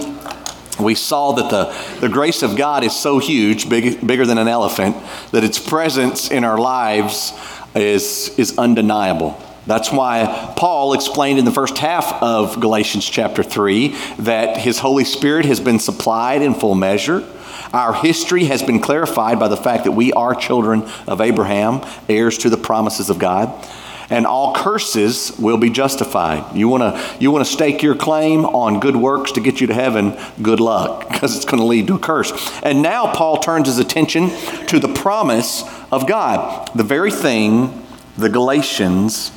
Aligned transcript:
we 0.79 0.95
saw 0.95 1.33
that 1.33 1.51
the, 1.51 1.75
the 2.01 2.09
grace 2.09 2.45
of 2.45 2.57
God 2.57 2.85
is 2.85 2.95
so 2.95 3.19
huge, 3.19 3.69
big, 3.69 4.07
bigger 4.07 4.25
than 4.25 4.39
an 4.39 4.47
elephant, 4.47 4.97
that 5.33 5.43
its 5.43 5.59
presence 5.59 6.31
in 6.31 6.45
our 6.45 6.57
lives 6.57 7.33
is, 7.75 8.29
is 8.39 8.57
undeniable. 8.59 9.41
That's 9.67 9.91
why 9.91 10.53
Paul 10.57 10.93
explained 10.93 11.39
in 11.39 11.45
the 11.45 11.53
first 11.53 11.79
half 11.79 12.23
of 12.23 12.61
Galatians 12.61 13.09
chapter 13.09 13.43
3 13.43 13.97
that 14.19 14.59
his 14.59 14.79
Holy 14.79 15.05
Spirit 15.05 15.47
has 15.47 15.59
been 15.59 15.79
supplied 15.79 16.43
in 16.43 16.55
full 16.55 16.75
measure. 16.75 17.27
Our 17.73 17.95
history 17.95 18.45
has 18.45 18.63
been 18.63 18.79
clarified 18.79 19.41
by 19.41 19.49
the 19.49 19.57
fact 19.57 19.85
that 19.85 19.93
we 19.93 20.13
are 20.13 20.35
children 20.35 20.83
of 21.07 21.21
Abraham, 21.21 21.81
heirs 22.09 22.37
to 22.39 22.51
the 22.51 22.59
promises 22.59 23.09
of 23.09 23.19
God. 23.19 23.69
And 24.11 24.27
all 24.27 24.55
curses 24.55 25.33
will 25.39 25.57
be 25.57 25.71
justified. 25.71 26.55
You 26.55 26.69
want 26.69 26.83
to 26.83 27.17
you 27.19 27.31
want 27.31 27.47
to 27.47 27.51
stake 27.51 27.83
your 27.83 27.97
claim 27.97 28.45
on 28.45 28.79
good 28.79 28.97
works 28.97 29.33
to 29.33 29.41
get 29.41 29.63
you 29.63 29.67
to 29.69 29.75
heaven, 29.75 30.15
good 30.43 30.61
luck, 30.61 31.09
because 31.13 31.35
it's 31.35 31.47
going 31.47 31.59
to 31.59 31.67
lead 31.67 31.87
to 31.87 31.95
a 31.95 31.99
curse. 31.99 32.33
And 32.63 32.83
now 32.83 33.15
Paul 33.15 33.39
turns 33.39 33.67
his 33.67 33.79
attention 33.79 34.29
to 34.67 34.79
the 34.79 34.93
promise 34.93 35.65
of 35.91 36.07
God, 36.07 36.71
the 36.75 36.85
very 36.85 37.11
thing 37.11 37.81
the 38.17 38.29
Galatians 38.29 39.33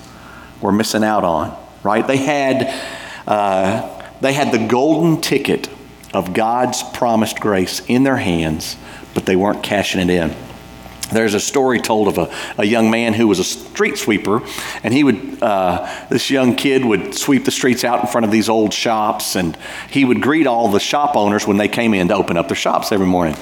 were 0.62 0.72
missing 0.72 1.04
out 1.04 1.24
on, 1.24 1.58
right? 1.84 2.06
They 2.06 2.18
had, 2.18 2.74
uh, 3.28 4.04
they 4.22 4.34
had 4.34 4.52
the 4.52 4.68
golden 4.68 5.22
ticket 5.22 5.70
of 6.14 6.34
God's 6.34 6.84
promised 6.94 7.40
grace 7.40 7.82
in 7.88 8.04
their 8.04 8.18
hands, 8.18 8.78
but 9.14 9.26
they 9.26 9.36
weren't 9.36 9.64
cashing 9.64 10.02
it 10.02 10.10
in. 10.10 10.36
There's 11.12 11.34
a 11.34 11.40
story 11.40 11.80
told 11.80 12.08
of 12.10 12.18
a, 12.18 12.34
a 12.58 12.66
young 12.66 12.92
man 12.92 13.14
who 13.14 13.28
was 13.28 13.40
a 13.40 13.44
street 13.44 13.98
sweeper, 13.98 14.42
and 14.84 14.94
he 14.94 15.04
would, 15.04 15.42
uh, 15.42 16.06
this 16.10 16.30
young 16.30 16.56
kid 16.56 16.84
would 16.84 17.16
sweep 17.16 17.46
the 17.46 17.52
streets 17.52 17.84
out 17.84 18.02
in 18.02 18.08
front 18.08 18.26
of 18.26 18.32
these 18.32 18.50
old 18.50 18.74
shops, 18.74 19.36
and 19.36 19.58
he 19.90 20.04
would 20.04 20.22
greet 20.22 20.48
all 20.48 20.70
the 20.70 20.80
shop 20.80 21.16
owners 21.16 21.48
when 21.48 21.58
they 21.58 21.70
came 21.70 21.94
in 21.94 22.10
to 22.10 22.16
open 22.16 22.38
up 22.38 22.48
their 22.48 22.56
shops 22.58 22.92
every 22.92 23.08
morning. 23.08 23.36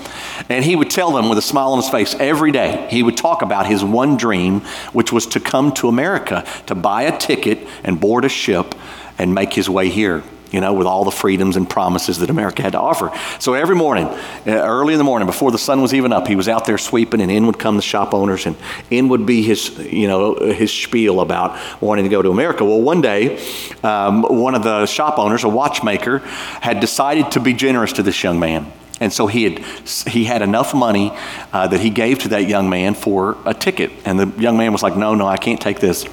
And 0.50 0.64
he 0.64 0.76
would 0.76 0.92
tell 0.92 1.12
them 1.12 1.28
with 1.28 1.38
a 1.38 1.42
smile 1.42 1.74
on 1.74 1.82
his 1.82 1.90
face 1.90 2.16
every 2.20 2.52
day, 2.52 2.88
he 2.92 3.02
would 3.02 3.18
talk 3.18 3.42
about 3.42 3.66
his 3.66 3.84
one 3.84 4.18
dream, 4.18 4.62
which 4.94 5.12
was 5.12 5.26
to 5.28 5.40
come 5.40 5.74
to 5.74 5.88
America, 5.88 6.46
to 6.68 6.76
buy 6.76 7.04
a 7.04 7.18
ticket 7.18 7.68
and 7.84 8.00
board 8.00 8.26
a 8.26 8.30
ship 8.30 8.76
and 9.18 9.34
make 9.34 9.54
his 9.54 9.70
way 9.70 9.90
here 9.90 10.24
you 10.52 10.62
know, 10.62 10.74
with 10.74 10.88
all 10.88 11.04
the 11.04 11.12
freedoms 11.12 11.58
and 11.58 11.70
promises 11.70 12.20
that 12.20 12.30
America 12.30 12.62
had 12.62 12.74
to 12.74 12.80
offer. 12.80 13.12
So 13.40 13.54
every 13.54 13.76
morning, 13.76 14.06
uh, 14.06 14.52
early 14.52 14.94
in 14.94 14.98
the 14.98 15.04
morning, 15.04 15.26
before 15.26 15.52
the 15.52 15.58
sun 15.58 15.82
was 15.82 15.94
even 15.94 16.14
up, 16.14 16.28
he 16.28 16.36
was 16.36 16.48
out 16.48 16.66
there 16.66 16.78
sweeping, 16.78 17.22
and 17.22 17.32
in 17.32 17.46
would 17.48 17.60
come 17.60 17.76
the 17.76 17.82
shop 17.82 18.14
owners, 18.14 18.46
and 18.46 18.56
in 18.90 19.10
would 19.10 19.26
be 19.26 19.44
his, 19.44 19.78
you 19.80 20.08
know, 20.08 20.36
his 20.36 20.72
spiel 20.72 21.20
about 21.20 21.60
wanting 21.82 22.06
to 22.06 22.10
go 22.10 22.22
to 22.22 22.30
America. 22.30 22.64
Well, 22.64 22.82
one 22.82 23.02
day, 23.02 23.38
um, 23.84 24.24
one 24.24 24.56
of 24.56 24.64
the 24.64 24.86
shop 24.86 25.20
owners, 25.20 25.44
a 25.44 25.50
watchmaker, 25.50 26.20
had 26.20 26.80
decided 26.80 27.32
to 27.32 27.40
be 27.40 27.54
generous 27.54 27.94
to 27.94 28.04
this 28.04 28.24
young 28.24 28.40
man. 28.40 28.72
And 29.00 29.12
so 29.12 29.28
he 29.28 29.44
had, 29.44 29.60
he 30.08 30.24
had 30.24 30.42
enough 30.42 30.74
money 30.74 31.12
uh, 31.52 31.68
that 31.68 31.82
he 31.82 31.90
gave 31.90 32.20
to 32.20 32.30
that 32.30 32.48
young 32.48 32.70
man 32.70 32.94
for 32.94 33.38
a 33.46 33.54
ticket. 33.54 33.92
And 34.06 34.20
the 34.20 34.42
young 34.42 34.58
man 34.58 34.72
was 34.72 34.84
like, 34.84 34.96
No, 34.96 35.16
no, 35.16 35.28
I 35.28 35.38
can't 35.38 35.60
take 35.60 35.80
this. 35.80 36.06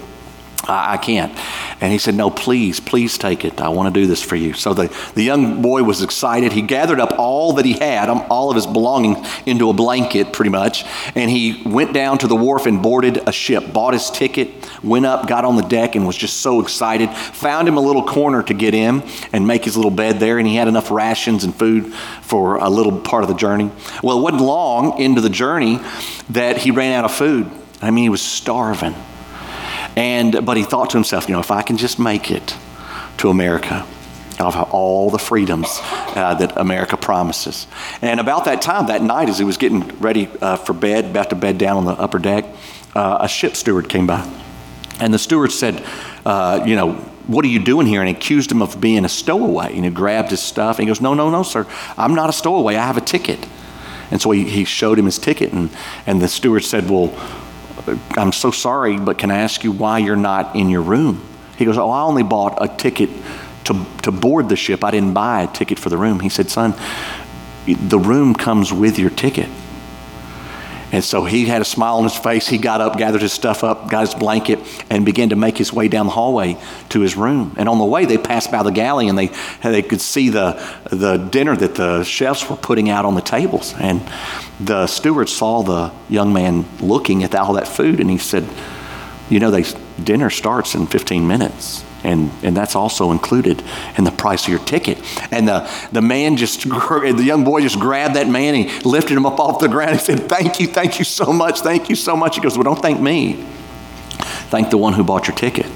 I, 0.64 0.94
I 0.94 0.96
can't. 0.96 1.36
And 1.80 1.92
he 1.92 1.98
said, 1.98 2.14
No, 2.14 2.30
please, 2.30 2.80
please 2.80 3.18
take 3.18 3.44
it. 3.44 3.60
I 3.60 3.68
want 3.68 3.92
to 3.92 4.00
do 4.00 4.06
this 4.06 4.22
for 4.22 4.36
you. 4.36 4.52
So 4.52 4.74
the, 4.74 4.94
the 5.14 5.22
young 5.22 5.62
boy 5.62 5.82
was 5.82 6.02
excited. 6.02 6.52
He 6.52 6.62
gathered 6.62 7.00
up 7.00 7.18
all 7.18 7.54
that 7.54 7.64
he 7.64 7.74
had, 7.74 8.08
um, 8.08 8.24
all 8.30 8.50
of 8.50 8.56
his 8.56 8.66
belongings, 8.66 9.26
into 9.46 9.68
a 9.68 9.72
blanket, 9.72 10.32
pretty 10.32 10.50
much. 10.50 10.84
And 11.14 11.30
he 11.30 11.62
went 11.66 11.92
down 11.92 12.18
to 12.18 12.26
the 12.26 12.36
wharf 12.36 12.66
and 12.66 12.82
boarded 12.82 13.28
a 13.28 13.32
ship, 13.32 13.72
bought 13.72 13.94
his 13.94 14.10
ticket, 14.10 14.50
went 14.82 15.06
up, 15.06 15.26
got 15.28 15.44
on 15.44 15.56
the 15.56 15.62
deck, 15.62 15.96
and 15.96 16.06
was 16.06 16.16
just 16.16 16.38
so 16.38 16.60
excited. 16.60 17.10
Found 17.10 17.68
him 17.68 17.76
a 17.76 17.80
little 17.80 18.04
corner 18.04 18.42
to 18.44 18.54
get 18.54 18.74
in 18.74 19.02
and 19.32 19.46
make 19.46 19.64
his 19.64 19.76
little 19.76 19.90
bed 19.90 20.20
there. 20.20 20.38
And 20.38 20.46
he 20.46 20.56
had 20.56 20.68
enough 20.68 20.90
rations 20.90 21.44
and 21.44 21.54
food 21.54 21.92
for 22.22 22.56
a 22.56 22.68
little 22.68 23.00
part 23.00 23.24
of 23.24 23.28
the 23.28 23.34
journey. 23.34 23.70
Well, 24.02 24.18
it 24.18 24.22
wasn't 24.22 24.42
long 24.42 25.00
into 25.00 25.20
the 25.20 25.30
journey 25.30 25.80
that 26.30 26.58
he 26.58 26.70
ran 26.70 26.92
out 26.92 27.04
of 27.04 27.12
food. 27.12 27.50
I 27.80 27.90
mean, 27.90 28.04
he 28.04 28.08
was 28.08 28.22
starving. 28.22 28.94
And, 29.96 30.44
but 30.44 30.56
he 30.56 30.62
thought 30.62 30.90
to 30.90 30.96
himself, 30.96 31.28
you 31.28 31.34
know, 31.34 31.40
if 31.40 31.50
I 31.50 31.62
can 31.62 31.76
just 31.76 31.98
make 31.98 32.30
it 32.30 32.56
to 33.18 33.28
America, 33.28 33.86
I'll 34.38 34.50
have 34.50 34.70
all 34.70 35.10
the 35.10 35.18
freedoms 35.18 35.68
uh, 35.82 36.34
that 36.38 36.56
America 36.56 36.96
promises. 36.96 37.66
And 38.00 38.18
about 38.18 38.46
that 38.46 38.62
time, 38.62 38.86
that 38.86 39.02
night, 39.02 39.28
as 39.28 39.38
he 39.38 39.44
was 39.44 39.56
getting 39.56 39.86
ready 39.98 40.28
uh, 40.40 40.56
for 40.56 40.72
bed, 40.72 41.06
about 41.06 41.30
to 41.30 41.36
bed 41.36 41.58
down 41.58 41.76
on 41.76 41.84
the 41.84 41.92
upper 41.92 42.18
deck, 42.18 42.46
uh, 42.94 43.18
a 43.20 43.28
ship 43.28 43.54
steward 43.56 43.88
came 43.88 44.06
by. 44.06 44.28
And 45.00 45.12
the 45.12 45.18
steward 45.18 45.52
said, 45.52 45.84
uh, 46.24 46.64
you 46.66 46.76
know, 46.76 46.92
what 47.26 47.44
are 47.44 47.48
you 47.48 47.60
doing 47.60 47.86
here? 47.86 48.00
And 48.00 48.08
he 48.08 48.14
accused 48.14 48.50
him 48.50 48.62
of 48.62 48.80
being 48.80 49.04
a 49.04 49.08
stowaway. 49.08 49.74
And 49.74 49.84
he 49.84 49.90
grabbed 49.90 50.30
his 50.30 50.40
stuff. 50.40 50.78
And 50.78 50.86
he 50.86 50.90
goes, 50.90 51.00
no, 51.00 51.14
no, 51.14 51.30
no, 51.30 51.42
sir. 51.42 51.66
I'm 51.96 52.14
not 52.14 52.28
a 52.28 52.32
stowaway. 52.32 52.76
I 52.76 52.86
have 52.86 52.96
a 52.96 53.02
ticket. 53.02 53.46
And 54.10 54.20
so 54.20 54.30
he, 54.30 54.44
he 54.44 54.64
showed 54.64 54.98
him 54.98 55.06
his 55.06 55.18
ticket. 55.18 55.52
And, 55.52 55.70
and 56.06 56.20
the 56.20 56.28
steward 56.28 56.64
said, 56.64 56.90
well, 56.90 57.08
I'm 58.16 58.32
so 58.32 58.50
sorry, 58.50 58.98
but 58.98 59.18
can 59.18 59.30
I 59.30 59.38
ask 59.38 59.64
you 59.64 59.72
why 59.72 59.98
you're 59.98 60.16
not 60.16 60.54
in 60.54 60.68
your 60.68 60.82
room? 60.82 61.26
He 61.56 61.64
goes, 61.64 61.78
Oh, 61.78 61.90
I 61.90 62.02
only 62.02 62.22
bought 62.22 62.58
a 62.60 62.68
ticket 62.68 63.10
to, 63.64 63.86
to 64.02 64.12
board 64.12 64.48
the 64.48 64.56
ship. 64.56 64.84
I 64.84 64.90
didn't 64.90 65.14
buy 65.14 65.42
a 65.42 65.46
ticket 65.46 65.78
for 65.78 65.88
the 65.88 65.96
room. 65.96 66.20
He 66.20 66.28
said, 66.28 66.50
Son, 66.50 66.74
the 67.66 67.98
room 67.98 68.34
comes 68.34 68.72
with 68.72 68.98
your 68.98 69.10
ticket. 69.10 69.48
And 70.92 71.02
so 71.02 71.24
he 71.24 71.46
had 71.46 71.62
a 71.62 71.64
smile 71.64 71.96
on 71.96 72.04
his 72.04 72.16
face. 72.16 72.46
He 72.46 72.58
got 72.58 72.82
up, 72.82 72.98
gathered 72.98 73.22
his 73.22 73.32
stuff 73.32 73.64
up, 73.64 73.88
got 73.88 74.02
his 74.02 74.14
blanket, 74.14 74.58
and 74.90 75.06
began 75.06 75.30
to 75.30 75.36
make 75.36 75.56
his 75.56 75.72
way 75.72 75.88
down 75.88 76.04
the 76.04 76.12
hallway 76.12 76.58
to 76.90 77.00
his 77.00 77.16
room. 77.16 77.54
And 77.56 77.66
on 77.66 77.78
the 77.78 77.84
way, 77.84 78.04
they 78.04 78.18
passed 78.18 78.52
by 78.52 78.62
the 78.62 78.70
galley 78.70 79.08
and 79.08 79.16
they, 79.16 79.30
they 79.62 79.80
could 79.80 80.02
see 80.02 80.28
the, 80.28 80.62
the 80.90 81.16
dinner 81.16 81.56
that 81.56 81.76
the 81.76 82.04
chefs 82.04 82.48
were 82.48 82.56
putting 82.56 82.90
out 82.90 83.06
on 83.06 83.14
the 83.14 83.22
tables. 83.22 83.74
And 83.80 84.02
the 84.60 84.86
steward 84.86 85.30
saw 85.30 85.62
the 85.62 85.92
young 86.10 86.34
man 86.34 86.66
looking 86.80 87.24
at 87.24 87.34
all 87.34 87.54
that 87.54 87.66
food 87.66 87.98
and 87.98 88.10
he 88.10 88.18
said, 88.18 88.46
You 89.30 89.40
know, 89.40 89.50
they, 89.50 89.64
dinner 90.04 90.28
starts 90.28 90.74
in 90.74 90.86
15 90.86 91.26
minutes 91.26 91.84
and, 92.04 92.30
and 92.42 92.56
that's 92.56 92.74
also 92.74 93.12
included 93.12 93.62
in 93.96 94.04
the 94.04 94.10
price 94.10 94.44
of 94.44 94.48
your 94.48 94.58
ticket. 94.60 94.98
And 95.32 95.46
the, 95.46 95.70
the 95.92 96.02
man 96.02 96.36
just, 96.36 96.62
the 96.62 97.22
young 97.24 97.44
boy 97.44 97.60
just 97.60 97.78
grabbed 97.78 98.16
that 98.16 98.28
man 98.28 98.54
and 98.54 98.68
he 98.68 98.80
lifted 98.80 99.16
him 99.16 99.26
up 99.26 99.38
off 99.38 99.60
the 99.60 99.68
ground. 99.68 99.92
He 99.92 99.98
said, 99.98 100.28
Thank 100.28 100.58
you, 100.58 100.66
thank 100.66 100.98
you 100.98 101.04
so 101.04 101.32
much, 101.32 101.60
thank 101.60 101.88
you 101.88 101.96
so 101.96 102.16
much. 102.16 102.36
He 102.36 102.40
goes, 102.40 102.56
Well, 102.56 102.64
don't 102.64 102.80
thank 102.80 103.00
me. 103.00 103.44
Thank 104.50 104.70
the 104.70 104.78
one 104.78 104.92
who 104.92 105.04
bought 105.04 105.28
your 105.28 105.36
ticket. 105.36 105.66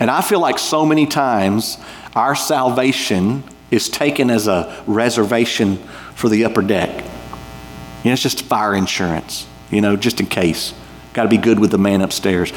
And 0.00 0.10
I 0.10 0.20
feel 0.20 0.40
like 0.40 0.58
so 0.58 0.84
many 0.84 1.06
times 1.06 1.78
our 2.14 2.34
salvation 2.34 3.44
is 3.70 3.88
taken 3.88 4.30
as 4.30 4.48
a 4.48 4.82
reservation 4.86 5.76
for 6.14 6.28
the 6.28 6.44
upper 6.44 6.62
deck. 6.62 7.04
You 8.02 8.10
know, 8.10 8.12
it's 8.12 8.22
just 8.22 8.42
fire 8.42 8.74
insurance, 8.74 9.46
you 9.70 9.80
know, 9.80 9.96
just 9.96 10.20
in 10.20 10.26
case. 10.26 10.72
Got 11.12 11.24
to 11.24 11.28
be 11.28 11.36
good 11.36 11.58
with 11.58 11.70
the 11.70 11.78
man 11.78 12.00
upstairs 12.00 12.52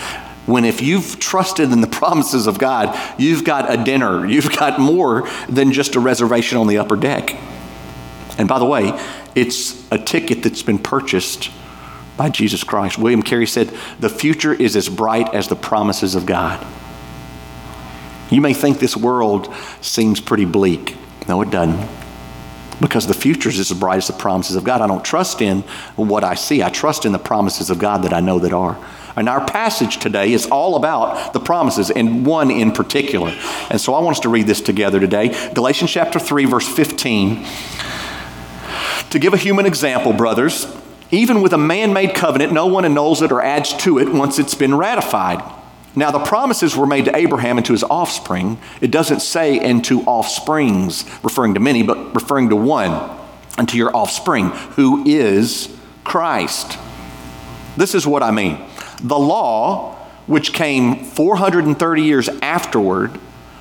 when 0.46 0.66
if 0.66 0.82
you've 0.82 1.20
trusted 1.20 1.72
in 1.72 1.82
the 1.82 1.88
promises 2.02 2.48
of 2.48 2.58
God, 2.58 2.98
you've 3.20 3.44
got 3.44 3.72
a 3.72 3.84
dinner, 3.84 4.26
you've 4.28 4.56
got 4.58 4.80
more 4.80 5.30
than 5.48 5.72
just 5.72 5.96
a 5.96 6.00
reservation 6.00 6.58
on 6.58 6.68
the 6.68 6.78
upper 6.78 6.96
deck. 6.96 7.36
And 8.38 8.48
by 8.48 8.60
the 8.60 8.66
way, 8.66 8.98
it's 9.36 9.90
a 9.92 9.98
ticket 9.98 10.44
that's 10.44 10.64
been 10.64 10.80
purchased 10.80 11.52
by 12.18 12.30
Jesus 12.30 12.64
Christ. 12.64 12.98
William 12.98 13.24
Carey 13.24 13.46
said, 13.46 13.68
The 14.00 14.10
future 14.10 14.54
is 14.54 14.76
as 14.76 14.90
bright 14.90 15.34
as 15.34 15.48
the 15.48 15.56
promises 15.56 16.16
of 16.16 16.26
God. 16.26 16.66
You 18.30 18.42
may 18.42 18.54
think 18.54 18.80
this 18.80 18.96
world 18.96 19.54
seems 19.82 20.22
pretty 20.22 20.46
bleak. 20.46 20.96
No, 21.28 21.42
it 21.42 21.50
doesn't. 21.50 21.88
Because 22.80 23.06
the 23.06 23.14
future 23.14 23.50
is 23.50 23.60
as 23.60 23.72
bright 23.74 23.98
as 23.98 24.08
the 24.08 24.14
promises 24.14 24.56
of 24.56 24.64
God. 24.64 24.82
I 24.82 24.88
don't 24.88 25.04
trust 25.04 25.42
in 25.42 25.62
what 25.96 26.24
I 26.24 26.36
see, 26.36 26.64
I 26.64 26.70
trust 26.70 27.06
in 27.06 27.12
the 27.12 27.20
promises 27.20 27.70
of 27.70 27.78
God 27.78 28.04
that 28.04 28.14
I 28.14 28.22
know 28.22 28.40
that 28.40 28.54
are. 28.54 28.78
And 29.16 29.28
our 29.28 29.46
passage 29.46 29.98
today 29.98 30.34
is 30.34 30.48
all 30.48 30.76
about 30.76 31.34
the 31.34 31.40
promises, 31.40 31.90
and 31.92 32.26
one 32.26 32.52
in 32.52 32.72
particular. 32.72 33.36
And 33.70 33.80
so 33.80 33.94
I 33.94 34.02
want 34.02 34.18
us 34.18 34.22
to 34.22 34.30
read 34.30 34.48
this 34.48 34.62
together 34.62 35.00
today 35.00 35.52
Galatians 35.54 35.92
chapter 35.92 36.20
3, 36.20 36.46
verse 36.46 36.68
15. 36.68 37.46
To 39.12 39.20
give 39.20 39.34
a 39.34 39.38
human 39.38 39.66
example, 39.66 40.14
brothers, 40.14 40.66
even 41.12 41.42
with 41.42 41.52
a 41.52 41.58
man 41.58 41.92
made 41.92 42.16
covenant, 42.16 42.54
no 42.54 42.68
one 42.68 42.86
annuls 42.86 43.22
it 43.22 43.32
or 43.32 43.42
adds 43.42 43.74
to 43.78 44.00
it 44.00 44.10
once 44.10 44.40
it's 44.40 44.56
been 44.56 44.76
ratified. 44.76 45.44
Now, 45.94 46.10
the 46.12 46.20
promises 46.20 46.78
were 46.78 46.88
made 46.88 47.06
to 47.06 47.16
Abraham 47.16 47.58
and 47.58 47.66
to 47.66 47.74
his 47.74 47.84
offspring. 47.84 48.58
It 48.80 48.92
doesn't 48.92 49.20
say 49.20 49.60
and 49.60 49.84
to 49.86 50.02
offsprings, 50.04 51.04
referring 51.22 51.56
to 51.56 51.60
many, 51.60 51.84
but 51.84 52.16
referring 52.16 52.48
to 52.50 52.56
one, 52.56 53.18
and 53.58 53.68
to 53.68 53.78
your 53.78 53.94
offspring, 53.94 54.48
who 54.76 55.06
is 55.06 55.78
Christ. 56.06 56.78
This 57.76 57.94
is 57.94 58.08
what 58.08 58.24
I 58.24 58.32
mean. 58.32 58.58
The 59.02 59.20
law 59.20 59.98
which 60.28 60.54
came 60.54 61.04
430 61.04 62.02
years 62.02 62.30
afterward, 62.42 63.20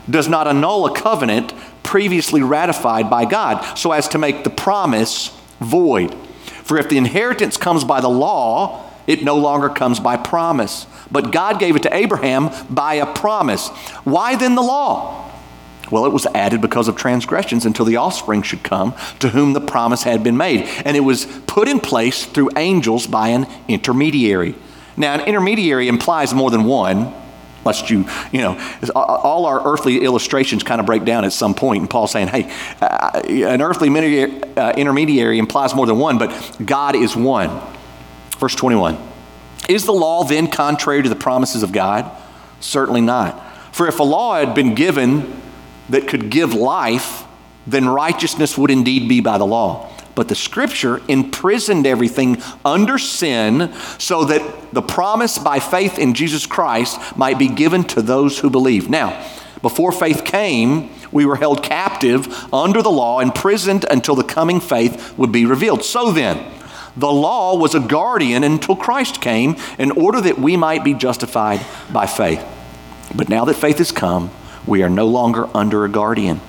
does 0.09 0.29
not 0.29 0.47
annul 0.47 0.87
a 0.87 0.95
covenant 0.95 1.53
previously 1.83 2.43
ratified 2.43 3.11
by 3.11 3.25
God, 3.25 3.77
so 3.77 3.93
as 3.93 4.09
to 4.09 4.19
make 4.19 4.45
the 4.45 4.51
promise 4.51 5.37
void. 5.61 6.15
For 6.63 6.79
if 6.79 6.89
the 6.89 6.97
inheritance 6.97 7.57
comes 7.57 7.85
by 7.85 8.01
the 8.01 8.09
law, 8.09 8.89
it 9.07 9.25
no 9.25 9.37
longer 9.37 9.69
comes 9.69 9.99
by 9.99 10.17
promise. 10.17 10.87
But 11.11 11.33
God 11.33 11.59
gave 11.59 11.75
it 11.75 11.83
to 11.83 11.95
Abraham 11.95 12.51
by 12.71 12.95
a 12.95 13.13
promise. 13.13 13.69
Why 14.05 14.37
then 14.37 14.55
the 14.55 14.63
law? 14.63 15.29
Well, 15.91 16.07
it 16.07 16.13
was 16.13 16.27
added 16.27 16.61
because 16.61 16.87
of 16.87 16.95
transgressions 16.95 17.67
until 17.67 17.85
the 17.85 17.97
offspring 17.97 18.43
should 18.43 18.63
come 18.63 18.95
to 19.19 19.31
whom 19.31 19.55
the 19.55 19.61
promise 19.61 20.05
had 20.05 20.23
been 20.23 20.37
made. 20.37 20.61
And 20.85 20.97
it 20.97 21.01
was 21.01 21.27
put 21.49 21.67
in 21.67 21.81
place 21.81 22.27
through 22.27 22.51
angels 22.57 23.09
by 23.09 23.29
an 23.29 23.49
intermediary. 23.67 24.55
Now, 25.01 25.15
an 25.15 25.21
intermediary 25.23 25.89
implies 25.89 26.35
more 26.35 26.51
than 26.51 26.65
one, 26.65 27.15
lest 27.65 27.89
you, 27.89 28.05
you 28.33 28.43
know, 28.43 28.61
all 28.95 29.47
our 29.47 29.67
earthly 29.67 30.03
illustrations 30.05 30.63
kind 30.63 30.79
of 30.79 30.87
break 30.87 31.07
down 31.07 31.25
at 31.25 31.33
some 31.33 31.55
point. 31.55 31.81
And 31.81 31.89
Paul's 31.89 32.11
saying, 32.11 32.29
hey, 32.29 32.53
uh, 32.83 33.23
an 33.25 33.63
earthly 33.63 33.89
uh, 33.89 34.73
intermediary 34.73 35.39
implies 35.39 35.75
more 35.75 35.87
than 35.87 35.99
one, 35.99 36.19
but 36.19 36.31
God 36.63 36.97
is 36.97 37.17
one. 37.17 37.63
Verse 38.39 38.55
21 38.55 38.99
Is 39.71 39.87
the 39.87 39.93
law 39.93 40.23
then 40.25 40.49
contrary 40.49 41.03
to 41.03 41.09
the 41.09 41.17
promises 41.17 41.63
of 41.63 41.73
God? 41.73 42.11
Certainly 42.61 43.01
not. 43.01 43.43
For 43.75 43.89
if 43.89 44.01
a 44.01 44.05
law 44.05 44.39
had 44.39 44.55
been 44.55 44.75
given 44.75 45.41
that 45.89 46.09
could 46.09 46.29
give 46.29 46.53
life, 46.53 47.25
then 47.67 47.89
righteousness 47.89 48.59
would 48.59 48.71
indeed 48.71 49.09
be 49.09 49.21
by 49.21 49.39
the 49.39 49.47
law. 49.47 49.90
But 50.15 50.29
the 50.29 50.35
scripture 50.35 51.01
imprisoned 51.09 51.87
everything 51.87 52.43
under 52.65 52.99
sin 52.99 53.73
so 53.99 54.25
that 54.25 54.73
the 54.73 54.83
promise 54.83 55.39
by 55.39 55.61
faith 55.61 55.99
in 55.99 56.15
Jesus 56.15 56.47
Christ 56.47 57.17
might 57.17 57.39
be 57.39 57.49
given 57.49 57.85
to 57.85 58.03
those 58.03 58.39
who 58.39 58.51
believe. 58.51 58.91
Now, 58.91 59.25
before 59.63 59.93
faith 59.93 60.25
came, 60.25 60.91
we 61.13 61.27
were 61.27 61.37
held 61.37 61.63
captive 61.63 62.53
under 62.53 62.83
the 62.83 62.91
law, 62.91 63.21
imprisoned 63.21 63.85
until 63.91 64.15
the 64.15 64.25
coming 64.25 64.61
faith 64.61 65.17
would 65.19 65.33
be 65.33 65.47
revealed. 65.47 65.85
So 65.85 66.13
then, 66.13 66.45
the 66.97 67.13
law 67.13 67.57
was 67.57 67.75
a 67.75 67.81
guardian 67.81 68.43
until 68.43 68.77
Christ 68.77 69.21
came 69.21 69.57
in 69.79 69.91
order 69.93 70.21
that 70.21 70.39
we 70.39 70.57
might 70.57 70.85
be 70.85 70.95
justified 70.95 71.65
by 71.93 72.07
faith. 72.07 72.45
But 73.15 73.29
now 73.29 73.45
that 73.45 73.55
faith 73.55 73.79
has 73.79 73.93
come, 73.93 74.31
we 74.67 74.83
are 74.83 74.91
no 74.91 75.07
longer 75.07 75.49
under 75.55 75.85
a 75.85 75.89
guardian. 75.89 76.41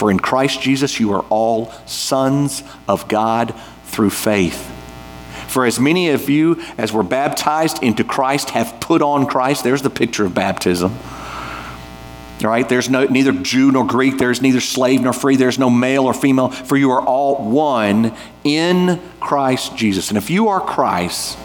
For 0.00 0.10
in 0.10 0.18
Christ 0.18 0.62
Jesus 0.62 0.98
you 0.98 1.12
are 1.12 1.26
all 1.28 1.72
sons 1.84 2.62
of 2.88 3.06
God 3.06 3.54
through 3.84 4.08
faith. 4.08 4.66
For 5.46 5.66
as 5.66 5.78
many 5.78 6.08
of 6.08 6.30
you 6.30 6.58
as 6.78 6.90
were 6.90 7.02
baptized 7.02 7.82
into 7.82 8.02
Christ 8.02 8.48
have 8.48 8.80
put 8.80 9.02
on 9.02 9.26
Christ. 9.26 9.62
There's 9.62 9.82
the 9.82 9.90
picture 9.90 10.24
of 10.24 10.32
baptism. 10.32 10.96
All 12.42 12.48
right, 12.48 12.66
there's 12.66 12.88
no, 12.88 13.04
neither 13.04 13.32
Jew 13.32 13.72
nor 13.72 13.86
Greek, 13.86 14.16
there's 14.16 14.40
neither 14.40 14.60
slave 14.60 15.02
nor 15.02 15.12
free, 15.12 15.36
there's 15.36 15.58
no 15.58 15.68
male 15.68 16.06
or 16.06 16.14
female, 16.14 16.48
for 16.48 16.78
you 16.78 16.92
are 16.92 17.02
all 17.02 17.50
one 17.50 18.16
in 18.42 19.02
Christ 19.20 19.76
Jesus. 19.76 20.08
And 20.08 20.16
if 20.16 20.30
you 20.30 20.48
are 20.48 20.62
Christ, 20.62 21.36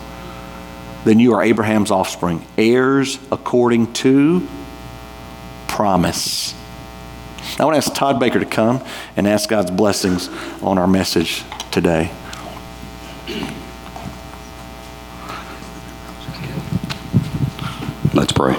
then 1.04 1.20
you 1.20 1.34
are 1.34 1.44
Abraham's 1.44 1.92
offspring, 1.92 2.46
heirs 2.58 3.20
according 3.34 3.92
to 3.96 4.48
promise. 5.68 6.56
I 7.58 7.64
want 7.64 7.76
to 7.76 7.78
ask 7.78 7.94
Todd 7.94 8.20
Baker 8.20 8.40
to 8.40 8.46
come 8.46 8.84
and 9.16 9.28
ask 9.28 9.48
God's 9.48 9.72
blessings 9.72 10.30
on 10.62 10.78
our 10.78 10.88
message 10.88 11.44
today. 11.72 12.12
Let's 18.14 18.34
pray. 18.34 18.56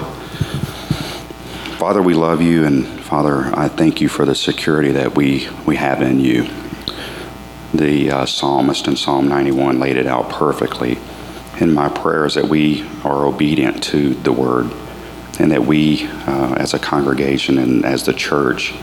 Father, 1.77 2.01
we 2.01 2.15
love 2.15 2.41
you, 2.41 2.65
and 2.65 2.87
Father, 3.01 3.51
I 3.55 3.67
thank 3.67 4.01
you 4.01 4.09
for 4.09 4.25
the 4.25 4.33
security 4.33 4.91
that 4.93 5.15
we, 5.15 5.47
we 5.65 5.75
have 5.75 6.01
in 6.01 6.19
you. 6.19 6.49
The 7.73 8.09
uh, 8.09 8.25
psalmist 8.25 8.87
in 8.87 8.95
Psalm 8.95 9.27
91 9.27 9.79
laid 9.79 9.97
it 9.97 10.07
out 10.07 10.29
perfectly. 10.29 10.97
In 11.59 11.73
my 11.73 11.89
prayers 11.89 12.33
that 12.33 12.45
we 12.45 12.87
are 13.03 13.25
obedient 13.25 13.83
to 13.85 14.15
the 14.15 14.31
word 14.31 14.71
and 15.39 15.51
that 15.51 15.65
we, 15.65 16.07
uh, 16.25 16.55
as 16.57 16.73
a 16.73 16.79
congregation 16.79 17.57
and 17.57 17.85
as 17.85 18.03
the 18.03 18.13
church, 18.13 18.73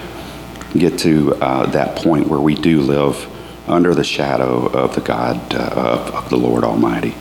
get 0.77 0.99
to 1.01 1.35
uh, 1.37 1.67
that 1.67 1.97
point 1.97 2.29
where 2.29 2.41
we 2.41 2.55
do 2.55 2.81
live 2.81 3.31
under 3.69 3.95
the 3.95 4.05
shadow 4.05 4.67
of 4.67 4.95
the 4.95 5.01
God 5.01 5.55
uh, 5.55 5.59
of, 5.59 6.15
of, 6.15 6.31
the 6.31 6.37
Lord 6.37 6.65
Almighty. 6.65 7.13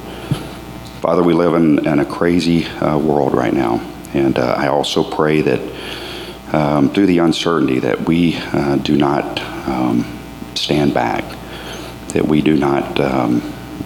Father, 1.01 1.23
we 1.23 1.33
live 1.33 1.53
in, 1.53 1.85
in 1.85 1.99
a 1.99 2.05
crazy 2.05 2.65
uh, 2.65 2.97
world 2.97 3.33
right 3.33 3.53
now, 3.53 3.79
and 4.13 4.37
uh, 4.37 4.55
I 4.57 4.67
also 4.67 5.03
pray 5.03 5.41
that 5.41 6.53
um, 6.53 6.89
through 6.93 7.07
the 7.07 7.19
uncertainty 7.19 7.79
that 7.79 8.01
we 8.01 8.39
do 8.83 8.95
not 8.95 9.39
um, 9.67 10.19
stand 10.55 10.93
back, 10.93 11.23
that 12.09 12.25
we 12.25 12.41
do 12.41 12.55
not 12.55 12.99
um, 12.99 13.41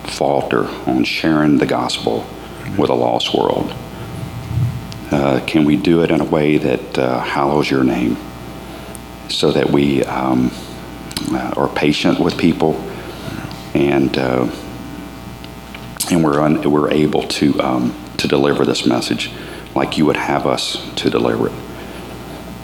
falter 0.06 0.66
on 0.86 1.04
sharing 1.04 1.58
the 1.58 1.66
gospel 1.66 2.26
with 2.78 2.90
a 2.90 2.94
lost 2.94 3.34
world. 3.34 3.74
Uh, 5.12 5.39
can 5.45 5.63
we 5.65 5.77
do 5.77 6.04
it 6.04 6.12
in 6.12 6.19
a 6.19 6.25
way 6.25 6.57
that 6.57 6.98
uh, 6.98 7.19
hallows 7.21 7.69
your 7.69 7.83
name 7.83 8.18
so 9.30 9.51
that 9.51 9.69
we 9.69 10.04
um, 10.04 10.51
uh, 11.31 11.54
are 11.56 11.69
patient 11.69 12.19
with 12.19 12.38
people 12.38 12.75
and 13.74 14.18
uh, 14.18 14.50
and 16.12 16.24
we're, 16.24 16.39
un- 16.39 16.69
we're 16.69 16.92
able 16.92 17.24
to, 17.24 17.59
um, 17.62 17.94
to 18.18 18.27
deliver 18.27 18.65
this 18.65 18.86
message 18.86 19.31
like 19.75 19.98
you 19.98 20.06
would 20.06 20.18
have 20.18 20.48
us 20.48 20.89
to 20.95 21.10
deliver 21.10 21.48
it. 21.48 21.53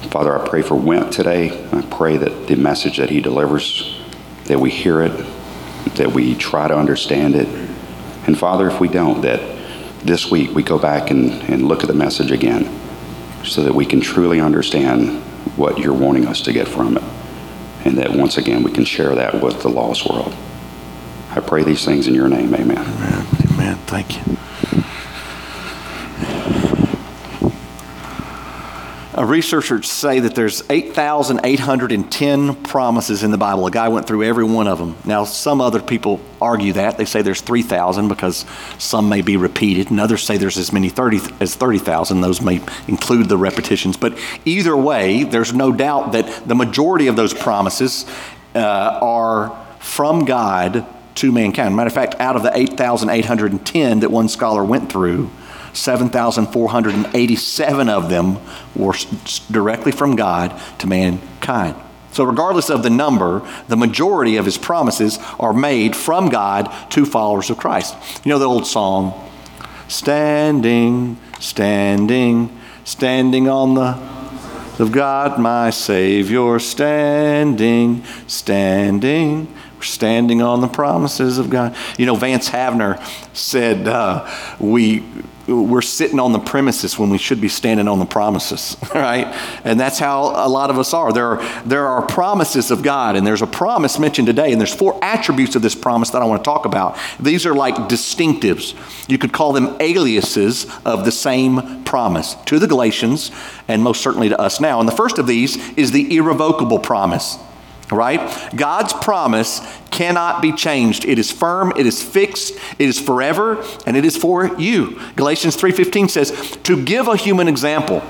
Father, 0.09 0.39
I 0.39 0.47
pray 0.47 0.61
for 0.61 0.75
Went 0.75 1.11
today. 1.11 1.67
I 1.71 1.81
pray 1.81 2.17
that 2.17 2.47
the 2.47 2.55
message 2.55 2.97
that 2.97 3.09
he 3.09 3.19
delivers, 3.19 3.99
that 4.45 4.59
we 4.59 4.69
hear 4.69 5.01
it, 5.01 5.25
that 5.95 6.11
we 6.11 6.35
try 6.35 6.67
to 6.67 6.77
understand 6.77 7.35
it. 7.35 7.47
And 8.27 8.37
Father, 8.37 8.67
if 8.69 8.79
we 8.79 8.87
don't, 8.87 9.21
that 9.21 9.41
this 10.03 10.29
week 10.29 10.51
we 10.51 10.63
go 10.63 10.77
back 10.77 11.11
and, 11.11 11.31
and 11.43 11.67
look 11.67 11.81
at 11.81 11.87
the 11.87 11.93
message 11.93 12.31
again 12.31 12.69
so 13.43 13.63
that 13.63 13.73
we 13.73 13.85
can 13.85 14.01
truly 14.01 14.39
understand 14.39 15.21
what 15.57 15.77
you're 15.77 15.93
wanting 15.93 16.27
us 16.27 16.41
to 16.41 16.53
get 16.53 16.67
from 16.67 16.97
it. 16.97 17.03
And 17.85 17.97
that 17.97 18.11
once 18.11 18.37
again 18.37 18.63
we 18.63 18.71
can 18.71 18.85
share 18.85 19.15
that 19.15 19.41
with 19.41 19.61
the 19.61 19.69
lost 19.69 20.09
world. 20.09 20.33
I 21.31 21.39
pray 21.39 21.63
these 21.63 21.83
things 21.83 22.07
in 22.07 22.13
your 22.13 22.29
name. 22.29 22.53
Amen. 22.53 22.77
Amen. 22.77 23.27
Amen. 23.51 23.77
Thank 23.87 24.17
you. 24.17 24.37
Uh, 29.15 29.23
researchers 29.23 29.91
say 29.91 30.19
that 30.19 30.33
there's 30.33 30.63
8,810 30.71 32.55
promises 32.63 33.21
in 33.21 33.29
the 33.29 33.37
Bible. 33.37 33.67
A 33.67 33.71
guy 33.71 33.87
went 33.89 34.07
through 34.07 34.23
every 34.23 34.43
one 34.43 34.67
of 34.67 34.79
them. 34.79 34.95
Now, 35.05 35.23
some 35.23 35.61
other 35.61 35.81
people 35.81 36.19
argue 36.41 36.73
that. 36.73 36.97
They 36.97 37.05
say 37.05 37.21
there's 37.21 37.41
3,000 37.41 38.07
because 38.07 38.43
some 38.79 39.09
may 39.09 39.21
be 39.21 39.37
repeated, 39.37 39.91
and 39.91 39.99
others 39.99 40.23
say 40.23 40.37
there's 40.37 40.57
as 40.57 40.73
many 40.73 40.89
30 40.89 41.19
as 41.41 41.53
30,000. 41.53 42.21
Those 42.21 42.41
may 42.41 42.59
include 42.87 43.29
the 43.29 43.37
repetitions. 43.37 43.97
But 43.97 44.17
either 44.45 44.75
way, 44.75 45.23
there's 45.23 45.53
no 45.53 45.71
doubt 45.71 46.13
that 46.13 46.47
the 46.47 46.55
majority 46.55 47.05
of 47.05 47.15
those 47.15 47.35
promises 47.35 48.07
uh, 48.55 48.99
are 49.01 49.55
from 49.79 50.25
God 50.25 50.87
to 51.15 51.31
mankind. 51.31 51.75
Matter 51.75 51.87
of 51.87 51.93
fact, 51.93 52.15
out 52.19 52.35
of 52.35 52.41
the 52.41 52.57
8,810 52.57 53.99
that 53.99 54.09
one 54.09 54.27
scholar 54.27 54.63
went 54.63 54.91
through, 54.91 55.29
7,487 55.73 57.89
of 57.89 58.09
them 58.09 58.37
were 58.75 58.93
directly 59.51 59.91
from 59.91 60.15
God 60.15 60.59
to 60.79 60.87
mankind. 60.87 61.75
So, 62.11 62.23
regardless 62.23 62.69
of 62.69 62.83
the 62.83 62.91
number, 62.91 63.41
the 63.67 63.75
majority 63.75 64.37
of 64.37 64.45
his 64.45 64.57
promises 64.57 65.19
are 65.39 65.53
made 65.53 65.95
from 65.95 66.29
God 66.29 66.71
to 66.91 67.05
followers 67.05 67.49
of 67.49 67.57
Christ. 67.57 67.95
You 68.23 68.29
know 68.29 68.39
the 68.39 68.45
old 68.45 68.67
song, 68.67 69.19
Standing, 69.87 71.17
standing, 71.39 72.55
standing 72.83 73.49
on 73.49 73.73
the 73.73 74.13
of 74.79 74.91
God, 74.91 75.39
my 75.39 75.69
Savior, 75.69 76.57
standing, 76.57 78.03
standing, 78.25 79.53
standing 79.81 80.41
on 80.41 80.61
the 80.61 80.67
promises 80.67 81.37
of 81.37 81.49
God. 81.49 81.75
You 81.97 82.07
know, 82.07 82.15
Vance 82.15 82.49
Havner 82.49 82.99
said, 83.35 83.87
uh, 83.87 84.27
we 84.59 85.03
we're 85.47 85.81
sitting 85.81 86.19
on 86.19 86.31
the 86.31 86.39
premises 86.39 86.97
when 86.97 87.09
we 87.09 87.17
should 87.17 87.41
be 87.41 87.49
standing 87.49 87.87
on 87.87 87.99
the 87.99 88.05
promises, 88.05 88.77
right? 88.95 89.27
And 89.63 89.79
that's 89.79 89.99
how 89.99 90.21
a 90.21 90.47
lot 90.47 90.69
of 90.69 90.79
us 90.79 90.93
are. 90.93 91.11
There 91.11 91.27
are, 91.27 91.63
there 91.63 91.87
are 91.87 92.01
promises 92.05 92.71
of 92.71 92.81
God, 92.81 93.15
and 93.15 93.27
there's 93.27 93.41
a 93.41 93.47
promise 93.47 93.99
mentioned 93.99 94.27
today, 94.27 94.51
and 94.51 94.59
there's 94.59 94.73
four 94.73 94.97
attributes 95.03 95.55
of 95.55 95.61
this 95.61 95.75
promise 95.75 96.11
that 96.11 96.21
I 96.21 96.25
want 96.25 96.43
to 96.43 96.45
talk 96.45 96.65
about. 96.65 96.97
These 97.19 97.45
are 97.45 97.53
like 97.53 97.75
distinctives. 97.75 98.73
You 99.09 99.17
could 99.17 99.33
call 99.33 99.53
them 99.53 99.75
aliases 99.79 100.65
of 100.85 101.03
the 101.05 101.11
same 101.11 101.83
promise 101.83 102.35
to 102.45 102.59
the 102.59 102.67
Galatians, 102.67 103.31
and 103.67 103.83
most 103.83 104.01
certainly 104.01 104.29
to 104.29 104.39
us 104.39 104.61
now. 104.61 104.79
And 104.79 104.87
the 104.87 104.95
first 104.95 105.17
of 105.17 105.27
these 105.27 105.57
is 105.77 105.91
the 105.91 106.15
irrevocable 106.15 106.79
promise. 106.79 107.37
Right? 107.93 108.19
God's 108.55 108.93
promise 108.93 109.61
cannot 109.91 110.41
be 110.41 110.51
changed. 110.51 111.05
It 111.05 111.19
is 111.19 111.31
firm, 111.31 111.71
it 111.77 111.85
is 111.85 112.01
fixed, 112.01 112.53
it 112.79 112.89
is 112.89 112.99
forever, 112.99 113.63
and 113.85 113.95
it 113.95 114.05
is 114.05 114.17
for 114.17 114.59
you. 114.59 114.99
Galatians 115.15 115.55
3:15 115.55 116.09
says, 116.09 116.31
"To 116.63 116.75
give 116.75 117.07
a 117.07 117.15
human 117.15 117.47
example." 117.47 118.01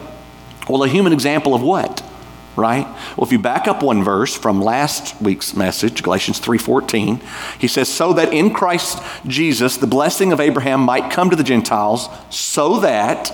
Well, 0.70 0.84
a 0.84 0.88
human 0.88 1.12
example 1.12 1.54
of 1.54 1.62
what? 1.62 2.02
Right? 2.56 2.88
Well, 3.18 3.26
if 3.26 3.32
you 3.32 3.40
back 3.40 3.68
up 3.68 3.82
one 3.82 4.04
verse 4.04 4.36
from 4.36 4.62
last 4.62 5.16
week's 5.20 5.56
message, 5.56 6.04
Galatians 6.04 6.40
3:14, 6.40 7.20
he 7.58 7.68
says, 7.68 7.90
"So 7.90 8.14
that 8.14 8.32
in 8.32 8.52
Christ 8.52 9.00
Jesus 9.28 9.76
the 9.76 9.88
blessing 9.88 10.32
of 10.32 10.40
Abraham 10.40 10.82
might 10.82 11.10
come 11.10 11.30
to 11.32 11.36
the 11.36 11.44
Gentiles, 11.44 12.10
so 12.30 12.80
that 12.80 13.32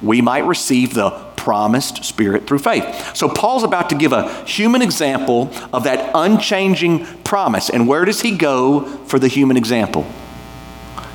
we 0.00 0.20
might 0.20 0.46
receive 0.46 0.94
the 0.94 1.12
promised 1.44 2.02
Spirit 2.02 2.46
through 2.46 2.58
faith. 2.58 3.14
So, 3.14 3.28
Paul's 3.28 3.64
about 3.64 3.90
to 3.90 3.94
give 3.94 4.14
a 4.14 4.32
human 4.44 4.80
example 4.80 5.50
of 5.74 5.84
that 5.84 6.10
unchanging 6.14 7.04
promise. 7.22 7.68
And 7.68 7.86
where 7.86 8.06
does 8.06 8.22
he 8.22 8.34
go 8.34 8.80
for 9.04 9.18
the 9.18 9.28
human 9.28 9.58
example? 9.58 10.06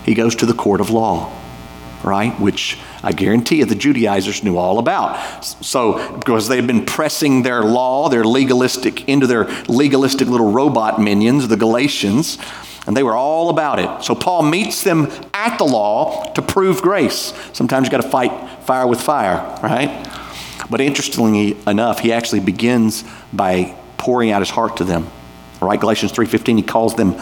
He 0.06 0.14
goes 0.14 0.36
to 0.36 0.46
the 0.46 0.54
court 0.54 0.82
of 0.82 0.92
law, 0.92 1.36
right? 2.04 2.40
Which 2.40 2.78
I 3.02 3.12
guarantee 3.12 3.58
you 3.58 3.66
the 3.66 3.74
Judaizers 3.74 4.44
knew 4.44 4.56
all 4.56 4.78
about. 4.78 5.44
So, 5.44 6.16
because 6.20 6.48
they've 6.48 6.66
been 6.66 6.86
pressing 6.86 7.42
their 7.42 7.64
law, 7.64 8.08
their 8.10 8.24
legalistic, 8.24 9.10
into 9.10 9.26
their 9.26 9.46
legalistic 9.68 10.28
little 10.28 10.52
robot 10.52 11.02
minions, 11.02 11.48
the 11.48 11.58
Galatians, 11.58 12.38
and 12.86 12.96
they 12.96 13.04
were 13.04 13.16
all 13.16 13.50
about 13.50 13.80
it. 13.80 14.06
So, 14.06 14.14
Paul 14.14 14.44
meets 14.44 14.84
them 14.84 15.12
at 15.34 15.58
the 15.58 15.66
law 15.66 16.32
to 16.34 16.44
prove 16.44 16.84
grace. 16.84 17.34
Sometimes 17.52 17.88
you 17.88 17.92
got 17.92 18.04
to 18.04 18.10
fight 18.10 18.32
fire 18.66 18.86
with 18.86 19.02
fire, 19.02 19.38
right? 19.64 19.90
But 20.70 20.82
interestingly 20.82 21.58
enough, 21.66 22.00
he 22.00 22.14
actually 22.14 22.42
begins 22.42 23.04
by 23.34 23.76
pouring 23.98 24.32
out 24.32 24.42
his 24.42 24.50
heart 24.50 24.78
to 24.78 24.84
them. 24.84 25.08
Right? 25.62 25.80
Galatians 25.80 26.12
3.15, 26.12 26.58
he 26.58 26.64
calls 26.64 26.96
them, 26.96 27.16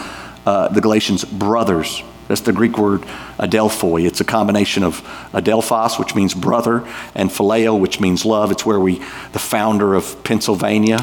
uh, 0.45 0.67
the 0.67 0.81
Galatians, 0.81 1.25
brothers. 1.25 2.03
That's 2.27 2.41
the 2.41 2.53
Greek 2.53 2.77
word 2.77 3.01
adelphoi. 3.39 4.05
It's 4.05 4.19
a 4.19 4.25
combination 4.25 4.83
of 4.83 5.01
adelphos, 5.31 5.97
which 5.97 6.13
means 6.13 6.33
brother, 6.33 6.85
and 7.15 7.29
phileo, 7.29 7.79
which 7.79 7.99
means 7.99 8.25
love. 8.25 8.51
It's 8.51 8.65
where 8.65 8.79
we, 8.79 8.99
the 9.31 9.39
founder 9.39 9.95
of 9.95 10.23
Pennsylvania, 10.23 10.99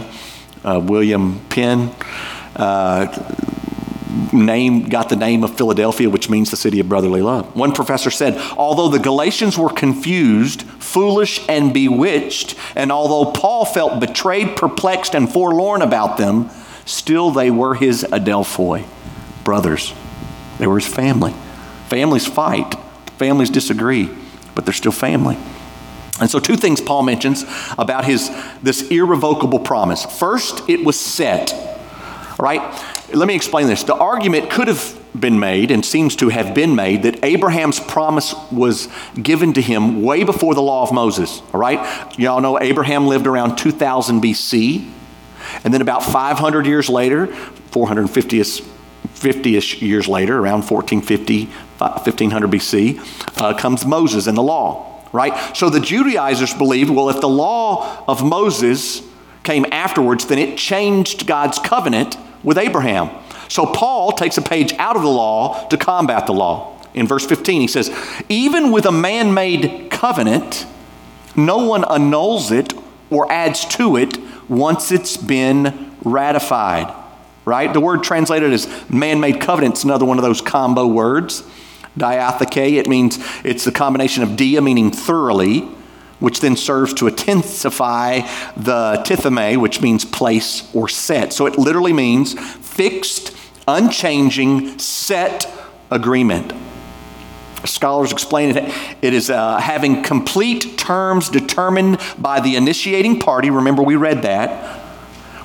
uh, 0.64 0.80
William 0.82 1.40
Penn, 1.48 1.94
uh, 2.56 3.06
name 4.32 4.88
got 4.88 5.08
the 5.08 5.16
name 5.16 5.44
of 5.44 5.56
Philadelphia, 5.56 6.08
which 6.08 6.30
means 6.30 6.50
the 6.50 6.56
city 6.56 6.80
of 6.80 6.88
brotherly 6.88 7.22
love. 7.22 7.54
One 7.56 7.72
professor 7.72 8.10
said, 8.10 8.36
although 8.56 8.88
the 8.88 8.98
Galatians 8.98 9.58
were 9.58 9.70
confused, 9.70 10.62
foolish, 10.62 11.46
and 11.48 11.72
bewitched, 11.72 12.54
and 12.76 12.92
although 12.92 13.32
Paul 13.32 13.64
felt 13.64 14.00
betrayed, 14.00 14.56
perplexed, 14.56 15.14
and 15.14 15.30
forlorn 15.30 15.82
about 15.82 16.16
them, 16.16 16.50
still 16.84 17.30
they 17.30 17.50
were 17.50 17.74
his 17.74 18.04
adelphoi, 18.04 18.84
brothers. 19.44 19.92
They 20.58 20.66
were 20.66 20.78
his 20.78 20.92
family. 20.92 21.32
Families 21.88 22.26
fight, 22.26 22.74
families 23.18 23.50
disagree, 23.50 24.08
but 24.54 24.64
they're 24.64 24.74
still 24.74 24.92
family. 24.92 25.36
And 26.20 26.30
so, 26.30 26.38
two 26.38 26.56
things 26.56 26.80
Paul 26.80 27.02
mentions 27.02 27.44
about 27.76 28.04
his 28.04 28.30
this 28.62 28.88
irrevocable 28.88 29.58
promise. 29.58 30.04
First, 30.04 30.68
it 30.68 30.84
was 30.84 30.98
set, 30.98 31.73
right? 32.38 32.82
Let 33.12 33.28
me 33.28 33.34
explain 33.34 33.66
this. 33.66 33.84
The 33.84 33.94
argument 33.94 34.50
could 34.50 34.68
have 34.68 35.00
been 35.18 35.38
made 35.38 35.70
and 35.70 35.84
seems 35.84 36.16
to 36.16 36.28
have 36.28 36.54
been 36.54 36.74
made 36.74 37.04
that 37.04 37.24
Abraham's 37.24 37.78
promise 37.78 38.34
was 38.50 38.88
given 39.20 39.52
to 39.54 39.62
him 39.62 40.02
way 40.02 40.24
before 40.24 40.54
the 40.54 40.62
law 40.62 40.82
of 40.82 40.92
Moses. 40.92 41.40
All 41.52 41.60
right? 41.60 42.18
Y'all 42.18 42.40
know 42.40 42.60
Abraham 42.60 43.06
lived 43.06 43.26
around 43.26 43.56
2000 43.56 44.22
BC. 44.22 44.90
And 45.62 45.72
then 45.72 45.80
about 45.80 46.02
500 46.02 46.66
years 46.66 46.88
later, 46.88 47.26
450ish 47.26 48.66
50-ish 49.14 49.80
years 49.80 50.08
later, 50.08 50.38
around 50.38 50.68
1450, 50.68 51.46
1500 51.78 52.50
BC, 52.50 53.40
uh, 53.40 53.54
comes 53.56 53.86
Moses 53.86 54.26
and 54.26 54.36
the 54.36 54.42
law, 54.42 55.02
right? 55.12 55.56
So 55.56 55.70
the 55.70 55.80
Judaizers 55.80 56.52
believed, 56.54 56.90
well, 56.90 57.08
if 57.10 57.20
the 57.20 57.28
law 57.28 58.04
of 58.06 58.24
Moses 58.24 59.02
came 59.44 59.66
afterwards, 59.70 60.26
then 60.26 60.38
it 60.38 60.58
changed 60.58 61.26
God's 61.26 61.58
covenant 61.58 62.16
with 62.42 62.58
Abraham. 62.58 63.10
So 63.48 63.66
Paul 63.66 64.12
takes 64.12 64.36
a 64.38 64.42
page 64.42 64.72
out 64.74 64.96
of 64.96 65.02
the 65.02 65.08
law 65.08 65.68
to 65.68 65.76
combat 65.76 66.26
the 66.26 66.32
law. 66.32 66.80
In 66.94 67.06
verse 67.06 67.26
15, 67.26 67.60
he 67.60 67.68
says, 67.68 67.90
Even 68.28 68.72
with 68.72 68.86
a 68.86 68.92
man 68.92 69.34
made 69.34 69.88
covenant, 69.90 70.66
no 71.36 71.58
one 71.58 71.84
annuls 71.84 72.50
it 72.50 72.72
or 73.10 73.30
adds 73.30 73.64
to 73.76 73.96
it 73.96 74.18
once 74.48 74.92
it's 74.92 75.16
been 75.16 75.94
ratified. 76.04 76.92
Right? 77.44 77.72
The 77.72 77.80
word 77.80 78.02
translated 78.02 78.52
as 78.52 78.68
man 78.88 79.20
made 79.20 79.40
covenant 79.40 79.78
is 79.78 79.84
another 79.84 80.06
one 80.06 80.18
of 80.18 80.24
those 80.24 80.40
combo 80.40 80.86
words. 80.86 81.42
Diatheke, 81.98 82.78
it 82.78 82.88
means 82.88 83.18
it's 83.44 83.64
the 83.64 83.72
combination 83.72 84.22
of 84.22 84.36
dia, 84.36 84.60
meaning 84.62 84.90
thoroughly, 84.90 85.68
which 86.20 86.40
then 86.40 86.56
serves 86.56 86.94
to 86.94 87.06
intensify 87.06 88.20
the 88.56 89.02
tithemi, 89.04 89.56
which 89.56 89.80
means 89.80 90.04
place 90.04 90.72
or 90.74 90.88
set. 90.88 91.32
So 91.32 91.46
it 91.46 91.58
literally 91.58 91.92
means 91.92 92.34
fixed, 92.34 93.36
unchanging, 93.66 94.78
set 94.78 95.50
agreement. 95.90 96.52
Scholars 97.64 98.12
explain 98.12 98.56
it, 98.56 98.74
it 99.00 99.14
is 99.14 99.30
uh, 99.30 99.58
having 99.58 100.02
complete 100.02 100.76
terms 100.76 101.30
determined 101.30 101.98
by 102.18 102.40
the 102.40 102.56
initiating 102.56 103.18
party. 103.20 103.50
Remember, 103.50 103.82
we 103.82 103.96
read 103.96 104.22
that. 104.22 104.80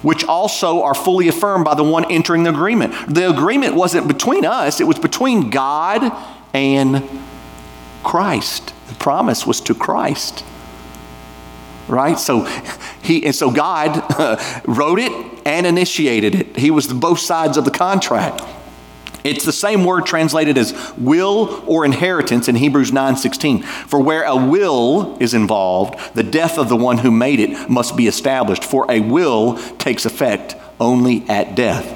Which 0.01 0.23
also 0.23 0.83
are 0.83 0.95
fully 0.95 1.27
affirmed 1.27 1.65
by 1.65 1.75
the 1.75 1.83
one 1.83 2.09
entering 2.09 2.43
the 2.43 2.51
agreement. 2.51 2.93
The 3.13 3.29
agreement 3.29 3.75
wasn't 3.75 4.07
between 4.07 4.45
us, 4.45 4.79
it 4.79 4.85
was 4.85 4.99
between 4.99 5.49
God 5.49 6.11
and 6.53 7.03
Christ. 8.03 8.73
The 8.88 8.95
promise 8.95 9.45
was 9.45 9.59
to 9.61 9.75
Christ 9.75 10.43
right? 11.89 12.17
So 12.17 12.46
he 13.01 13.25
and 13.25 13.36
so 13.36 13.51
God 13.51 14.03
wrote 14.67 15.00
it 15.00 15.12
and 15.46 15.65
initiated 15.65 16.36
it. 16.36 16.58
He 16.58 16.72
was 16.72 16.88
the 16.88 16.96
both 16.96 17.19
sides 17.19 17.58
of 17.58 17.65
the 17.65 17.72
contract. 17.72 18.41
It's 19.24 19.43
the 19.43 19.51
same 19.51 19.84
word 19.84 20.05
translated 20.05 20.58
as 20.58 20.74
will 20.98 21.63
or 21.67 21.84
inheritance 21.84 22.48
in 22.48 22.55
Hebrews 22.55 22.91
9:16. 22.91 23.63
For 23.63 24.00
where 24.00 24.24
a 24.24 24.36
will 24.36 25.17
is 25.19 25.34
involved, 25.34 26.15
the 26.15 26.24
death 26.24 26.58
of 26.58 26.69
the 26.69 26.77
one 26.77 27.00
who 27.00 27.12
made 27.12 27.39
it 27.39 27.69
must 27.69 27.98
be 27.98 28.08
established, 28.08 28.63
for 28.63 28.89
a 28.89 29.01
will 29.01 29.58
takes 29.77 30.05
effect 30.05 30.55
only 30.79 31.25
at 31.27 31.55
death. 31.55 31.96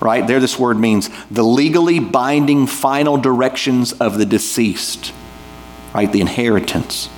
Right? 0.00 0.26
There 0.26 0.40
this 0.40 0.58
word 0.58 0.78
means 0.78 1.10
the 1.30 1.42
legally 1.42 1.98
binding 1.98 2.66
final 2.66 3.16
directions 3.16 3.92
of 3.92 4.16
the 4.16 4.24
deceased. 4.24 5.12
Right? 5.92 6.10
The 6.10 6.20
inheritance. 6.20 7.10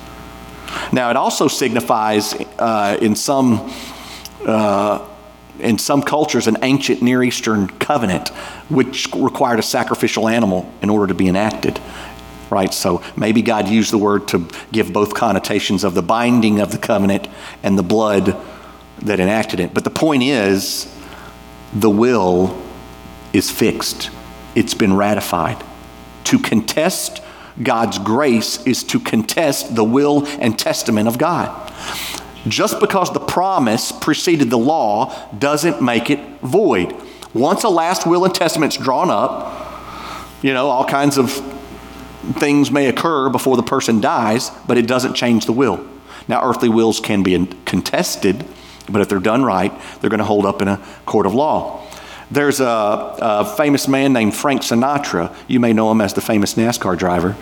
Now, 0.91 1.09
it 1.09 1.15
also 1.15 1.47
signifies 1.47 2.33
uh, 2.59 2.97
in 3.01 3.15
some. 3.15 3.71
Uh, 4.45 5.07
in 5.59 5.77
some 5.77 6.01
cultures, 6.01 6.47
an 6.47 6.57
ancient 6.63 7.03
Near 7.03 7.21
Eastern 7.21 7.67
covenant, 7.67 8.29
which 8.69 9.07
required 9.13 9.59
a 9.59 9.61
sacrificial 9.61 10.27
animal 10.27 10.71
in 10.81 10.89
order 10.89 11.05
to 11.07 11.13
be 11.13 11.27
enacted. 11.27 11.79
Right? 12.49 12.73
So 12.73 13.03
maybe 13.15 13.43
God 13.43 13.67
used 13.67 13.91
the 13.93 13.99
word 13.99 14.27
to 14.29 14.49
give 14.71 14.91
both 14.91 15.13
connotations 15.13 15.83
of 15.83 15.93
the 15.93 16.01
binding 16.01 16.59
of 16.59 16.71
the 16.71 16.79
covenant 16.79 17.27
and 17.61 17.77
the 17.77 17.83
blood 17.83 18.35
that 19.03 19.19
enacted 19.19 19.59
it. 19.59 19.73
But 19.73 19.83
the 19.83 19.91
point 19.91 20.23
is, 20.23 20.91
the 21.73 21.89
will 21.89 22.59
is 23.33 23.49
fixed, 23.49 24.09
it's 24.55 24.73
been 24.73 24.95
ratified. 24.95 25.63
To 26.25 26.39
contest 26.39 27.21
God's 27.63 27.97
grace 27.99 28.65
is 28.65 28.83
to 28.85 28.99
contest 28.99 29.75
the 29.75 29.83
will 29.83 30.25
and 30.39 30.57
testament 30.57 31.07
of 31.07 31.17
God. 31.17 31.71
Just 32.47 32.79
because 32.79 33.13
the 33.13 33.19
promise 33.19 33.91
preceded 33.91 34.49
the 34.49 34.57
law 34.57 35.13
doesn't 35.37 35.81
make 35.81 36.09
it 36.09 36.19
void. 36.41 36.95
Once 37.33 37.63
a 37.63 37.69
last 37.69 38.07
will 38.07 38.25
and 38.25 38.33
testament's 38.33 38.77
drawn 38.77 39.09
up, 39.09 39.57
you 40.41 40.53
know, 40.53 40.67
all 40.67 40.85
kinds 40.85 41.17
of 41.17 41.31
things 42.39 42.71
may 42.71 42.87
occur 42.87 43.29
before 43.29 43.57
the 43.57 43.63
person 43.63 44.01
dies, 44.01 44.51
but 44.67 44.77
it 44.77 44.87
doesn't 44.87 45.13
change 45.13 45.45
the 45.45 45.53
will. 45.53 45.85
Now, 46.27 46.47
earthly 46.47 46.69
wills 46.69 46.99
can 46.99 47.23
be 47.23 47.47
contested, 47.65 48.45
but 48.89 49.01
if 49.01 49.09
they're 49.09 49.19
done 49.19 49.43
right, 49.43 49.71
they're 49.99 50.09
going 50.09 50.19
to 50.19 50.25
hold 50.25 50.45
up 50.45 50.61
in 50.61 50.67
a 50.67 50.83
court 51.05 51.25
of 51.25 51.33
law. 51.33 51.87
There's 52.31 52.61
a, 52.61 52.65
a 52.65 53.45
famous 53.57 53.89
man 53.89 54.13
named 54.13 54.33
Frank 54.33 54.61
Sinatra. 54.61 55.35
You 55.47 55.59
may 55.59 55.73
know 55.73 55.91
him 55.91 55.99
as 55.99 56.13
the 56.13 56.21
famous 56.21 56.53
NASCAR 56.53 56.97
driver. 56.97 57.35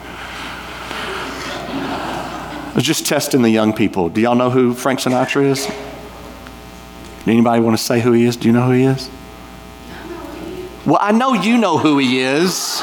I 1.69 2.71
was 2.73 2.83
just 2.83 3.05
testing 3.05 3.43
the 3.43 3.51
young 3.51 3.71
people. 3.73 4.09
Do 4.09 4.19
y'all 4.19 4.33
know 4.33 4.49
who 4.49 4.73
Frank 4.73 4.99
Sinatra 4.99 5.45
is? 5.45 5.69
Anybody 7.27 7.61
want 7.61 7.77
to 7.77 7.83
say 7.83 7.99
who 7.99 8.13
he 8.13 8.25
is? 8.25 8.35
Do 8.35 8.47
you 8.47 8.53
know 8.53 8.65
who 8.65 8.71
he 8.71 8.83
is? 8.85 9.11
Well, 10.87 10.97
I 10.99 11.11
know 11.11 11.33
you 11.33 11.59
know 11.59 11.77
who 11.77 11.99
he 11.99 12.21
is. 12.21 12.81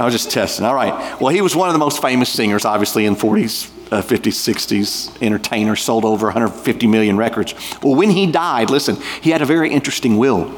I 0.00 0.04
was 0.04 0.14
just 0.14 0.30
testing. 0.30 0.64
All 0.64 0.74
right. 0.74 1.20
Well, 1.20 1.34
he 1.34 1.42
was 1.42 1.54
one 1.54 1.68
of 1.68 1.74
the 1.74 1.78
most 1.78 2.00
famous 2.00 2.30
singers, 2.30 2.64
obviously, 2.64 3.04
in 3.04 3.14
40s 3.14 3.77
uh, 3.92 4.02
50s, 4.02 4.32
60s 4.32 5.22
entertainer, 5.22 5.76
sold 5.76 6.04
over 6.04 6.26
150 6.26 6.86
million 6.86 7.16
records. 7.16 7.54
Well, 7.82 7.94
when 7.94 8.10
he 8.10 8.30
died, 8.30 8.70
listen, 8.70 8.96
he 9.20 9.30
had 9.30 9.42
a 9.42 9.46
very 9.46 9.70
interesting 9.70 10.16
will. 10.16 10.54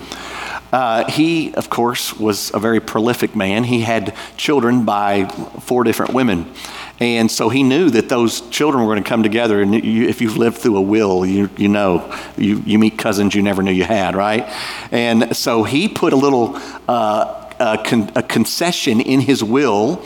Uh, 0.72 1.10
he, 1.10 1.52
of 1.54 1.68
course, 1.68 2.16
was 2.18 2.52
a 2.54 2.60
very 2.60 2.80
prolific 2.80 3.34
man. 3.34 3.64
He 3.64 3.80
had 3.80 4.14
children 4.36 4.84
by 4.84 5.26
four 5.60 5.82
different 5.82 6.14
women. 6.14 6.52
And 7.00 7.30
so 7.30 7.48
he 7.48 7.62
knew 7.62 7.90
that 7.90 8.08
those 8.08 8.42
children 8.50 8.84
were 8.84 8.92
going 8.92 9.02
to 9.02 9.08
come 9.08 9.22
together. 9.22 9.62
And 9.62 9.74
you, 9.74 10.06
if 10.06 10.20
you've 10.20 10.36
lived 10.36 10.58
through 10.58 10.76
a 10.76 10.82
will, 10.82 11.24
you, 11.26 11.48
you 11.56 11.68
know, 11.68 12.14
you, 12.36 12.62
you 12.66 12.78
meet 12.78 12.98
cousins 12.98 13.34
you 13.34 13.42
never 13.42 13.62
knew 13.62 13.72
you 13.72 13.84
had, 13.84 14.14
right? 14.14 14.44
And 14.92 15.34
so 15.34 15.64
he 15.64 15.88
put 15.88 16.12
a 16.12 16.16
little 16.16 16.56
uh, 16.86 17.40
a 17.60 17.78
con- 17.78 18.10
a 18.16 18.22
concession 18.22 19.00
in 19.00 19.20
his 19.20 19.44
will, 19.44 20.02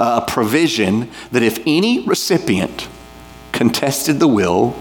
a 0.00 0.20
provision 0.26 1.10
that 1.32 1.42
if 1.42 1.58
any 1.66 2.06
recipient 2.06 2.88
contested 3.52 4.20
the 4.20 4.28
will, 4.28 4.76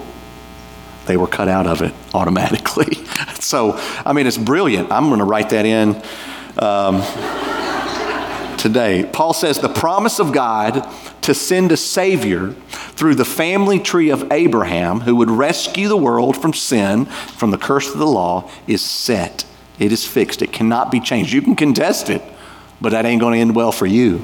they 1.06 1.18
were 1.18 1.28
cut 1.28 1.48
out 1.48 1.68
of 1.68 1.82
it 1.82 1.94
automatically. 2.14 2.96
so, 3.40 3.74
I 4.06 4.14
mean, 4.14 4.28
it's 4.28 4.38
brilliant. 4.38 4.92
I'm 4.92 5.08
going 5.08 5.20
to 5.20 5.26
write 5.26 5.50
that 5.50 5.66
in. 5.66 6.02
Um, 6.60 7.04
today. 8.58 9.08
Paul 9.14 9.34
says 9.34 9.60
the 9.60 9.70
promise 9.70 10.20
of 10.20 10.34
God 10.34 10.88
to 11.22 11.34
send 11.34 11.72
a 11.72 11.78
Savior 11.78 12.52
through 12.70 13.16
the 13.16 13.26
family 13.26 13.80
tree 13.80 14.10
of 14.10 14.32
Abraham 14.32 15.02
who 15.02 15.16
would 15.16 15.30
rescue 15.30 15.88
the 15.88 15.98
world 15.98 16.36
from 16.36 16.54
sin, 16.54 17.06
from 17.06 17.52
the 17.52 17.58
curse 17.58 17.92
of 17.92 18.00
the 18.00 18.08
law, 18.08 18.50
is 18.66 18.82
set. 18.82 19.46
It 19.80 19.92
is 19.92 20.06
fixed. 20.06 20.42
It 20.42 20.52
cannot 20.52 20.92
be 20.92 21.00
changed. 21.00 21.34
You 21.34 21.42
can 21.42 21.56
contest 21.56 22.10
it, 22.10 22.22
but 22.82 22.92
that 22.92 23.06
ain't 23.06 23.22
going 23.22 23.36
to 23.36 23.40
end 23.40 23.56
well 23.56 23.72
for 23.72 23.86
you. 23.86 24.22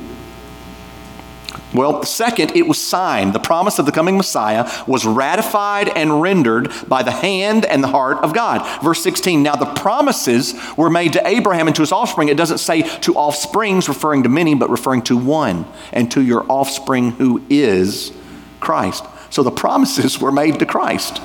Well, 1.73 2.03
second, 2.03 2.55
it 2.55 2.67
was 2.67 2.79
signed. 2.79 3.33
The 3.33 3.39
promise 3.39 3.79
of 3.79 3.85
the 3.85 3.91
coming 3.91 4.15
Messiah 4.15 4.69
was 4.85 5.05
ratified 5.05 5.89
and 5.89 6.21
rendered 6.21 6.71
by 6.87 7.01
the 7.01 7.11
hand 7.11 7.65
and 7.65 7.83
the 7.83 7.87
heart 7.87 8.17
of 8.17 8.33
God. 8.33 8.83
Verse 8.83 9.01
16 9.01 9.41
Now 9.41 9.55
the 9.55 9.65
promises 9.65 10.53
were 10.77 10.89
made 10.89 11.13
to 11.13 11.27
Abraham 11.27 11.67
and 11.67 11.75
to 11.75 11.81
his 11.81 11.91
offspring. 11.91 12.29
It 12.29 12.37
doesn't 12.37 12.59
say 12.59 12.83
to 12.99 13.15
offsprings, 13.15 13.89
referring 13.89 14.23
to 14.23 14.29
many, 14.29 14.53
but 14.53 14.69
referring 14.69 15.01
to 15.03 15.17
one, 15.17 15.65
and 15.91 16.11
to 16.11 16.21
your 16.21 16.45
offspring 16.51 17.11
who 17.11 17.43
is 17.49 18.11
Christ. 18.59 19.03
So 19.29 19.41
the 19.41 19.51
promises 19.51 20.19
were 20.21 20.31
made 20.31 20.59
to 20.59 20.65
Christ. 20.65 21.21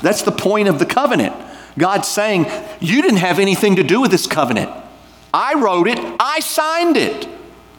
That's 0.00 0.22
the 0.22 0.32
point 0.32 0.68
of 0.68 0.80
the 0.80 0.86
covenant. 0.86 1.36
God's 1.78 2.08
saying, 2.08 2.46
You 2.80 3.00
didn't 3.00 3.18
have 3.18 3.38
anything 3.38 3.76
to 3.76 3.84
do 3.84 4.00
with 4.00 4.10
this 4.10 4.26
covenant. 4.26 4.70
I 5.32 5.54
wrote 5.54 5.86
it, 5.88 5.98
I 6.20 6.40
signed 6.40 6.96
it. 6.96 7.28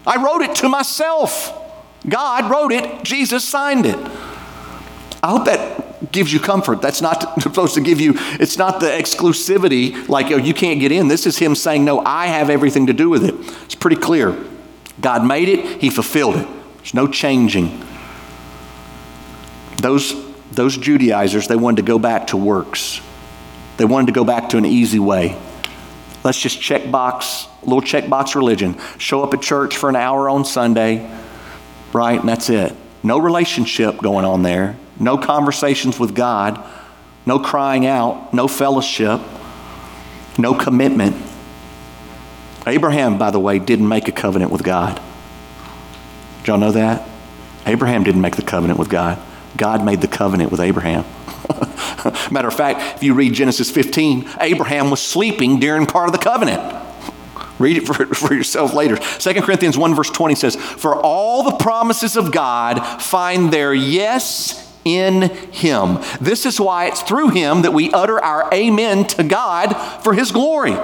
I 0.07 0.21
wrote 0.21 0.41
it 0.41 0.55
to 0.57 0.69
myself. 0.69 1.59
God 2.07 2.51
wrote 2.51 2.71
it, 2.71 3.03
Jesus 3.03 3.47
signed 3.47 3.85
it. 3.85 3.97
I 5.23 5.29
hope 5.29 5.45
that 5.45 6.11
gives 6.11 6.33
you 6.33 6.39
comfort. 6.39 6.81
That's 6.81 7.01
not 7.01 7.41
supposed 7.41 7.75
to 7.75 7.81
give 7.81 8.01
you, 8.01 8.13
it's 8.39 8.57
not 8.57 8.79
the 8.79 8.87
exclusivity 8.87 10.07
like, 10.09 10.31
oh, 10.31 10.37
you 10.37 10.53
can't 10.53 10.79
get 10.79 10.91
in. 10.91 11.07
This 11.07 11.25
is 11.25 11.37
Him 11.37 11.55
saying, 11.55 11.85
no, 11.85 11.99
I 11.99 12.27
have 12.27 12.49
everything 12.49 12.87
to 12.87 12.93
do 12.93 13.09
with 13.09 13.23
it. 13.23 13.35
It's 13.63 13.75
pretty 13.75 13.95
clear. 13.95 14.37
God 15.01 15.25
made 15.25 15.49
it, 15.49 15.81
He 15.81 15.89
fulfilled 15.89 16.35
it. 16.35 16.47
There's 16.77 16.93
no 16.93 17.07
changing. 17.07 17.81
Those, 19.77 20.13
those 20.51 20.77
Judaizers, 20.77 21.47
they 21.47 21.55
wanted 21.55 21.77
to 21.77 21.87
go 21.87 21.99
back 21.99 22.27
to 22.27 22.37
works. 22.37 23.01
They 23.77 23.85
wanted 23.85 24.07
to 24.07 24.13
go 24.13 24.23
back 24.23 24.49
to 24.49 24.57
an 24.57 24.65
easy 24.65 24.99
way. 24.99 25.37
Let's 26.23 26.39
just 26.39 26.61
check 26.61 26.89
box, 26.89 27.47
little 27.63 27.81
check 27.81 28.09
box 28.09 28.35
religion. 28.35 28.77
Show 28.97 29.23
up 29.23 29.33
at 29.33 29.41
church 29.41 29.75
for 29.75 29.89
an 29.89 29.95
hour 29.95 30.29
on 30.29 30.45
Sunday, 30.45 31.09
right? 31.93 32.19
And 32.19 32.27
that's 32.27 32.49
it. 32.49 32.75
No 33.03 33.17
relationship 33.19 33.97
going 33.97 34.25
on 34.25 34.43
there, 34.43 34.77
no 34.99 35.17
conversations 35.17 35.99
with 35.99 36.15
God, 36.15 36.63
no 37.25 37.39
crying 37.39 37.85
out, 37.85 38.33
no 38.33 38.47
fellowship, 38.47 39.19
no 40.37 40.53
commitment. 40.53 41.15
Abraham, 42.65 43.17
by 43.17 43.31
the 43.31 43.39
way, 43.39 43.59
didn't 43.59 43.87
make 43.87 44.07
a 44.07 44.11
covenant 44.11 44.51
with 44.51 44.63
God. 44.63 45.01
Did 46.39 46.47
y'all 46.47 46.57
know 46.57 46.71
that? 46.71 47.07
Abraham 47.65 48.03
didn't 48.03 48.21
make 48.21 48.35
the 48.35 48.41
covenant 48.41 48.79
with 48.79 48.89
God. 48.89 49.19
God 49.55 49.85
made 49.85 50.01
the 50.01 50.07
covenant 50.07 50.51
with 50.51 50.59
Abraham. 50.59 51.05
Matter 52.31 52.47
of 52.47 52.53
fact, 52.53 52.97
if 52.97 53.03
you 53.03 53.13
read 53.13 53.33
Genesis 53.33 53.69
15, 53.69 54.29
Abraham 54.39 54.89
was 54.89 55.01
sleeping 55.01 55.59
during 55.59 55.85
part 55.85 56.07
of 56.07 56.13
the 56.13 56.19
covenant. 56.19 56.61
Read 57.59 57.77
it 57.77 57.87
for, 57.87 57.93
for 58.15 58.33
yourself 58.33 58.73
later. 58.73 58.97
2 58.97 59.41
Corinthians 59.41 59.77
1, 59.77 59.95
verse 59.95 60.09
20 60.09 60.35
says, 60.35 60.55
For 60.55 60.95
all 60.95 61.43
the 61.43 61.57
promises 61.57 62.15
of 62.15 62.31
God 62.31 62.79
find 63.01 63.51
their 63.51 63.73
yes 63.73 64.59
in 64.85 65.23
Him. 65.51 65.99
This 66.19 66.45
is 66.45 66.59
why 66.59 66.87
it's 66.87 67.01
through 67.01 67.29
Him 67.29 67.61
that 67.61 67.73
we 67.73 67.91
utter 67.91 68.21
our 68.23 68.53
amen 68.53 69.05
to 69.07 69.23
God 69.23 69.73
for 70.03 70.13
His 70.13 70.31
glory. 70.31 70.75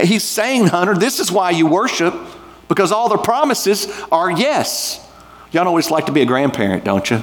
He's 0.00 0.24
saying, 0.24 0.68
Hunter, 0.68 0.94
this 0.94 1.20
is 1.20 1.30
why 1.30 1.50
you 1.50 1.66
worship, 1.66 2.14
because 2.68 2.92
all 2.92 3.08
the 3.08 3.18
promises 3.18 3.86
are 4.10 4.30
yes. 4.30 5.06
Y'all 5.50 5.64
know 5.64 5.72
what 5.72 5.80
it's 5.80 5.90
like 5.90 6.06
to 6.06 6.12
be 6.12 6.22
a 6.22 6.26
grandparent, 6.26 6.84
don't 6.84 7.10
you? 7.10 7.22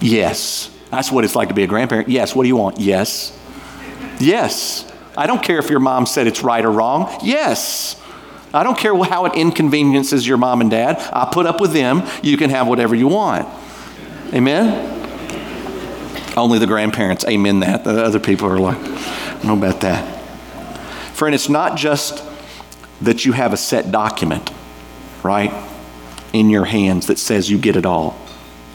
Yes. 0.00 0.70
That's 0.90 1.10
what 1.10 1.24
it's 1.24 1.34
like 1.34 1.48
to 1.48 1.54
be 1.54 1.64
a 1.64 1.66
grandparent. 1.66 2.08
Yes. 2.08 2.34
What 2.34 2.44
do 2.44 2.48
you 2.48 2.56
want? 2.56 2.78
Yes. 2.78 3.36
Yes. 4.20 4.90
I 5.18 5.26
don't 5.26 5.42
care 5.42 5.58
if 5.58 5.68
your 5.68 5.80
mom 5.80 6.06
said 6.06 6.28
it's 6.28 6.44
right 6.44 6.64
or 6.64 6.70
wrong. 6.70 7.12
Yes. 7.24 8.00
I 8.54 8.62
don't 8.62 8.78
care 8.78 8.94
how 9.02 9.24
it 9.24 9.34
inconveniences 9.34 10.24
your 10.24 10.38
mom 10.38 10.60
and 10.60 10.70
dad. 10.70 10.96
I 11.12 11.28
put 11.32 11.44
up 11.44 11.60
with 11.60 11.72
them. 11.72 12.04
You 12.22 12.36
can 12.36 12.50
have 12.50 12.68
whatever 12.68 12.94
you 12.94 13.08
want. 13.08 13.48
Amen? 14.32 14.94
Only 16.36 16.60
the 16.60 16.68
grandparents 16.68 17.24
amen 17.24 17.60
that. 17.60 17.82
The 17.82 18.00
other 18.00 18.20
people 18.20 18.48
are 18.48 18.60
like, 18.60 18.80
know 19.42 19.58
about 19.58 19.80
that. 19.80 20.20
Friend, 21.14 21.34
it's 21.34 21.48
not 21.48 21.76
just 21.76 22.22
that 23.00 23.24
you 23.24 23.32
have 23.32 23.52
a 23.52 23.56
set 23.56 23.90
document, 23.90 24.52
right, 25.24 25.52
in 26.32 26.48
your 26.48 26.66
hands 26.66 27.08
that 27.08 27.18
says 27.18 27.50
you 27.50 27.58
get 27.58 27.74
it 27.74 27.84
all. 27.84 28.16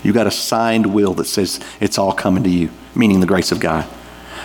You 0.04 0.12
got 0.12 0.28
a 0.28 0.32
signed 0.32 0.94
will 0.94 1.14
that 1.14 1.26
says 1.26 1.62
it's 1.80 1.98
all 1.98 2.12
coming 2.12 2.44
to 2.44 2.50
you, 2.50 2.70
meaning 2.96 3.22
the 3.22 3.28
grace 3.28 3.54
of 3.54 3.62
God. 3.62 3.88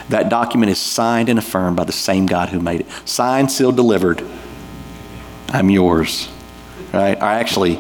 That 0.09 0.29
document 0.29 0.71
is 0.71 0.79
signed 0.79 1.29
and 1.29 1.39
affirmed 1.39 1.77
by 1.77 1.85
the 1.85 1.93
same 1.93 2.27
God 2.27 2.49
who 2.49 2.61
made 2.61 2.81
it. 2.81 2.87
Signed, 3.05 3.51
sealed, 3.51 3.77
delivered. 3.77 4.25
I'm 5.49 5.71
yours. 5.71 6.29
Right? 6.93 7.21
I 7.21 7.41
actually, 7.41 7.79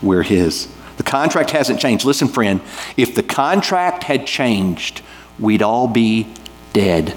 we're 0.00 0.22
His. 0.22 0.68
The 0.96 1.02
contract 1.02 1.50
hasn't 1.50 1.80
changed. 1.80 2.04
Listen, 2.04 2.28
friend, 2.28 2.60
if 2.96 3.14
the 3.14 3.22
contract 3.22 4.04
had 4.04 4.26
changed, 4.26 5.02
we'd 5.38 5.62
all 5.62 5.88
be 5.88 6.32
dead. 6.72 7.14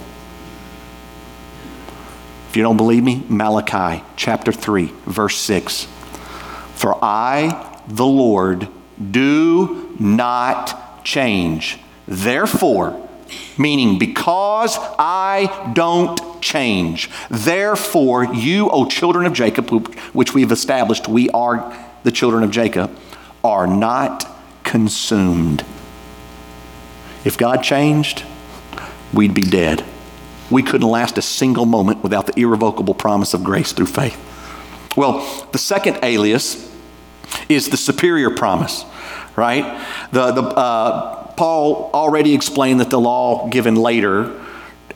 If 2.49 2.57
you 2.57 2.63
don't 2.63 2.77
believe 2.77 3.03
me, 3.03 3.23
Malachi 3.29 4.03
chapter 4.15 4.51
3, 4.51 4.91
verse 5.05 5.37
6. 5.37 5.87
For 6.73 6.97
I, 7.03 7.81
the 7.87 8.05
Lord, 8.05 8.67
do 9.11 9.95
not 9.99 11.05
change. 11.05 11.79
Therefore, 12.07 13.08
meaning 13.59 13.99
because 13.99 14.77
I 14.97 15.71
don't 15.75 16.41
change, 16.41 17.09
therefore, 17.29 18.33
you, 18.33 18.69
O 18.69 18.87
children 18.87 19.25
of 19.25 19.33
Jacob, 19.33 19.69
which 20.13 20.33
we've 20.33 20.51
established, 20.51 21.07
we 21.07 21.29
are 21.31 21.75
the 22.03 22.11
children 22.11 22.43
of 22.43 22.51
Jacob, 22.51 22.97
are 23.43 23.67
not 23.67 24.25
consumed. 24.63 25.63
If 27.25 27.37
God 27.37 27.61
changed, 27.61 28.23
we'd 29.13 29.33
be 29.33 29.41
dead. 29.41 29.83
We 30.49 30.63
couldn't 30.63 30.87
last 30.87 31.17
a 31.17 31.21
single 31.21 31.65
moment 31.65 32.01
without 32.01 32.25
the 32.25 32.39
irrevocable 32.39 32.93
promise 32.93 33.33
of 33.33 33.43
grace 33.43 33.73
through 33.73 33.87
faith. 33.87 34.17
Well, 34.95 35.47
the 35.51 35.57
second 35.57 35.99
alias 36.01 36.73
is 37.47 37.69
the 37.69 37.77
superior 37.77 38.31
promise, 38.31 38.85
right? 39.35 39.85
The, 40.11 40.31
the, 40.31 40.41
uh, 40.41 41.18
Paul 41.39 41.89
already 41.93 42.33
explained 42.33 42.81
that 42.81 42.89
the 42.89 42.99
law 42.99 43.47
given 43.47 43.77
later 43.77 44.37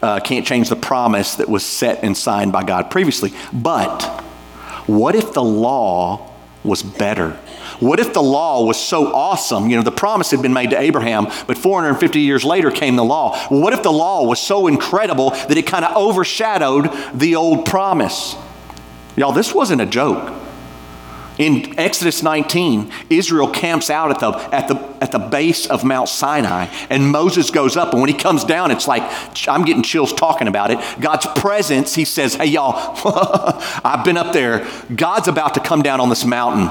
uh, 0.01 0.19
can't 0.19 0.45
change 0.45 0.67
the 0.67 0.75
promise 0.75 1.35
that 1.35 1.47
was 1.47 1.65
set 1.65 2.03
and 2.03 2.17
signed 2.17 2.51
by 2.51 2.65
God 2.65 2.91
previously. 2.91 3.31
But 3.53 4.03
what 4.85 5.15
if 5.15 5.31
the 5.31 5.41
law 5.41 6.33
was 6.61 6.83
better? 6.83 7.29
What 7.79 8.01
if 8.01 8.11
the 8.11 8.21
law 8.21 8.65
was 8.65 8.77
so 8.77 9.13
awesome? 9.15 9.69
You 9.69 9.77
know, 9.77 9.83
the 9.83 9.91
promise 9.93 10.31
had 10.31 10.41
been 10.41 10.51
made 10.51 10.71
to 10.71 10.77
Abraham, 10.77 11.27
but 11.47 11.57
450 11.57 12.19
years 12.19 12.43
later 12.43 12.71
came 12.71 12.97
the 12.97 13.05
law. 13.05 13.37
What 13.47 13.71
if 13.71 13.81
the 13.81 13.93
law 13.93 14.27
was 14.27 14.41
so 14.41 14.67
incredible 14.67 15.29
that 15.29 15.55
it 15.55 15.65
kind 15.65 15.85
of 15.85 15.95
overshadowed 15.95 16.91
the 17.17 17.37
old 17.37 17.65
promise? 17.65 18.35
Y'all, 19.15 19.31
this 19.31 19.55
wasn't 19.55 19.79
a 19.79 19.85
joke. 19.85 20.33
In 21.37 21.79
Exodus 21.79 22.21
19, 22.21 22.91
Israel 23.09 23.47
camps 23.47 23.89
out 23.89 24.11
at 24.11 24.19
the, 24.19 24.31
at, 24.53 24.67
the, 24.67 24.75
the 25.13 25.19
base 25.19 25.65
of 25.67 25.85
Mount 25.85 26.09
Sinai, 26.09 26.67
and 26.89 27.09
Moses 27.09 27.49
goes 27.49 27.77
up. 27.77 27.93
And 27.93 28.01
when 28.01 28.09
he 28.09 28.15
comes 28.15 28.43
down, 28.43 28.69
it's 28.71 28.87
like, 28.87 29.03
I'm 29.47 29.63
getting 29.63 29.83
chills 29.83 30.11
talking 30.11 30.49
about 30.49 30.71
it. 30.71 30.79
God's 30.99 31.25
presence, 31.27 31.95
he 31.95 32.03
says, 32.03 32.35
Hey, 32.35 32.47
y'all, 32.47 32.73
I've 33.85 34.03
been 34.03 34.17
up 34.17 34.33
there. 34.33 34.67
God's 34.93 35.29
about 35.29 35.53
to 35.53 35.61
come 35.61 35.81
down 35.81 36.01
on 36.01 36.09
this 36.09 36.25
mountain. 36.25 36.69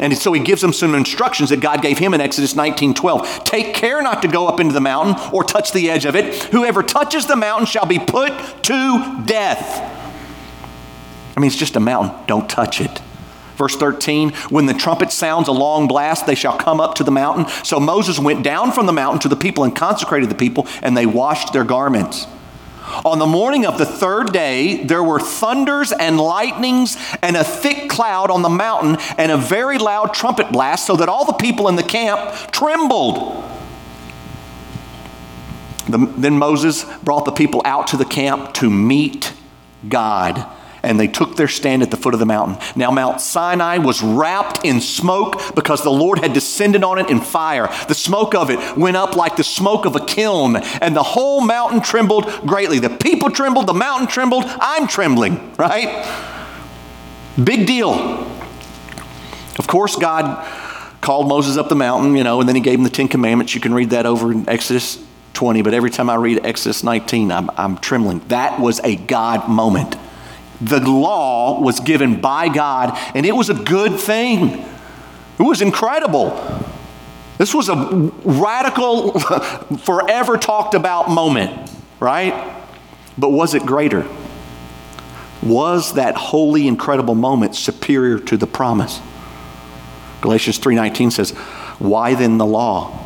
And 0.00 0.16
so 0.18 0.32
he 0.32 0.42
gives 0.42 0.60
them 0.60 0.72
some 0.72 0.94
instructions 0.94 1.50
that 1.50 1.60
God 1.60 1.80
gave 1.80 1.98
him 1.98 2.14
in 2.14 2.20
Exodus 2.20 2.54
19:12. 2.54 3.44
Take 3.44 3.74
care 3.74 4.02
not 4.02 4.22
to 4.22 4.28
go 4.28 4.48
up 4.48 4.58
into 4.58 4.74
the 4.74 4.80
mountain 4.80 5.14
or 5.32 5.44
touch 5.44 5.72
the 5.72 5.88
edge 5.88 6.04
of 6.04 6.16
it. 6.16 6.34
Whoever 6.44 6.82
touches 6.82 7.26
the 7.26 7.36
mountain 7.36 7.66
shall 7.66 7.86
be 7.86 8.00
put 8.00 8.32
to 8.64 9.22
death. 9.24 9.92
I 11.36 11.40
mean, 11.40 11.46
it's 11.46 11.56
just 11.56 11.76
a 11.76 11.80
mountain. 11.80 12.12
Don't 12.26 12.50
touch 12.50 12.80
it. 12.80 13.00
Verse 13.56 13.76
13, 13.76 14.32
when 14.50 14.66
the 14.66 14.74
trumpet 14.74 15.12
sounds 15.12 15.48
a 15.48 15.52
long 15.52 15.86
blast, 15.86 16.26
they 16.26 16.34
shall 16.34 16.56
come 16.56 16.80
up 16.80 16.96
to 16.96 17.04
the 17.04 17.10
mountain. 17.10 17.46
So 17.64 17.78
Moses 17.78 18.18
went 18.18 18.42
down 18.42 18.72
from 18.72 18.86
the 18.86 18.92
mountain 18.92 19.20
to 19.20 19.28
the 19.28 19.36
people 19.36 19.64
and 19.64 19.74
consecrated 19.74 20.28
the 20.28 20.34
people, 20.34 20.66
and 20.82 20.96
they 20.96 21.06
washed 21.06 21.52
their 21.52 21.64
garments. 21.64 22.26
On 23.04 23.18
the 23.18 23.26
morning 23.26 23.64
of 23.64 23.78
the 23.78 23.86
third 23.86 24.32
day, 24.32 24.84
there 24.84 25.02
were 25.02 25.18
thunders 25.18 25.92
and 25.92 26.18
lightnings 26.18 26.96
and 27.22 27.36
a 27.36 27.44
thick 27.44 27.88
cloud 27.88 28.30
on 28.30 28.42
the 28.42 28.48
mountain 28.50 28.96
and 29.16 29.32
a 29.32 29.36
very 29.36 29.78
loud 29.78 30.12
trumpet 30.12 30.52
blast, 30.52 30.86
so 30.86 30.96
that 30.96 31.08
all 31.08 31.24
the 31.24 31.32
people 31.32 31.68
in 31.68 31.76
the 31.76 31.82
camp 31.82 32.52
trembled. 32.52 33.42
The, 35.88 35.98
then 36.16 36.38
Moses 36.38 36.84
brought 37.02 37.24
the 37.24 37.32
people 37.32 37.62
out 37.64 37.86
to 37.88 37.96
the 37.96 38.04
camp 38.04 38.54
to 38.54 38.70
meet 38.70 39.32
God 39.88 40.46
and 40.84 40.98
they 41.00 41.08
took 41.08 41.36
their 41.36 41.48
stand 41.48 41.82
at 41.82 41.90
the 41.90 41.96
foot 41.96 42.14
of 42.14 42.20
the 42.20 42.26
mountain. 42.26 42.58
Now, 42.76 42.90
Mount 42.90 43.20
Sinai 43.20 43.78
was 43.78 44.02
wrapped 44.02 44.64
in 44.64 44.80
smoke 44.80 45.54
because 45.54 45.82
the 45.82 45.90
Lord 45.90 46.18
had 46.18 46.32
descended 46.32 46.84
on 46.84 46.98
it 46.98 47.10
in 47.10 47.20
fire. 47.20 47.68
The 47.88 47.94
smoke 47.94 48.34
of 48.34 48.50
it 48.50 48.76
went 48.76 48.96
up 48.96 49.16
like 49.16 49.36
the 49.36 49.44
smoke 49.44 49.86
of 49.86 49.96
a 49.96 50.04
kiln, 50.04 50.56
and 50.56 50.94
the 50.94 51.02
whole 51.02 51.40
mountain 51.40 51.80
trembled 51.80 52.26
greatly. 52.46 52.78
The 52.78 52.90
people 52.90 53.30
trembled, 53.30 53.66
the 53.66 53.74
mountain 53.74 54.06
trembled. 54.06 54.44
I'm 54.46 54.86
trembling, 54.86 55.54
right? 55.56 56.04
Big 57.42 57.66
deal. 57.66 57.92
Of 59.58 59.66
course, 59.66 59.96
God 59.96 60.46
called 61.00 61.28
Moses 61.28 61.56
up 61.56 61.68
the 61.68 61.76
mountain, 61.76 62.16
you 62.16 62.24
know, 62.24 62.40
and 62.40 62.48
then 62.48 62.56
he 62.56 62.62
gave 62.62 62.78
him 62.78 62.84
the 62.84 62.90
Ten 62.90 63.08
Commandments. 63.08 63.54
You 63.54 63.60
can 63.60 63.74
read 63.74 63.90
that 63.90 64.06
over 64.06 64.32
in 64.32 64.48
Exodus 64.48 65.04
20, 65.34 65.62
but 65.62 65.74
every 65.74 65.90
time 65.90 66.08
I 66.08 66.14
read 66.14 66.44
Exodus 66.44 66.82
19, 66.82 67.30
I'm, 67.30 67.50
I'm 67.56 67.76
trembling. 67.78 68.20
That 68.28 68.60
was 68.60 68.80
a 68.80 68.96
God 68.96 69.48
moment. 69.48 69.96
The 70.60 70.80
law 70.80 71.60
was 71.60 71.80
given 71.80 72.20
by 72.20 72.48
God, 72.48 72.98
and 73.14 73.26
it 73.26 73.34
was 73.34 73.50
a 73.50 73.54
good 73.54 73.98
thing. 73.98 74.64
It 75.38 75.42
was 75.42 75.60
incredible. 75.60 76.30
This 77.38 77.54
was 77.54 77.68
a 77.68 77.74
radical, 78.24 79.18
forever 79.78 80.36
talked 80.36 80.74
about 80.74 81.10
moment, 81.10 81.70
right? 81.98 82.62
But 83.18 83.30
was 83.30 83.54
it 83.54 83.66
greater? 83.66 84.06
Was 85.42 85.94
that 85.94 86.16
holy, 86.16 86.66
incredible 86.66 87.14
moment 87.14 87.56
superior 87.56 88.18
to 88.20 88.36
the 88.36 88.46
promise? 88.46 89.00
Galatians 90.20 90.58
3:19 90.58 91.10
says, 91.10 91.32
"Why 91.78 92.14
then 92.14 92.38
the 92.38 92.46
law?" 92.46 92.98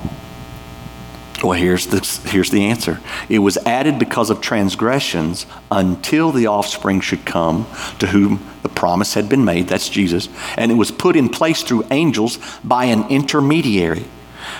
Well, 1.48 1.58
here's 1.58 1.87
the, 1.87 2.00
here's 2.28 2.50
the 2.50 2.66
answer. 2.66 3.00
It 3.30 3.38
was 3.38 3.56
added 3.56 3.98
because 3.98 4.28
of 4.28 4.42
transgressions 4.42 5.46
until 5.70 6.30
the 6.30 6.46
offspring 6.46 7.00
should 7.00 7.24
come 7.24 7.66
to 8.00 8.08
whom 8.08 8.46
the 8.62 8.68
promise 8.68 9.14
had 9.14 9.30
been 9.30 9.46
made. 9.46 9.66
That's 9.66 9.88
Jesus. 9.88 10.28
And 10.58 10.70
it 10.70 10.74
was 10.74 10.90
put 10.90 11.16
in 11.16 11.30
place 11.30 11.62
through 11.62 11.87
angels 11.90 12.38
by 12.62 12.84
an 12.84 13.08
intermediary. 13.08 14.00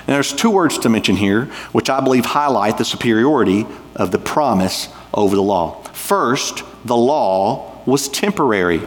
Now, 0.07 0.15
there's 0.15 0.33
two 0.33 0.49
words 0.49 0.79
to 0.79 0.89
mention 0.89 1.17
here, 1.17 1.45
which 1.73 1.91
I 1.91 2.01
believe 2.01 2.25
highlight 2.25 2.79
the 2.79 2.87
superiority 2.87 3.67
of 3.95 4.11
the 4.11 4.19
promise 4.19 4.89
over 5.13 5.37
the 5.37 5.43
law. 5.43 5.83
First, 5.93 6.63
the 6.87 6.97
law 6.97 7.83
was 7.85 8.09
temporary. 8.09 8.81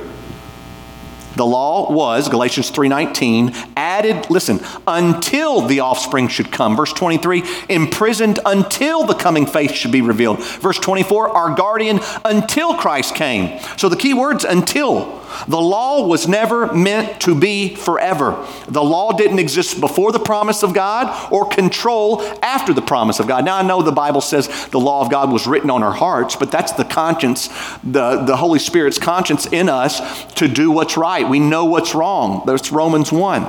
The 1.36 1.46
law 1.46 1.92
was, 1.92 2.30
Galatians 2.30 2.72
3:19, 2.72 3.56
added, 3.78 4.30
listen, 4.30 4.60
until 4.88 5.62
the 5.62 5.80
offspring 5.80 6.28
should 6.28 6.52
come. 6.52 6.76
Verse 6.76 6.94
23, 6.94 7.44
imprisoned 7.70 8.40
until 8.46 9.06
the 9.06 9.16
coming 9.16 9.46
faith 9.46 9.72
should 9.72 9.92
be 9.92 10.02
revealed. 10.02 10.44
Verse 10.44 10.80
24, 10.80 11.30
our 11.30 11.56
guardian 11.56 12.00
until 12.26 12.74
Christ 12.76 13.16
came. 13.16 13.60
So 13.78 13.90
the 13.90 13.96
key 13.96 14.14
words 14.14 14.44
until. 14.44 15.21
The 15.48 15.60
law 15.60 16.08
was 16.08 16.28
never 16.28 16.74
meant 16.74 17.22
to 17.22 17.36
be 17.36 17.76
forever. 17.76 18.46
The 18.68 18.84
law 18.84 19.12
didn't 19.14 19.40
exist 19.40 19.80
before 19.80 20.12
the 20.12 20.20
promise 20.20 20.64
of 20.64 20.74
God 20.74 21.32
or 21.32 21.48
control 21.48 22.22
after 22.42 22.74
the 22.74 22.82
promise 22.82 23.20
of 23.20 23.28
God. 23.28 23.46
Now, 23.46 23.58
I 23.58 23.62
know 23.62 23.82
the 23.82 23.92
Bible 23.92 24.22
says 24.22 24.48
the 24.68 24.80
law 24.80 25.02
of 25.02 25.12
God 25.12 25.32
was 25.32 25.48
written 25.48 25.70
on 25.70 25.84
our 25.84 25.94
hearts, 25.94 26.36
but 26.36 26.52
that's 26.52 26.74
the 26.74 26.86
conscience, 26.86 27.48
the, 27.84 28.24
the 28.26 28.38
Holy 28.38 28.60
Spirit's 28.60 29.00
conscience 29.00 29.46
in 29.48 29.70
us 29.70 30.26
to 30.34 30.48
do 30.48 30.72
what's 30.72 30.98
right. 30.98 31.28
We 31.28 31.40
know 31.40 31.66
what's 31.66 31.96
wrong. 31.96 32.44
That's 32.46 32.72
Romans 32.72 33.12
1. 33.12 33.46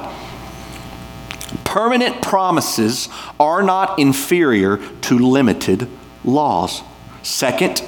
Permanent 1.64 2.22
promises 2.22 3.08
are 3.38 3.62
not 3.62 3.98
inferior 3.98 4.78
to 5.02 5.18
limited 5.18 5.88
laws. 6.24 6.82
Second, 7.22 7.82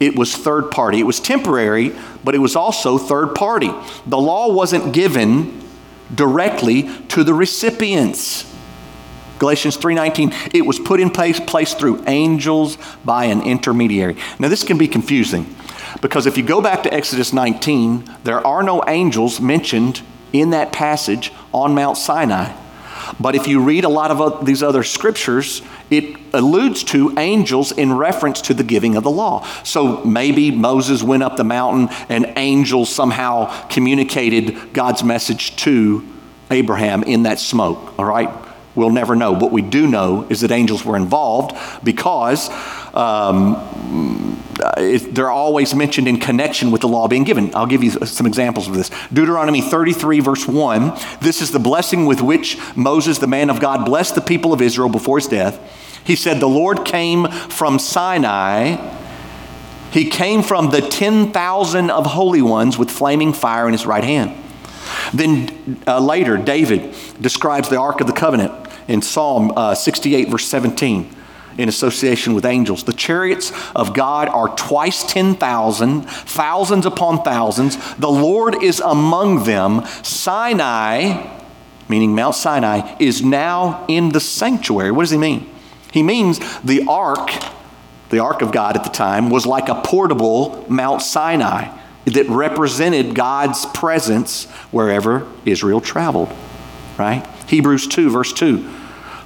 it 0.00 0.16
was 0.16 0.36
third 0.36 0.70
party. 0.70 1.00
It 1.00 1.04
was 1.04 1.20
temporary, 1.20 1.92
but 2.24 2.34
it 2.34 2.38
was 2.38 2.56
also 2.56 2.98
third 2.98 3.34
party. 3.34 3.70
The 4.06 4.18
law 4.18 4.52
wasn't 4.52 4.92
given 4.92 5.60
directly 6.14 6.88
to 7.08 7.24
the 7.24 7.34
recipients. 7.34 8.44
Galatians 9.38 9.76
3:19 9.76 10.32
it 10.52 10.66
was 10.66 10.78
put 10.78 11.00
in 11.00 11.10
place, 11.10 11.38
place 11.40 11.74
through 11.74 12.02
angels 12.06 12.76
by 13.04 13.26
an 13.26 13.42
intermediary. 13.42 14.16
Now 14.38 14.48
this 14.48 14.64
can 14.64 14.78
be 14.78 14.88
confusing 14.88 15.54
because 16.00 16.26
if 16.26 16.36
you 16.36 16.42
go 16.42 16.60
back 16.60 16.82
to 16.82 16.92
Exodus 16.92 17.32
19 17.32 18.04
there 18.24 18.44
are 18.44 18.62
no 18.62 18.82
angels 18.88 19.40
mentioned 19.40 20.02
in 20.32 20.50
that 20.50 20.72
passage 20.72 21.32
on 21.52 21.74
Mount 21.74 21.96
Sinai. 21.96 22.52
But 23.18 23.34
if 23.34 23.46
you 23.46 23.62
read 23.62 23.84
a 23.84 23.88
lot 23.88 24.10
of 24.10 24.44
these 24.46 24.62
other 24.62 24.82
scriptures, 24.82 25.62
it 25.90 26.16
alludes 26.32 26.84
to 26.84 27.16
angels 27.18 27.72
in 27.72 27.92
reference 27.92 28.40
to 28.42 28.54
the 28.54 28.64
giving 28.64 28.96
of 28.96 29.04
the 29.04 29.10
law. 29.10 29.46
So 29.62 30.04
maybe 30.04 30.50
Moses 30.50 31.02
went 31.02 31.22
up 31.22 31.36
the 31.36 31.44
mountain 31.44 31.88
and 32.08 32.32
angels 32.36 32.94
somehow 32.94 33.66
communicated 33.68 34.72
God's 34.72 35.02
message 35.02 35.56
to 35.56 36.06
Abraham 36.50 37.02
in 37.02 37.24
that 37.24 37.38
smoke, 37.38 37.98
all 37.98 38.04
right? 38.04 38.30
We'll 38.74 38.90
never 38.90 39.16
know. 39.16 39.32
What 39.32 39.50
we 39.50 39.62
do 39.62 39.88
know 39.88 40.26
is 40.30 40.42
that 40.42 40.52
angels 40.52 40.84
were 40.84 40.96
involved 40.96 41.56
because 41.82 42.48
um, 42.98 44.36
it, 44.76 45.14
they're 45.14 45.30
always 45.30 45.74
mentioned 45.74 46.08
in 46.08 46.18
connection 46.18 46.70
with 46.70 46.80
the 46.80 46.88
law 46.88 47.06
being 47.06 47.24
given. 47.24 47.54
I'll 47.54 47.66
give 47.66 47.84
you 47.84 47.90
some 47.90 48.26
examples 48.26 48.66
of 48.66 48.74
this. 48.74 48.90
Deuteronomy 49.12 49.60
33, 49.60 50.20
verse 50.20 50.46
1 50.46 50.98
this 51.20 51.40
is 51.40 51.52
the 51.52 51.58
blessing 51.58 52.06
with 52.06 52.20
which 52.20 52.58
Moses, 52.76 53.18
the 53.18 53.26
man 53.26 53.50
of 53.50 53.60
God, 53.60 53.84
blessed 53.84 54.14
the 54.14 54.20
people 54.20 54.52
of 54.52 54.60
Israel 54.60 54.88
before 54.88 55.18
his 55.18 55.28
death. 55.28 55.60
He 56.04 56.16
said, 56.16 56.40
The 56.40 56.48
Lord 56.48 56.84
came 56.84 57.28
from 57.28 57.78
Sinai. 57.78 58.94
He 59.90 60.10
came 60.10 60.42
from 60.42 60.70
the 60.70 60.80
10,000 60.80 61.90
of 61.90 62.06
holy 62.06 62.42
ones 62.42 62.76
with 62.76 62.90
flaming 62.90 63.32
fire 63.32 63.66
in 63.66 63.72
his 63.72 63.86
right 63.86 64.04
hand. 64.04 64.34
Then 65.12 65.80
uh, 65.86 66.00
later, 66.00 66.36
David 66.36 66.94
describes 67.20 67.68
the 67.68 67.78
Ark 67.78 68.00
of 68.00 68.06
the 68.06 68.12
Covenant 68.12 68.52
in 68.86 69.02
Psalm 69.02 69.52
uh, 69.56 69.74
68, 69.74 70.28
verse 70.28 70.46
17, 70.46 71.14
in 71.58 71.68
association 71.68 72.32
with 72.32 72.46
angels. 72.46 72.84
The 72.84 72.92
chariots 72.92 73.52
of 73.74 73.92
God 73.92 74.28
are 74.28 74.48
twice 74.56 75.04
10,000, 75.04 76.02
thousands 76.02 76.86
upon 76.86 77.22
thousands. 77.22 77.76
The 77.96 78.08
Lord 78.08 78.62
is 78.62 78.80
among 78.80 79.44
them. 79.44 79.84
Sinai, 80.02 81.28
meaning 81.88 82.14
Mount 82.14 82.36
Sinai, 82.36 82.96
is 82.98 83.22
now 83.22 83.84
in 83.88 84.10
the 84.10 84.20
sanctuary. 84.20 84.92
What 84.92 85.02
does 85.02 85.10
he 85.10 85.18
mean? 85.18 85.52
He 85.92 86.02
means 86.02 86.38
the 86.60 86.84
ark, 86.88 87.32
the 88.10 88.20
ark 88.20 88.40
of 88.40 88.52
God 88.52 88.76
at 88.76 88.84
the 88.84 88.90
time, 88.90 89.28
was 89.28 89.44
like 89.44 89.68
a 89.68 89.82
portable 89.82 90.64
Mount 90.68 91.02
Sinai 91.02 91.76
that 92.04 92.28
represented 92.28 93.14
God's 93.14 93.66
presence 93.66 94.46
wherever 94.70 95.26
Israel 95.44 95.80
traveled, 95.80 96.32
right? 96.96 97.26
Hebrews 97.48 97.88
2, 97.88 98.10
verse 98.10 98.32
2. 98.32 98.77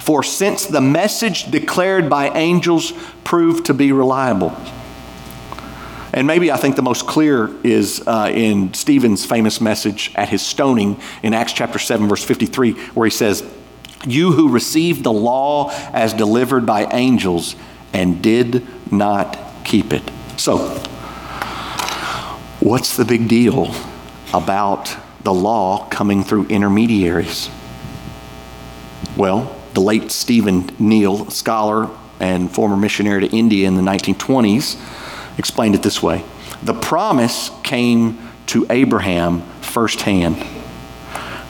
For 0.02 0.24
since 0.24 0.66
the 0.66 0.80
message 0.80 1.48
declared 1.48 2.10
by 2.10 2.30
angels 2.30 2.92
proved 3.22 3.66
to 3.66 3.74
be 3.74 3.92
reliable. 3.92 4.52
And 6.12 6.26
maybe 6.26 6.50
I 6.50 6.56
think 6.56 6.74
the 6.74 6.82
most 6.82 7.06
clear 7.06 7.48
is 7.62 8.02
uh, 8.04 8.28
in 8.34 8.74
Stephen's 8.74 9.24
famous 9.24 9.60
message 9.60 10.10
at 10.16 10.28
his 10.28 10.42
stoning 10.42 11.00
in 11.22 11.34
Acts 11.34 11.52
chapter 11.52 11.78
7, 11.78 12.08
verse 12.08 12.24
53, 12.24 12.72
where 12.94 13.06
he 13.06 13.12
says, 13.12 13.48
You 14.04 14.32
who 14.32 14.48
received 14.48 15.04
the 15.04 15.12
law 15.12 15.70
as 15.92 16.12
delivered 16.12 16.66
by 16.66 16.86
angels 16.86 17.54
and 17.92 18.20
did 18.20 18.66
not 18.92 19.38
keep 19.62 19.92
it. 19.92 20.02
So, 20.36 20.58
what's 22.58 22.96
the 22.96 23.04
big 23.04 23.28
deal 23.28 23.72
about 24.34 24.96
the 25.22 25.32
law 25.32 25.86
coming 25.90 26.24
through 26.24 26.46
intermediaries? 26.46 27.48
Well, 29.16 29.61
the 29.74 29.80
late 29.80 30.10
Stephen 30.10 30.70
Neill, 30.78 31.30
scholar 31.30 31.88
and 32.20 32.50
former 32.50 32.76
missionary 32.76 33.28
to 33.28 33.36
India 33.36 33.66
in 33.66 33.74
the 33.74 33.82
1920s, 33.82 34.78
explained 35.38 35.74
it 35.74 35.82
this 35.82 36.02
way 36.02 36.24
The 36.62 36.74
promise 36.74 37.50
came 37.62 38.18
to 38.46 38.66
Abraham 38.70 39.42
firsthand. 39.60 40.44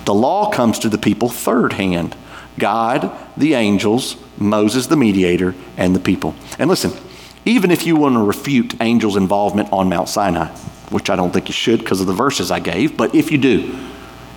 The 0.04 0.14
law 0.14 0.50
comes 0.50 0.78
to 0.80 0.88
the 0.88 0.98
people 0.98 1.28
third 1.28 1.74
hand 1.74 2.16
God, 2.58 3.10
the 3.36 3.54
angels, 3.54 4.16
Moses, 4.36 4.86
the 4.86 4.96
mediator, 4.96 5.54
and 5.76 5.94
the 5.94 6.00
people. 6.00 6.34
And 6.58 6.68
listen, 6.68 6.92
even 7.44 7.70
if 7.70 7.86
you 7.86 7.96
want 7.96 8.14
to 8.14 8.22
refute 8.22 8.74
angels' 8.80 9.16
involvement 9.16 9.72
on 9.72 9.88
Mount 9.88 10.08
Sinai, 10.08 10.48
which 10.90 11.08
I 11.10 11.16
don't 11.16 11.32
think 11.32 11.48
you 11.48 11.54
should 11.54 11.80
because 11.80 12.00
of 12.00 12.06
the 12.06 12.12
verses 12.12 12.50
I 12.50 12.60
gave, 12.60 12.96
but 12.96 13.14
if 13.14 13.32
you 13.32 13.38
do, 13.38 13.78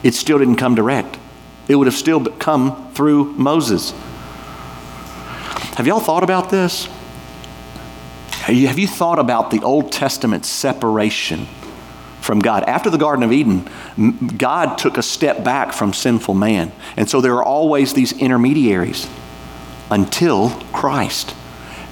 it 0.02 0.13
still 0.13 0.39
didn't 0.39 0.56
come 0.56 0.76
direct. 0.76 1.17
It 1.67 1.75
would 1.75 1.88
have 1.88 1.95
still 1.95 2.23
come 2.23 2.91
through 2.93 3.34
Moses. 3.34 3.91
Have 5.75 5.88
y'all 5.88 5.99
thought 5.99 6.23
about 6.23 6.49
this? 6.49 6.88
Have 8.45 8.78
you 8.78 8.88
thought 8.88 9.17
about 9.17 9.49
the 9.49 9.62
Old 9.63 9.91
Testament 9.91 10.45
separation 10.45 11.47
from 12.21 12.39
God? 12.39 12.63
After 12.63 12.89
the 12.89 12.97
Garden 12.97 13.23
of 13.23 13.34
Eden, 13.34 13.67
God 14.38 14.78
took 14.78 14.97
a 14.97 15.04
step 15.04 15.43
back 15.43 15.73
from 15.73 15.93
sinful 15.93 16.36
man. 16.36 16.71
And 16.95 17.10
so 17.10 17.21
there 17.21 17.34
are 17.36 17.43
always 17.43 17.93
these 17.93 18.13
intermediaries 18.13 19.08
until 19.89 20.51
Christ. 20.71 21.36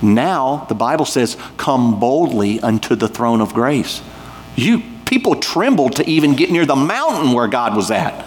Now, 0.02 0.66
the 0.70 0.76
Bible 0.76 1.06
says, 1.06 1.38
come 1.58 2.00
boldly 2.00 2.60
unto 2.60 2.96
the 2.96 3.08
throne 3.08 3.42
of 3.42 3.54
grace. 3.54 4.02
You 4.56 4.84
people 5.06 5.36
trembled 5.36 5.96
to 5.96 6.08
even 6.08 6.36
get 6.36 6.52
near 6.52 6.66
the 6.66 6.76
mountain 6.76 7.34
where 7.34 7.48
God 7.48 7.76
was 7.76 7.90
at. 7.90 8.26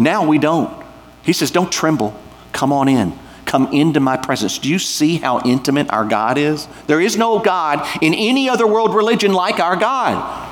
Now 0.00 0.26
we 0.26 0.38
don't. 0.38 0.84
He 1.22 1.34
says, 1.34 1.50
Don't 1.50 1.70
tremble. 1.70 2.18
Come 2.52 2.72
on 2.72 2.88
in. 2.88 3.12
Come 3.44 3.72
into 3.72 4.00
my 4.00 4.16
presence. 4.16 4.58
Do 4.58 4.68
you 4.68 4.78
see 4.78 5.18
how 5.18 5.40
intimate 5.44 5.90
our 5.90 6.04
God 6.04 6.38
is? 6.38 6.66
There 6.86 7.00
is 7.00 7.16
no 7.16 7.38
God 7.38 7.86
in 8.00 8.14
any 8.14 8.48
other 8.48 8.66
world 8.66 8.94
religion 8.94 9.32
like 9.32 9.60
our 9.60 9.76
God. 9.76 10.46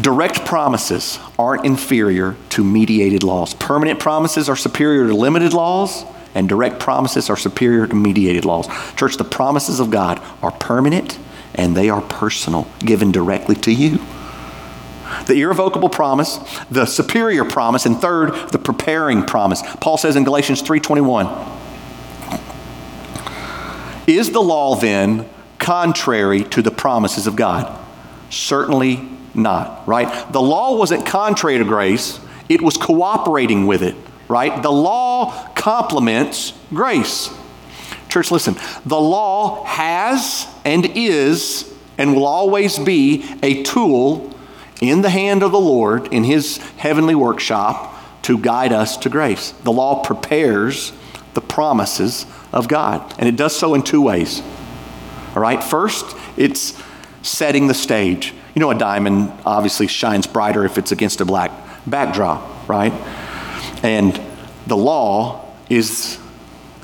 Direct 0.00 0.44
promises 0.44 1.18
aren't 1.38 1.66
inferior 1.66 2.36
to 2.50 2.62
mediated 2.64 3.22
laws. 3.22 3.54
Permanent 3.54 3.98
promises 3.98 4.48
are 4.48 4.56
superior 4.56 5.08
to 5.08 5.14
limited 5.14 5.52
laws, 5.52 6.04
and 6.34 6.48
direct 6.48 6.78
promises 6.78 7.28
are 7.28 7.36
superior 7.36 7.86
to 7.86 7.94
mediated 7.94 8.44
laws. 8.44 8.68
Church, 8.94 9.16
the 9.16 9.24
promises 9.24 9.80
of 9.80 9.90
God 9.90 10.22
are 10.42 10.52
permanent 10.52 11.18
and 11.54 11.76
they 11.76 11.90
are 11.90 12.00
personal, 12.00 12.68
given 12.78 13.10
directly 13.10 13.56
to 13.56 13.72
you. 13.72 13.98
The 15.26 15.40
irrevocable 15.40 15.88
promise, 15.88 16.38
the 16.70 16.86
superior 16.86 17.44
promise, 17.44 17.86
and 17.86 18.00
third, 18.00 18.50
the 18.50 18.58
preparing 18.58 19.24
promise. 19.24 19.62
Paul 19.80 19.96
says 19.96 20.16
in 20.16 20.24
Galatians 20.24 20.62
3:21, 20.62 21.28
Is 24.06 24.32
the 24.32 24.42
law 24.42 24.76
then 24.76 25.28
contrary 25.58 26.44
to 26.44 26.62
the 26.62 26.70
promises 26.70 27.26
of 27.26 27.36
God? 27.36 27.78
Certainly 28.30 29.08
not, 29.34 29.86
right? 29.86 30.32
The 30.32 30.40
law 30.40 30.76
wasn't 30.76 31.06
contrary 31.06 31.58
to 31.58 31.64
grace, 31.64 32.20
it 32.48 32.60
was 32.60 32.76
cooperating 32.76 33.66
with 33.66 33.82
it, 33.82 33.94
right? 34.28 34.62
The 34.62 34.72
law 34.72 35.48
complements 35.54 36.52
grace. 36.70 37.30
Church, 38.08 38.32
listen, 38.32 38.56
the 38.84 39.00
law 39.00 39.64
has 39.64 40.48
and 40.64 40.84
is 40.96 41.72
and 41.96 42.14
will 42.14 42.26
always 42.26 42.78
be 42.78 43.24
a 43.42 43.62
tool 43.62 44.34
in 44.80 45.02
the 45.02 45.10
hand 45.10 45.42
of 45.42 45.52
the 45.52 45.60
Lord 45.60 46.12
in 46.12 46.24
his 46.24 46.58
heavenly 46.76 47.14
workshop 47.14 47.96
to 48.22 48.38
guide 48.38 48.72
us 48.72 48.96
to 48.98 49.08
grace. 49.08 49.52
The 49.64 49.72
law 49.72 50.02
prepares 50.02 50.92
the 51.34 51.40
promises 51.40 52.26
of 52.52 52.68
God, 52.68 53.14
and 53.18 53.28
it 53.28 53.36
does 53.36 53.56
so 53.56 53.74
in 53.74 53.82
two 53.82 54.02
ways. 54.02 54.42
All 55.34 55.42
right, 55.42 55.62
first, 55.62 56.16
it's 56.36 56.80
setting 57.22 57.66
the 57.66 57.74
stage. 57.74 58.34
You 58.54 58.60
know, 58.60 58.70
a 58.70 58.78
diamond 58.78 59.32
obviously 59.46 59.86
shines 59.86 60.26
brighter 60.26 60.64
if 60.64 60.76
it's 60.76 60.92
against 60.92 61.20
a 61.20 61.24
black 61.24 61.52
backdrop, 61.86 62.68
right? 62.68 62.92
And 63.82 64.20
the 64.66 64.76
law 64.76 65.54
is 65.68 66.19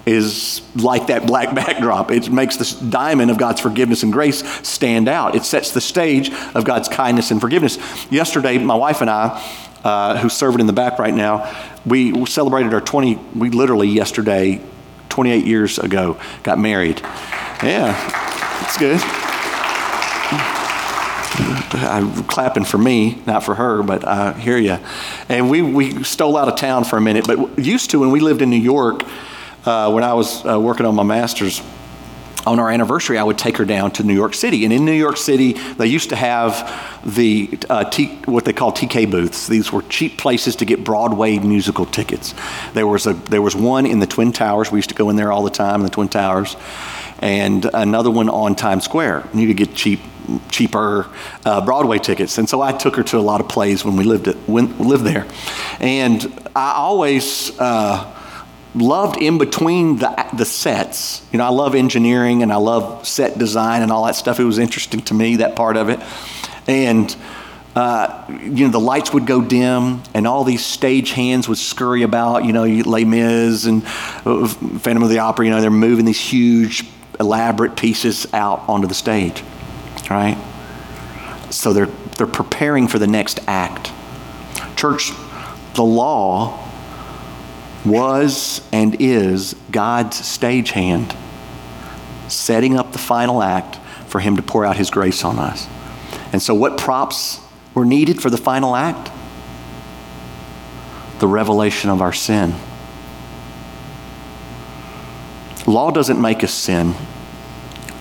is 0.07 0.63
like 0.77 1.09
that 1.09 1.27
black 1.27 1.55
backdrop. 1.55 2.11
It 2.11 2.31
makes 2.31 2.57
this 2.57 2.73
diamond 2.73 3.31
of 3.31 3.39
God's 3.39 3.61
forgiveness 3.61 4.03
and 4.03 4.13
grace 4.13 4.43
stand 4.67 5.09
out. 5.09 5.35
It 5.35 5.45
sets 5.45 5.73
the 5.73 5.81
stage 5.81 6.31
of 6.55 6.65
God's 6.65 6.89
kindness 6.89 7.31
and 7.31 7.41
forgiveness. 7.41 7.77
Yesterday, 8.11 8.59
my 8.59 8.77
wife 8.77 9.01
and 9.01 9.11
I, 9.11 9.43
uh, 9.85 10.17
who's 10.19 10.33
serving 10.33 10.61
in 10.61 10.67
the 10.67 10.73
back 10.73 10.99
right 10.99 11.15
now, 11.15 11.53
we 11.85 12.25
celebrated 12.27 12.73
our 12.73 12.81
20, 12.81 13.17
we 13.35 13.51
literally 13.51 13.89
yesterday, 13.89 14.61
28 15.09 15.45
years 15.45 15.79
ago, 15.79 16.19
got 16.43 16.59
married. 16.59 17.01
Yeah, 17.63 18.65
it's 18.65 18.77
good. 18.77 19.01
I'm 21.79 22.25
clapping 22.25 22.65
for 22.65 22.79
me, 22.79 23.23
not 23.27 23.45
for 23.45 23.55
her, 23.55 23.83
but 23.83 24.07
I 24.07 24.33
hear 24.33 24.57
you. 24.57 24.79
And 25.29 25.51
we, 25.51 25.63
we 25.63 26.03
stole 26.05 26.37
out 26.37 26.49
of 26.49 26.57
town 26.57 26.85
for 26.85 26.97
a 26.97 27.01
minute, 27.01 27.27
but 27.27 27.59
used 27.59 27.91
to 27.91 28.01
when 28.01 28.11
we 28.11 28.21
lived 28.21 28.41
in 28.43 28.51
New 28.51 28.57
York, 28.57 29.03
uh, 29.67 29.91
when 29.91 30.05
I 30.05 30.15
was 30.15 30.45
uh, 30.47 30.61
working 30.61 30.87
on 30.87 30.95
my 30.95 31.03
master's, 31.03 31.63
on 32.47 32.61
our 32.61 32.71
anniversary, 32.71 33.19
I 33.19 33.25
would 33.25 33.39
take 33.39 33.57
her 33.57 33.65
down 33.65 33.91
to 33.93 34.05
New 34.05 34.15
York 34.15 34.33
City. 34.33 34.65
And 34.65 34.73
in 34.73 34.85
New 34.85 34.93
York 34.93 35.17
City, 35.17 35.55
they 35.55 35.89
used 35.89 36.11
to 36.11 36.17
have 36.17 37.03
the 37.05 37.59
uh, 37.69 37.85
T, 37.91 38.17
what 38.27 38.45
they 38.45 38.53
call 38.53 38.73
TK 38.73 39.11
booths. 39.11 39.49
These 39.49 39.73
were 39.73 39.83
cheap 39.83 40.17
places 40.17 40.55
to 40.57 40.65
get 40.65 40.85
Broadway 40.85 41.39
musical 41.39 41.85
tickets. 41.85 42.35
There 42.73 42.87
was 42.87 43.07
a 43.07 43.15
there 43.15 43.43
was 43.43 43.57
one 43.57 43.85
in 43.85 43.99
the 43.99 44.07
Twin 44.07 44.33
Towers. 44.33 44.71
We 44.71 44.79
used 44.79 44.91
to 44.91 44.95
go 44.95 45.11
in 45.11 45.17
there 45.17 45.33
all 45.33 45.43
the 45.43 45.51
time 45.51 45.81
in 45.81 45.85
the 45.85 45.91
Twin 45.91 46.09
Towers, 46.09 46.57
and 47.19 47.69
another 47.75 48.13
one 48.13 48.29
on 48.29 48.55
Times 48.55 48.85
Square. 48.85 49.29
And 49.33 49.41
you 49.41 49.49
could 49.49 49.57
get 49.57 49.75
cheap 49.75 50.01
cheaper 50.49 51.09
uh, 51.45 51.65
Broadway 51.65 51.99
tickets. 51.99 52.39
And 52.39 52.49
so 52.49 52.61
I 52.61 52.73
took 52.73 52.97
her 52.97 53.03
to 53.05 53.19
a 53.19 53.21
lot 53.21 53.41
of 53.41 53.49
plays 53.49 53.85
when 53.85 53.97
we 53.97 54.05
lived 54.05 54.29
at, 54.29 54.37
when, 54.49 54.77
lived 54.79 55.05
there, 55.05 55.27
and 55.81 56.25
I 56.55 56.75
always. 56.75 57.59
Uh, 57.59 58.13
loved 58.77 59.17
in 59.21 59.39
between 59.39 59.97
the, 59.97 60.29
the 60.35 60.45
sets. 60.45 61.27
You 61.33 61.39
know, 61.39 61.45
I 61.45 61.49
love 61.49 61.75
engineering 61.75 62.43
and 62.43 62.53
I 62.53 62.57
love 62.57 63.07
set 63.07 63.39
design 63.39 63.83
and 63.83 63.91
all 63.91 64.05
that 64.05 64.17
stuff. 64.17 64.39
It 64.39 64.45
was 64.45 64.59
interesting 64.59 65.01
to 65.03 65.15
me, 65.15 65.37
that 65.37 65.57
part 65.57 65.77
of 65.77 65.89
it. 65.89 66.01
And, 66.67 67.15
uh, 67.75 68.25
you 68.29 68.67
know, 68.67 68.71
the 68.71 68.81
lights 68.81 69.13
would 69.13 69.27
go 69.27 69.41
dim 69.41 70.03
and 70.15 70.27
all 70.27 70.45
these 70.45 70.65
stage 70.65 71.13
hands 71.13 71.49
would 71.49 71.59
scurry 71.59 72.03
about. 72.03 72.45
You 72.45 72.53
know, 72.53 72.65
Les 72.65 73.05
Mis 73.05 73.65
and 73.65 73.83
uh, 73.85 74.47
Phantom 74.47 75.03
of 75.03 75.09
the 75.09 75.21
Opera, 75.21 75.47
you 75.47 75.51
know, 75.51 75.61
they're 75.61 75.71
moving 75.71 76.05
these 76.05 76.21
huge, 76.21 76.85
elaborate 77.19 77.77
pieces 77.77 78.33
out 78.35 78.69
onto 78.69 78.87
the 78.87 78.95
stage, 78.95 79.43
right? 80.11 80.37
So 81.51 81.73
they're, 81.73 81.87
they're 81.87 82.27
preparing 82.27 82.89
for 82.89 82.99
the 82.99 83.07
next 83.07 83.41
act. 83.47 83.93
Church, 84.77 85.13
the 85.75 85.85
law 85.85 86.66
was 87.87 88.67
and 88.73 88.97
is 89.01 89.55
God's 89.71 90.21
stagehand, 90.21 91.17
setting 92.29 92.79
up 92.79 92.93
the 92.93 92.99
final 92.99 93.43
act 93.43 93.77
for 94.09 94.21
Him 94.21 94.37
to 94.37 94.43
pour 94.43 94.65
out 94.65 94.77
His 94.77 94.91
grace 94.91 95.25
on 95.25 95.39
us. 95.39 95.67
And 96.33 96.43
so, 96.43 96.55
what 96.55 96.77
props 96.79 97.41
were 97.75 97.85
needed 97.85 98.21
for 98.21 98.31
the 98.31 98.37
final 98.37 98.75
act? 98.75 99.11
The 101.21 101.29
revelation 101.29 101.91
of 101.91 102.03
our 102.03 102.13
sin. 102.13 102.55
Law 105.67 105.91
doesn't 105.91 106.21
make 106.21 106.45
us 106.45 106.53
sin, 106.53 106.95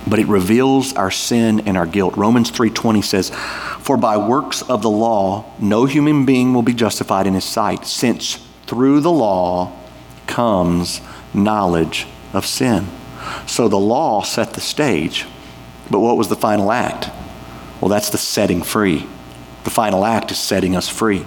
but 0.05 0.19
it 0.19 0.27
reveals 0.27 0.93
our 0.93 1.09
sin 1.09 1.61
and 1.61 1.77
our 1.77 1.87
guilt. 1.87 2.15
Romans 2.15 2.51
3:20 2.51 3.01
says, 3.01 3.31
"For 3.79 3.97
by 3.97 4.17
works 4.17 4.61
of 4.61 4.81
the 4.81 4.89
law 4.89 5.45
no 5.59 5.85
human 5.85 6.25
being 6.25 6.53
will 6.53 6.61
be 6.61 6.73
justified 6.73 7.25
in 7.25 7.33
his 7.33 7.43
sight, 7.43 7.87
since 7.87 8.37
through 8.67 9.01
the 9.01 9.11
law 9.11 9.71
comes 10.27 11.01
knowledge 11.33 12.07
of 12.33 12.45
sin. 12.45 12.87
So 13.47 13.67
the 13.67 13.79
law 13.79 14.21
set 14.21 14.53
the 14.53 14.61
stage, 14.61 15.25
but 15.89 15.99
what 15.99 16.17
was 16.17 16.29
the 16.29 16.35
final 16.35 16.71
act? 16.71 17.09
Well, 17.81 17.89
that's 17.89 18.09
the 18.09 18.17
setting 18.17 18.61
free. 18.63 19.07
The 19.63 19.69
final 19.69 20.05
act 20.05 20.31
is 20.31 20.37
setting 20.37 20.75
us 20.75 20.87
free. 20.87 21.25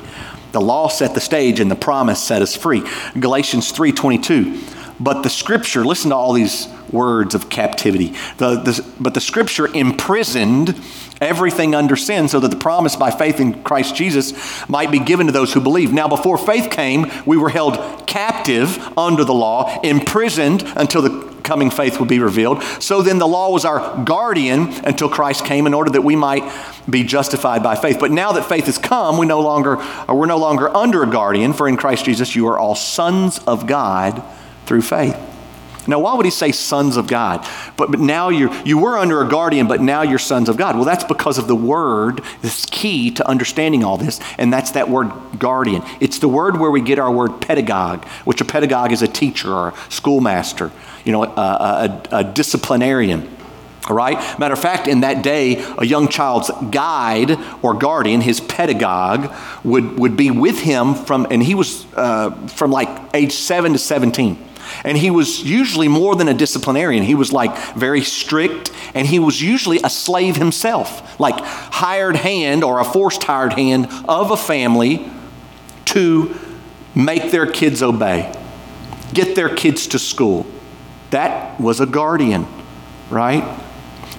The 0.53 0.61
law 0.61 0.89
set 0.89 1.15
the 1.15 1.21
stage 1.21 1.61
and 1.61 1.71
the 1.71 1.77
promise 1.77 2.23
set 2.23 2.41
us 2.41 2.57
free. 2.57 2.83
Galatians 3.19 3.73
3:22. 3.73 4.61
But 5.01 5.23
the 5.23 5.31
scripture, 5.31 5.85
listen 5.85 6.11
to 6.11 6.17
all 6.17 6.33
these 6.33 6.69
words 6.91 7.35
of 7.35 7.49
captivity. 7.49 8.15
The, 8.39 8.57
the, 8.57 8.87
but 8.99 9.15
the 9.15 9.21
scripture 9.21 9.67
imprisoned 9.73 10.81
everything 11.21 11.75
under 11.75 11.97
sin 11.97 12.29
so 12.29 12.41
that 12.41 12.49
the 12.49 12.57
promise 12.57 12.97
by 12.97 13.11
faith 13.11 13.41
in 13.41 13.63
Christ 13.63 13.95
Jesus 13.95 14.69
might 14.69 14.91
be 14.91 14.99
given 14.99 15.27
to 15.27 15.33
those 15.33 15.53
who 15.53 15.61
believe. 15.61 15.93
Now, 15.93 16.09
before 16.09 16.39
faith 16.39 16.71
came, 16.71 17.11
we 17.27 17.37
were 17.37 17.51
held 17.51 18.07
captive 18.07 18.79
under 18.99 19.25
the 19.25 19.35
law, 19.35 19.81
imprisoned 19.83 20.63
until 20.77 21.03
the 21.03 21.29
coming 21.43 21.71
faith 21.71 21.99
would 21.99 22.09
be 22.09 22.19
revealed. 22.19 22.63
So 22.81 23.01
then 23.01 23.19
the 23.19 23.27
law 23.27 23.51
was 23.51 23.65
our 23.65 24.05
guardian 24.05 24.69
until 24.85 25.09
Christ 25.09 25.47
came 25.47 25.67
in 25.67 25.73
order 25.73 25.91
that 25.91 26.03
we 26.03 26.15
might 26.15 26.45
be 26.89 27.05
justified 27.05 27.63
by 27.63 27.75
faith. 27.75 27.99
But 27.99 28.11
now 28.11 28.33
that 28.33 28.45
faith 28.45 28.67
has 28.67 28.77
come, 28.77 29.17
we 29.17 29.27
no 29.27 29.41
longer, 29.41 29.77
we're 30.09 30.27
no 30.27 30.37
longer 30.37 30.75
under 30.77 31.03
a 31.03 31.07
guardian, 31.07 31.55
for 31.55 31.67
in 31.67 31.77
Christ 31.77 32.05
Jesus 32.05 32.37
you 32.37 32.47
are 32.49 32.59
all 32.59 32.75
sons 32.75 33.39
of 33.47 33.67
God 33.67 34.23
through 34.69 34.83
faith. 34.83 35.17
Now, 35.89 36.01
why 36.01 36.15
would 36.15 36.27
he 36.27 36.31
say 36.31 36.53
sons 36.53 36.99
of 36.99 37.07
God? 37.07 37.49
But, 37.79 37.91
but 37.91 37.99
now 37.99 38.29
you're, 38.29 38.55
you 38.65 38.77
were 38.77 38.99
under 38.99 39.23
a 39.23 39.29
guardian, 39.29 39.67
but 39.67 39.81
now 39.81 40.03
you're 40.03 40.19
sons 40.19 40.51
of 40.51 40.59
God. 40.59 40.77
Well, 40.77 40.85
that's 40.85 41.03
because 41.05 41.39
of 41.39 41.49
the 41.49 41.57
word 41.57 42.21
that's 42.43 42.67
key 42.67 43.11
to 43.13 43.27
understanding 43.27 43.83
all 43.83 43.97
this, 43.97 44.21
and 44.37 44.53
that's 44.53 44.73
that 44.73 44.91
word 44.91 45.11
guardian. 45.39 45.83
It's 45.99 46.19
the 46.19 46.29
word 46.29 46.61
where 46.61 46.71
we 46.71 46.83
get 46.83 46.99
our 46.99 47.11
word 47.11 47.41
pedagogue, 47.41 48.05
which 48.27 48.43
a 48.43 48.45
pedagogue 48.45 48.93
is 48.93 49.01
a 49.01 49.09
teacher 49.09 49.51
or 49.51 49.69
a 49.69 49.75
schoolmaster, 49.89 50.71
you 51.07 51.13
know, 51.13 51.25
a, 51.25 51.27
a, 51.27 52.03
a 52.19 52.25
disciplinarian. 52.25 53.27
All 53.89 53.97
right? 53.97 54.19
Matter 54.39 54.53
of 54.53 54.61
fact, 54.61 54.89
in 54.89 55.01
that 55.01 55.23
day, 55.23 55.65
a 55.79 55.87
young 55.87 56.09
child's 56.09 56.51
guide 56.71 57.39
or 57.63 57.73
guardian, 57.73 58.21
his 58.21 58.41
pedagogue, 58.41 59.33
would, 59.65 59.99
would 59.99 60.19
be 60.19 60.31
with 60.31 60.61
him 60.61 60.95
from, 60.95 61.27
and 61.31 61.43
he 61.43 61.55
was 61.55 61.87
uh, 61.95 62.31
from 62.49 62.71
like 62.71 62.89
age 63.15 63.33
7 63.33 63.73
to 63.73 63.79
17. 63.79 64.48
And 64.85 64.97
he 64.99 65.11
was 65.11 65.43
usually 65.43 65.89
more 65.89 66.15
than 66.17 66.29
a 66.29 66.35
disciplinarian. 66.35 67.05
He 67.05 67.15
was 67.15 67.33
like 67.33 67.75
very 67.75 68.03
strict, 68.03 68.71
and 68.95 69.07
he 69.07 69.19
was 69.19 69.41
usually 69.41 69.81
a 69.83 69.91
slave 69.91 70.37
himself, 70.37 71.19
like 71.21 71.37
hired 71.39 72.17
hand 72.17 72.65
or 72.65 72.81
a 72.81 72.85
forced 72.85 73.25
hired 73.25 73.55
hand 73.55 73.89
of 74.09 74.31
a 74.31 74.37
family 74.37 75.11
to 75.87 76.35
make 76.95 77.31
their 77.31 77.47
kids 77.47 77.83
obey, 77.83 78.33
get 79.15 79.35
their 79.35 79.55
kids 79.55 79.87
to 79.89 79.99
school. 79.99 80.47
That 81.11 81.59
was 81.61 81.81
a 81.81 81.87
guardian, 81.87 82.47
right? 83.09 83.45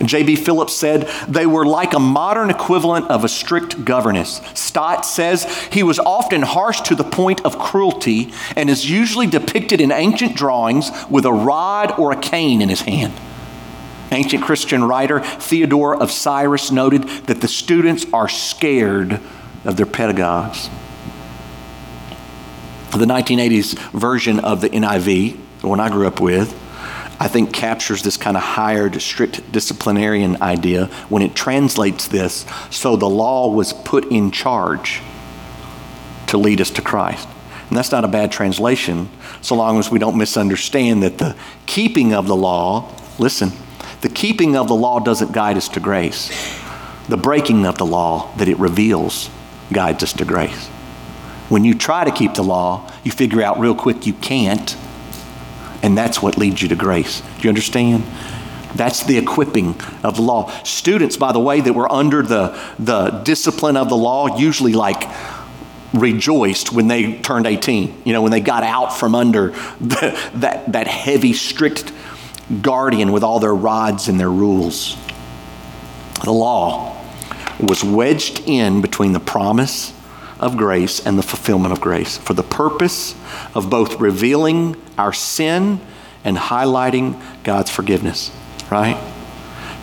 J.B. 0.03 0.37
Phillips 0.37 0.73
said 0.73 1.09
they 1.27 1.45
were 1.45 1.65
like 1.65 1.93
a 1.93 1.99
modern 1.99 2.49
equivalent 2.49 3.09
of 3.09 3.23
a 3.23 3.29
strict 3.29 3.83
governess. 3.83 4.41
Stott 4.53 5.05
says 5.05 5.43
he 5.71 5.83
was 5.83 5.99
often 5.99 6.41
harsh 6.41 6.81
to 6.81 6.95
the 6.95 7.03
point 7.03 7.45
of 7.45 7.59
cruelty 7.59 8.31
and 8.55 8.69
is 8.69 8.89
usually 8.89 9.27
depicted 9.27 9.81
in 9.81 9.91
ancient 9.91 10.35
drawings 10.35 10.91
with 11.09 11.25
a 11.25 11.33
rod 11.33 11.97
or 11.99 12.11
a 12.11 12.19
cane 12.19 12.61
in 12.61 12.69
his 12.69 12.81
hand. 12.81 13.13
Ancient 14.11 14.43
Christian 14.43 14.83
writer 14.83 15.19
Theodore 15.19 16.01
of 16.01 16.11
Cyrus 16.11 16.71
noted 16.71 17.03
that 17.27 17.41
the 17.41 17.47
students 17.47 18.05
are 18.11 18.27
scared 18.27 19.19
of 19.65 19.77
their 19.77 19.85
pedagogues. 19.85 20.69
The 22.91 23.05
1980s 23.05 23.77
version 23.91 24.39
of 24.39 24.61
the 24.61 24.69
NIV, 24.69 25.37
the 25.61 25.67
one 25.67 25.79
I 25.79 25.89
grew 25.89 26.07
up 26.07 26.19
with, 26.19 26.57
I 27.19 27.27
think 27.27 27.53
captures 27.53 28.01
this 28.01 28.15
kind 28.15 28.37
of 28.37 28.43
hired, 28.43 28.99
strict 29.01 29.51
disciplinarian 29.51 30.41
idea 30.41 30.85
when 31.09 31.21
it 31.21 31.35
translates 31.35 32.07
this. 32.07 32.45
So 32.69 32.95
the 32.95 33.09
law 33.09 33.53
was 33.53 33.73
put 33.73 34.05
in 34.05 34.31
charge 34.31 35.01
to 36.27 36.37
lead 36.37 36.61
us 36.61 36.69
to 36.71 36.81
Christ. 36.81 37.27
And 37.67 37.77
that's 37.77 37.91
not 37.91 38.05
a 38.05 38.07
bad 38.07 38.31
translation, 38.31 39.09
so 39.41 39.55
long 39.55 39.77
as 39.77 39.91
we 39.91 39.99
don't 39.99 40.17
misunderstand 40.17 41.03
that 41.03 41.17
the 41.17 41.35
keeping 41.65 42.13
of 42.13 42.25
the 42.27 42.35
law, 42.35 42.91
listen, 43.19 43.51
the 44.01 44.09
keeping 44.09 44.55
of 44.55 44.67
the 44.67 44.75
law 44.75 44.99
doesn't 44.99 45.33
guide 45.33 45.57
us 45.57 45.67
to 45.69 45.79
grace. 45.79 46.29
The 47.09 47.17
breaking 47.17 47.65
of 47.65 47.77
the 47.77 47.85
law 47.85 48.33
that 48.37 48.47
it 48.47 48.57
reveals 48.57 49.29
guides 49.73 50.03
us 50.03 50.13
to 50.13 50.25
grace. 50.25 50.67
When 51.49 51.63
you 51.63 51.75
try 51.75 52.05
to 52.05 52.11
keep 52.11 52.35
the 52.35 52.43
law, 52.43 52.89
you 53.03 53.11
figure 53.11 53.41
out 53.41 53.59
real 53.59 53.75
quick 53.75 54.07
you 54.07 54.13
can't 54.13 54.75
and 55.81 55.97
that's 55.97 56.21
what 56.21 56.37
leads 56.37 56.61
you 56.61 56.67
to 56.69 56.75
grace. 56.75 57.21
Do 57.21 57.43
you 57.43 57.49
understand? 57.49 58.03
That's 58.75 59.03
the 59.03 59.17
equipping 59.17 59.79
of 60.03 60.19
law. 60.19 60.51
Students, 60.63 61.17
by 61.17 61.31
the 61.31 61.39
way, 61.39 61.61
that 61.61 61.73
were 61.73 61.91
under 61.91 62.21
the, 62.21 62.59
the 62.77 63.09
discipline 63.09 63.77
of 63.77 63.89
the 63.89 63.97
law, 63.97 64.37
usually 64.37 64.73
like 64.73 65.09
rejoiced 65.93 66.71
when 66.71 66.87
they 66.87 67.13
turned 67.13 67.47
18, 67.47 68.03
you 68.05 68.13
know, 68.13 68.21
when 68.21 68.31
they 68.31 68.41
got 68.41 68.63
out 68.63 68.95
from 68.95 69.15
under 69.15 69.49
the, 69.81 70.31
that, 70.35 70.71
that 70.71 70.87
heavy, 70.87 71.33
strict 71.33 71.91
guardian 72.61 73.11
with 73.11 73.23
all 73.23 73.39
their 73.39 73.55
rods 73.55 74.07
and 74.07 74.19
their 74.19 74.29
rules. 74.29 74.97
The 76.23 76.31
law 76.31 76.95
was 77.59 77.83
wedged 77.83 78.41
in 78.45 78.81
between 78.81 79.13
the 79.13 79.19
promise 79.19 79.93
of 80.39 80.57
grace 80.57 81.05
and 81.05 81.17
the 81.17 81.23
fulfillment 81.23 81.73
of 81.73 81.81
grace 81.81 82.17
for 82.17 82.33
the 82.33 82.43
purpose 82.43 83.15
of 83.53 83.69
both 83.69 83.99
revealing 83.99 84.75
our 84.97 85.13
sin 85.13 85.79
and 86.23 86.37
highlighting 86.37 87.21
God's 87.43 87.69
forgiveness, 87.69 88.31
right? 88.71 88.97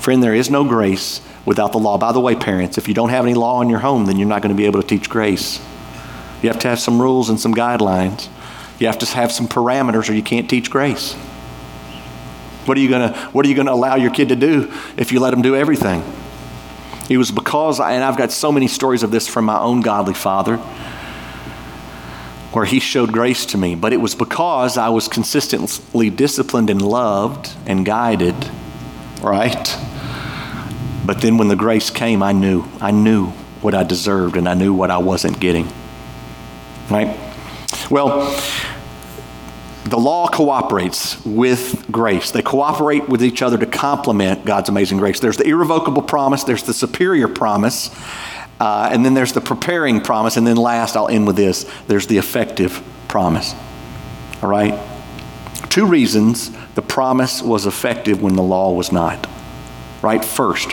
Friend, 0.00 0.22
there 0.22 0.34
is 0.34 0.50
no 0.50 0.64
grace 0.64 1.20
without 1.44 1.72
the 1.72 1.78
law. 1.78 1.98
By 1.98 2.12
the 2.12 2.20
way, 2.20 2.34
parents, 2.34 2.78
if 2.78 2.88
you 2.88 2.94
don't 2.94 3.10
have 3.10 3.24
any 3.24 3.34
law 3.34 3.60
in 3.62 3.68
your 3.68 3.78
home, 3.78 4.06
then 4.06 4.18
you're 4.18 4.28
not 4.28 4.42
going 4.42 4.54
to 4.54 4.56
be 4.56 4.66
able 4.66 4.80
to 4.80 4.86
teach 4.86 5.08
grace. 5.08 5.60
You 6.42 6.48
have 6.50 6.58
to 6.60 6.68
have 6.68 6.80
some 6.80 7.00
rules 7.00 7.30
and 7.30 7.40
some 7.40 7.54
guidelines. 7.54 8.28
You 8.78 8.86
have 8.88 8.98
to 8.98 9.06
have 9.06 9.32
some 9.32 9.48
parameters 9.48 10.10
or 10.10 10.12
you 10.12 10.22
can't 10.22 10.50
teach 10.50 10.70
grace. 10.70 11.14
What 12.66 12.76
are 12.76 12.80
you 12.80 12.88
going 12.88 13.12
to 13.12 13.18
what 13.30 13.46
are 13.46 13.48
you 13.48 13.54
going 13.54 13.66
to 13.66 13.72
allow 13.72 13.94
your 13.94 14.10
kid 14.10 14.28
to 14.30 14.36
do 14.36 14.72
if 14.96 15.12
you 15.12 15.20
let 15.20 15.30
them 15.30 15.40
do 15.40 15.54
everything? 15.54 16.02
It 17.08 17.18
was 17.18 17.30
because, 17.30 17.78
I, 17.78 17.92
and 17.92 18.02
I've 18.04 18.16
got 18.16 18.32
so 18.32 18.50
many 18.50 18.68
stories 18.68 19.02
of 19.02 19.10
this 19.10 19.28
from 19.28 19.44
my 19.44 19.58
own 19.58 19.80
godly 19.80 20.14
father, 20.14 20.56
where 22.52 22.64
he 22.64 22.80
showed 22.80 23.12
grace 23.12 23.46
to 23.46 23.58
me, 23.58 23.74
but 23.74 23.92
it 23.92 23.98
was 23.98 24.14
because 24.14 24.78
I 24.78 24.88
was 24.88 25.08
consistently 25.08 26.10
disciplined 26.10 26.70
and 26.70 26.80
loved 26.80 27.50
and 27.66 27.84
guided, 27.84 28.34
right? 29.20 29.76
But 31.04 31.20
then 31.20 31.36
when 31.36 31.48
the 31.48 31.56
grace 31.56 31.90
came, 31.90 32.22
I 32.22 32.32
knew. 32.32 32.64
I 32.80 32.90
knew 32.90 33.26
what 33.60 33.74
I 33.74 33.84
deserved 33.84 34.36
and 34.36 34.48
I 34.48 34.54
knew 34.54 34.72
what 34.72 34.90
I 34.90 34.98
wasn't 34.98 35.38
getting, 35.38 35.68
right? 36.90 37.16
Well, 37.90 38.34
the 39.84 39.98
law 39.98 40.28
cooperates 40.28 41.24
with 41.24 41.90
grace. 41.92 42.32
They 42.32 42.42
cooperate 42.42 43.08
with 43.08 43.22
each 43.22 43.42
other 43.42 43.56
to 43.58 43.65
complement 43.76 44.44
God's 44.44 44.68
amazing 44.68 44.98
grace. 44.98 45.20
There's 45.20 45.36
the 45.36 45.46
irrevocable 45.46 46.02
promise, 46.02 46.44
there's 46.44 46.62
the 46.62 46.72
superior 46.72 47.28
promise, 47.28 47.90
uh, 48.58 48.88
and 48.90 49.04
then 49.04 49.12
there's 49.14 49.34
the 49.34 49.40
preparing 49.40 50.00
promise, 50.00 50.38
and 50.38 50.46
then 50.46 50.56
last, 50.56 50.96
I'll 50.96 51.08
end 51.08 51.26
with 51.26 51.36
this 51.36 51.70
there's 51.86 52.06
the 52.06 52.16
effective 52.18 52.82
promise. 53.06 53.54
All 54.42 54.48
right? 54.48 54.78
Two 55.68 55.86
reasons 55.86 56.50
the 56.74 56.82
promise 56.82 57.42
was 57.42 57.66
effective 57.66 58.22
when 58.22 58.34
the 58.34 58.42
law 58.42 58.72
was 58.72 58.92
not. 58.92 59.26
Right? 60.00 60.24
First, 60.24 60.72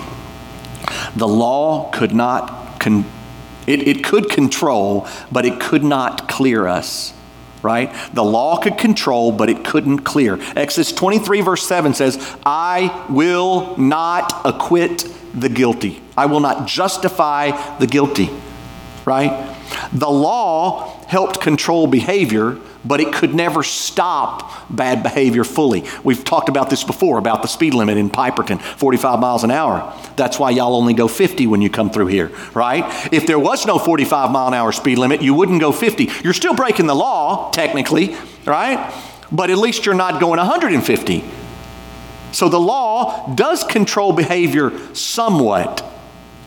the 1.16 1.28
law 1.28 1.92
could 1.92 2.14
not, 2.14 2.80
con- 2.80 3.06
it, 3.68 3.88
it 3.88 4.04
could 4.04 4.30
control, 4.30 5.08
but 5.32 5.46
it 5.46 5.60
could 5.60 5.84
not 5.84 6.30
clear 6.30 6.68
us 6.68 7.14
right? 7.64 7.94
The 8.14 8.24
law 8.24 8.58
could 8.58 8.78
control, 8.78 9.32
but 9.32 9.50
it 9.50 9.64
couldn't 9.66 10.00
clear. 10.00 10.38
Exodus 10.56 10.92
23, 10.92 11.42
verse 11.42 11.68
7 11.68 11.94
says, 11.94 12.36
I 12.46 13.06
will 13.10 13.78
not 13.78 14.42
acquit 14.46 15.08
the 15.34 15.50
guilty. 15.50 16.02
I 16.16 16.28
will 16.28 16.42
not 16.42 16.68
justify 16.68 17.78
the 17.78 17.88
guilty, 17.88 18.30
right? 19.06 19.53
The 19.92 20.10
law 20.10 21.06
helped 21.08 21.40
control 21.40 21.88
behavior, 21.88 22.58
but 22.86 23.00
it 23.00 23.14
could 23.14 23.34
never 23.34 23.64
stop 23.64 24.70
bad 24.70 25.04
behavior 25.04 25.44
fully. 25.44 25.86
We've 26.04 26.24
talked 26.24 26.50
about 26.50 26.70
this 26.70 26.84
before 26.84 27.18
about 27.18 27.42
the 27.42 27.48
speed 27.48 27.74
limit 27.74 27.98
in 27.98 28.10
Piperton, 28.10 28.62
45 28.62 29.20
miles 29.20 29.44
an 29.44 29.52
hour. 29.52 29.94
That's 30.16 30.40
why 30.40 30.52
y'all 30.52 30.76
only 30.76 30.94
go 30.94 31.08
50 31.08 31.48
when 31.48 31.62
you 31.62 31.70
come 31.70 31.90
through 31.90 32.08
here, 32.08 32.32
right? 32.54 32.84
If 33.14 33.28
there 33.28 33.40
was 33.40 33.66
no 33.66 33.80
45 33.80 34.32
mile 34.32 34.48
an 34.48 34.54
hour 34.54 34.72
speed 34.72 34.98
limit, 34.98 35.22
you 35.22 35.34
wouldn't 35.34 35.62
go 35.62 35.72
50. 35.72 36.10
You're 36.24 36.34
still 36.34 36.56
breaking 36.56 36.88
the 36.88 36.96
law, 36.96 37.52
technically, 37.52 38.16
right? 38.46 38.94
But 39.32 39.50
at 39.50 39.58
least 39.58 39.86
you're 39.86 39.96
not 39.96 40.20
going 40.20 40.38
150. 40.38 41.24
So 42.32 42.50
the 42.50 42.60
law 42.60 43.34
does 43.36 43.64
control 43.64 44.12
behavior 44.12 44.72
somewhat, 44.96 45.86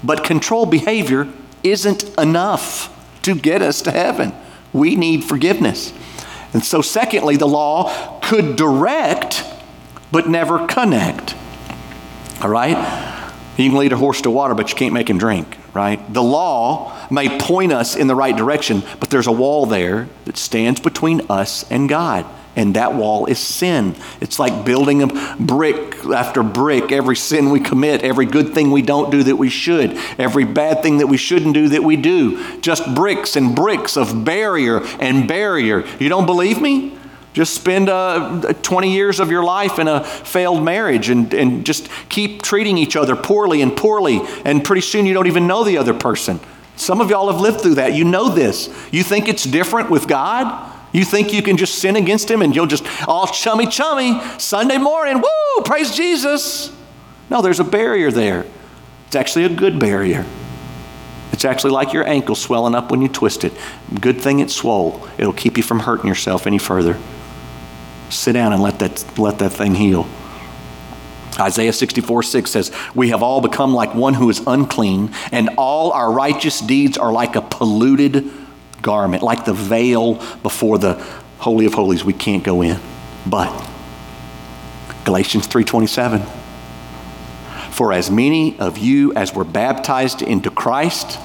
but 0.03 0.25
control 0.25 0.67
behavior 0.67 1.29
isn't 1.63 2.05
enough 2.19 2.93
to 3.27 3.35
get 3.35 3.61
us 3.61 3.83
to 3.83 3.91
heaven. 3.91 4.33
We 4.73 4.97
need 4.97 5.25
forgiveness. 5.25 5.93
And 6.53 6.65
so, 6.65 6.81
secondly, 6.81 7.37
the 7.37 7.47
law 7.47 8.21
could 8.21 8.57
direct 8.57 9.45
but 10.11 10.29
never 10.29 10.67
connect. 10.67 11.35
All 12.41 12.49
right? 12.49 12.77
You 13.57 13.71
can 13.71 13.79
lead 13.79 13.93
a 13.93 13.97
horse 13.97 14.23
to 14.23 14.31
water, 14.31 14.55
but 14.55 14.71
you 14.71 14.77
can't 14.77 14.95
make 14.95 15.11
him 15.11 15.19
drink, 15.19 15.57
right? 15.75 16.01
The 16.13 16.23
law 16.23 16.97
may 17.11 17.39
point 17.39 17.73
us 17.73 17.97
in 17.97 18.07
the 18.07 18.15
right 18.15 18.37
direction, 18.37 18.83
but 19.01 19.11
there's 19.11 19.27
a 19.27 19.33
wall 19.33 19.67
there 19.67 20.09
that 20.25 20.37
stands 20.37 20.79
between 20.81 21.23
us 21.29 21.71
and 21.71 21.89
God 21.89 22.27
and 22.57 22.75
that 22.75 22.95
wall 22.95 23.27
is 23.27 23.39
sin. 23.39 23.95
It's 24.21 24.39
like 24.39 24.65
building 24.65 25.03
a 25.03 25.37
brick 25.39 26.05
after 26.07 26.43
brick, 26.43 26.91
every 26.91 27.17
sin 27.17 27.51
we 27.51 27.61
commit, 27.61 28.03
every 28.03 28.27
good 28.27 28.55
thing 28.55 28.71
we 28.71 28.83
don't 28.83 29.11
do 29.11 29.23
that 29.23 29.37
we 29.37 29.51
should, 29.51 29.97
every 30.19 30.45
bad 30.45 30.83
thing 30.83 30.99
that 30.99 31.07
we 31.07 31.19
shouldn't 31.19 31.55
do 31.55 31.69
that 31.69 31.85
we 31.85 31.97
do. 31.97 32.61
Just 32.61 32.95
bricks 32.95 33.37
and 33.37 33.55
bricks 33.55 33.97
of 33.97 34.25
barrier 34.25 34.83
and 34.99 35.29
barrier. 35.29 35.85
You 36.01 36.09
don't 36.09 36.27
believe 36.27 36.61
me? 36.61 36.97
Just 37.35 37.55
spend 37.55 37.91
uh, 37.91 38.55
20 38.63 38.95
years 38.95 39.21
of 39.21 39.31
your 39.31 39.45
life 39.45 39.79
in 39.79 39.89
a 39.89 40.03
failed 40.03 40.65
marriage 40.65 41.11
and, 41.11 41.35
and 41.35 41.67
just 41.67 41.91
keep 42.09 42.41
treating 42.41 42.79
each 42.79 42.97
other 42.97 43.15
poorly 43.15 43.61
and 43.61 43.77
poorly, 43.77 44.23
and 44.47 44.65
pretty 44.65 44.81
soon 44.81 45.05
you 45.05 45.13
don't 45.13 45.27
even 45.27 45.47
know 45.47 45.63
the 45.63 45.77
other 45.77 45.93
person. 45.93 46.41
Some 46.77 47.01
of 47.01 47.11
y'all 47.11 47.31
have 47.31 47.41
lived 47.41 47.61
through 47.61 47.75
that. 47.75 47.93
You 47.93 48.05
know 48.05 48.31
this. 48.31 48.69
You 48.91 49.03
think 49.03 49.29
it's 49.29 49.45
different 49.45 49.91
with 49.91 50.09
God? 50.09 50.73
You 50.97 51.05
think 51.05 51.31
you 51.31 51.43
can 51.43 51.59
just 51.59 51.75
sin 51.75 51.95
against 51.95 52.31
him 52.31 52.41
and 52.41 52.57
you'll 52.57 52.67
just 52.67 52.83
all 53.07 53.27
chummy 53.27 53.67
chummy 53.67 54.19
Sunday 54.39 54.79
morning, 54.79 55.21
woo, 55.21 55.63
praise 55.63 55.95
Jesus. 55.95 56.75
No, 57.29 57.43
there's 57.43 57.61
a 57.61 57.65
barrier 57.65 58.11
there. 58.11 58.47
It's 59.07 59.15
actually 59.15 59.45
a 59.45 59.51
good 59.51 59.79
barrier. 59.79 60.25
It's 61.33 61.45
actually 61.45 61.73
like 61.73 61.93
your 61.93 62.09
ankle 62.09 62.35
swelling 62.35 62.75
up 62.75 62.91
when 62.91 63.03
you 63.03 63.09
twist 63.09 63.45
it. 63.45 63.53
Good 64.01 64.23
thing 64.23 64.41
it's 64.41 64.55
swole. 64.55 65.07
It'll 65.19 65.35
keep 65.35 65.59
you 65.59 65.63
from 65.63 65.81
hurting 65.81 66.07
yourself 66.07 66.47
any 66.47 66.57
further. 66.57 66.99
Sit 68.09 68.33
down 68.33 68.55
and 68.55 68.63
let 68.63 68.79
that, 68.79 69.19
let 69.19 69.39
that 69.41 69.51
thing 69.51 69.75
heal. 69.75 70.09
Isaiah 71.39 71.75
64 71.75 72.23
6 72.23 72.51
says, 72.51 72.73
We 72.95 73.11
have 73.11 73.23
all 73.23 73.43
become 73.43 73.75
like 73.75 73.95
one 73.95 74.15
who 74.15 74.31
is 74.31 74.43
unclean, 74.47 75.13
and 75.31 75.51
all 75.59 75.93
our 75.93 76.11
righteous 76.11 76.59
deeds 76.63 76.97
are 76.97 77.13
like 77.13 77.37
a 77.37 77.43
polluted 77.43 78.33
garment, 78.87 79.21
like 79.21 79.45
the 79.45 79.53
veil 79.53 80.15
before 80.45 80.79
the 80.79 80.95
Holy 81.39 81.67
of 81.67 81.75
Holies. 81.75 82.05
We 82.05 82.13
can't 82.13 82.45
go 82.45 82.63
in. 82.63 82.79
But 83.27 83.51
Galatians 85.05 85.49
3:27 85.49 86.25
For 87.73 87.93
as 87.93 88.11
many 88.13 88.57
of 88.61 88.79
you 88.79 89.13
as 89.15 89.35
were 89.35 89.45
baptized 89.45 90.23
into 90.23 90.51
Christ 90.51 91.19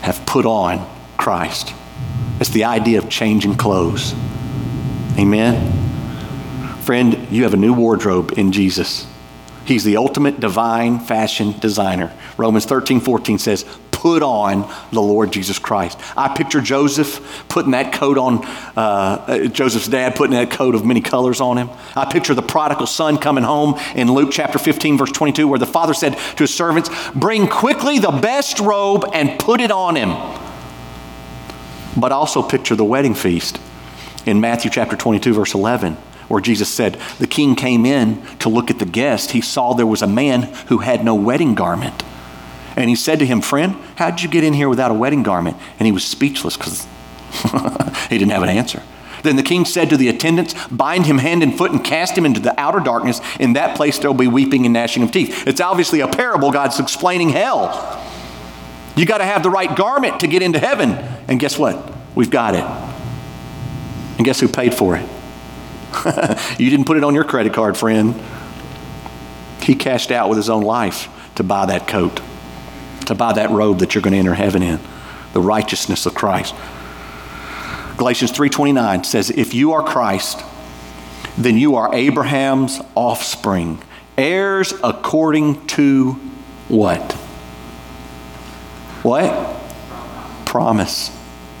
have 0.00 0.24
put 0.24 0.46
on 0.46 0.88
Christ. 1.18 1.74
It's 2.40 2.48
the 2.48 2.64
idea 2.64 2.98
of 2.98 3.10
changing 3.10 3.56
clothes. 3.56 4.14
Amen. 5.18 5.70
Friend, 6.80 7.28
you 7.30 7.42
have 7.42 7.52
a 7.52 7.58
new 7.58 7.74
wardrobe 7.74 8.32
in 8.38 8.50
Jesus. 8.50 9.06
He's 9.66 9.84
the 9.84 9.98
ultimate 9.98 10.40
divine 10.40 11.00
fashion 11.00 11.54
designer. 11.60 12.10
Romans 12.38 12.64
13, 12.64 13.00
14 13.00 13.38
says, 13.38 13.66
put 14.00 14.22
on 14.22 14.66
the 14.92 15.00
Lord 15.02 15.30
Jesus 15.30 15.58
Christ. 15.58 16.00
I 16.16 16.34
picture 16.34 16.62
Joseph 16.62 17.44
putting 17.50 17.72
that 17.72 17.92
coat 17.92 18.16
on, 18.16 18.42
uh, 18.74 19.48
Joseph's 19.48 19.88
dad 19.88 20.16
putting 20.16 20.34
that 20.36 20.50
coat 20.50 20.74
of 20.74 20.86
many 20.86 21.02
colors 21.02 21.38
on 21.38 21.58
him. 21.58 21.68
I 21.94 22.10
picture 22.10 22.32
the 22.32 22.40
prodigal 22.40 22.86
son 22.86 23.18
coming 23.18 23.44
home 23.44 23.78
in 23.94 24.10
Luke 24.10 24.30
chapter 24.32 24.58
15, 24.58 24.96
verse 24.96 25.12
22, 25.12 25.46
where 25.46 25.58
the 25.58 25.66
father 25.66 25.92
said 25.92 26.14
to 26.14 26.44
his 26.44 26.54
servants, 26.54 26.88
Bring 27.14 27.46
quickly 27.46 27.98
the 27.98 28.10
best 28.10 28.58
robe 28.58 29.04
and 29.12 29.38
put 29.38 29.60
it 29.60 29.70
on 29.70 29.96
him. 29.96 30.16
But 31.94 32.10
also 32.10 32.42
picture 32.42 32.76
the 32.76 32.86
wedding 32.86 33.14
feast 33.14 33.60
in 34.24 34.40
Matthew 34.40 34.70
chapter 34.70 34.96
22, 34.96 35.34
verse 35.34 35.52
11 35.52 35.98
where 36.28 36.40
Jesus 36.40 36.68
said, 36.68 36.94
The 37.18 37.26
king 37.26 37.54
came 37.54 37.84
in 37.84 38.24
to 38.38 38.48
look 38.48 38.70
at 38.70 38.78
the 38.78 38.86
guest. 38.86 39.32
He 39.32 39.40
saw 39.40 39.74
there 39.74 39.84
was 39.84 40.00
a 40.00 40.06
man 40.06 40.44
who 40.68 40.78
had 40.78 41.04
no 41.04 41.14
wedding 41.14 41.56
garment. 41.56 42.04
And 42.76 42.88
he 42.88 42.96
said 42.96 43.18
to 43.18 43.26
him, 43.26 43.40
Friend, 43.40 43.76
how'd 43.96 44.20
you 44.20 44.28
get 44.28 44.44
in 44.44 44.52
here 44.52 44.68
without 44.68 44.90
a 44.90 44.94
wedding 44.94 45.22
garment? 45.22 45.56
And 45.78 45.86
he 45.86 45.92
was 45.92 46.04
speechless 46.04 46.56
because 46.56 46.86
he 48.08 48.18
didn't 48.18 48.32
have 48.32 48.42
an 48.42 48.48
answer. 48.48 48.82
Then 49.22 49.36
the 49.36 49.42
king 49.42 49.64
said 49.64 49.90
to 49.90 49.96
the 49.96 50.08
attendants, 50.08 50.54
Bind 50.68 51.06
him 51.06 51.18
hand 51.18 51.42
and 51.42 51.56
foot 51.56 51.72
and 51.72 51.84
cast 51.84 52.16
him 52.16 52.24
into 52.24 52.40
the 52.40 52.58
outer 52.58 52.80
darkness. 52.80 53.20
In 53.38 53.54
that 53.54 53.76
place 53.76 53.98
there 53.98 54.10
will 54.10 54.18
be 54.18 54.28
weeping 54.28 54.64
and 54.64 54.72
gnashing 54.72 55.02
of 55.02 55.10
teeth. 55.10 55.46
It's 55.46 55.60
obviously 55.60 56.00
a 56.00 56.08
parable. 56.08 56.50
God's 56.50 56.80
explaining 56.80 57.30
hell. 57.30 58.00
You 58.96 59.06
got 59.06 59.18
to 59.18 59.24
have 59.24 59.42
the 59.42 59.50
right 59.50 59.74
garment 59.76 60.20
to 60.20 60.26
get 60.26 60.42
into 60.42 60.58
heaven. 60.58 60.92
And 61.28 61.38
guess 61.38 61.58
what? 61.58 61.92
We've 62.14 62.30
got 62.30 62.54
it. 62.54 62.64
And 64.16 64.24
guess 64.24 64.40
who 64.40 64.48
paid 64.48 64.74
for 64.74 64.96
it? 64.96 65.08
you 66.58 66.70
didn't 66.70 66.84
put 66.84 66.96
it 66.96 67.04
on 67.04 67.14
your 67.14 67.24
credit 67.24 67.52
card, 67.52 67.76
friend. 67.76 68.14
He 69.62 69.74
cashed 69.74 70.10
out 70.10 70.28
with 70.28 70.36
his 70.36 70.50
own 70.50 70.62
life 70.62 71.08
to 71.36 71.42
buy 71.42 71.66
that 71.66 71.86
coat, 71.86 72.20
to 73.06 73.14
buy 73.14 73.32
that 73.32 73.50
robe 73.50 73.78
that 73.78 73.94
you're 73.94 74.02
going 74.02 74.12
to 74.12 74.18
enter 74.18 74.34
heaven 74.34 74.62
in, 74.62 74.80
the 75.32 75.40
righteousness 75.40 76.06
of 76.06 76.14
Christ. 76.14 76.54
Galatians 77.96 78.32
3:29 78.32 79.04
says, 79.04 79.30
"If 79.30 79.54
you 79.54 79.72
are 79.72 79.82
Christ, 79.82 80.42
then 81.36 81.56
you 81.56 81.76
are 81.76 81.94
Abraham's 81.94 82.80
offspring, 82.94 83.78
heirs 84.16 84.74
according 84.82 85.66
to 85.66 86.18
what? 86.68 87.12
What? 89.02 89.56
Promise. 90.44 91.10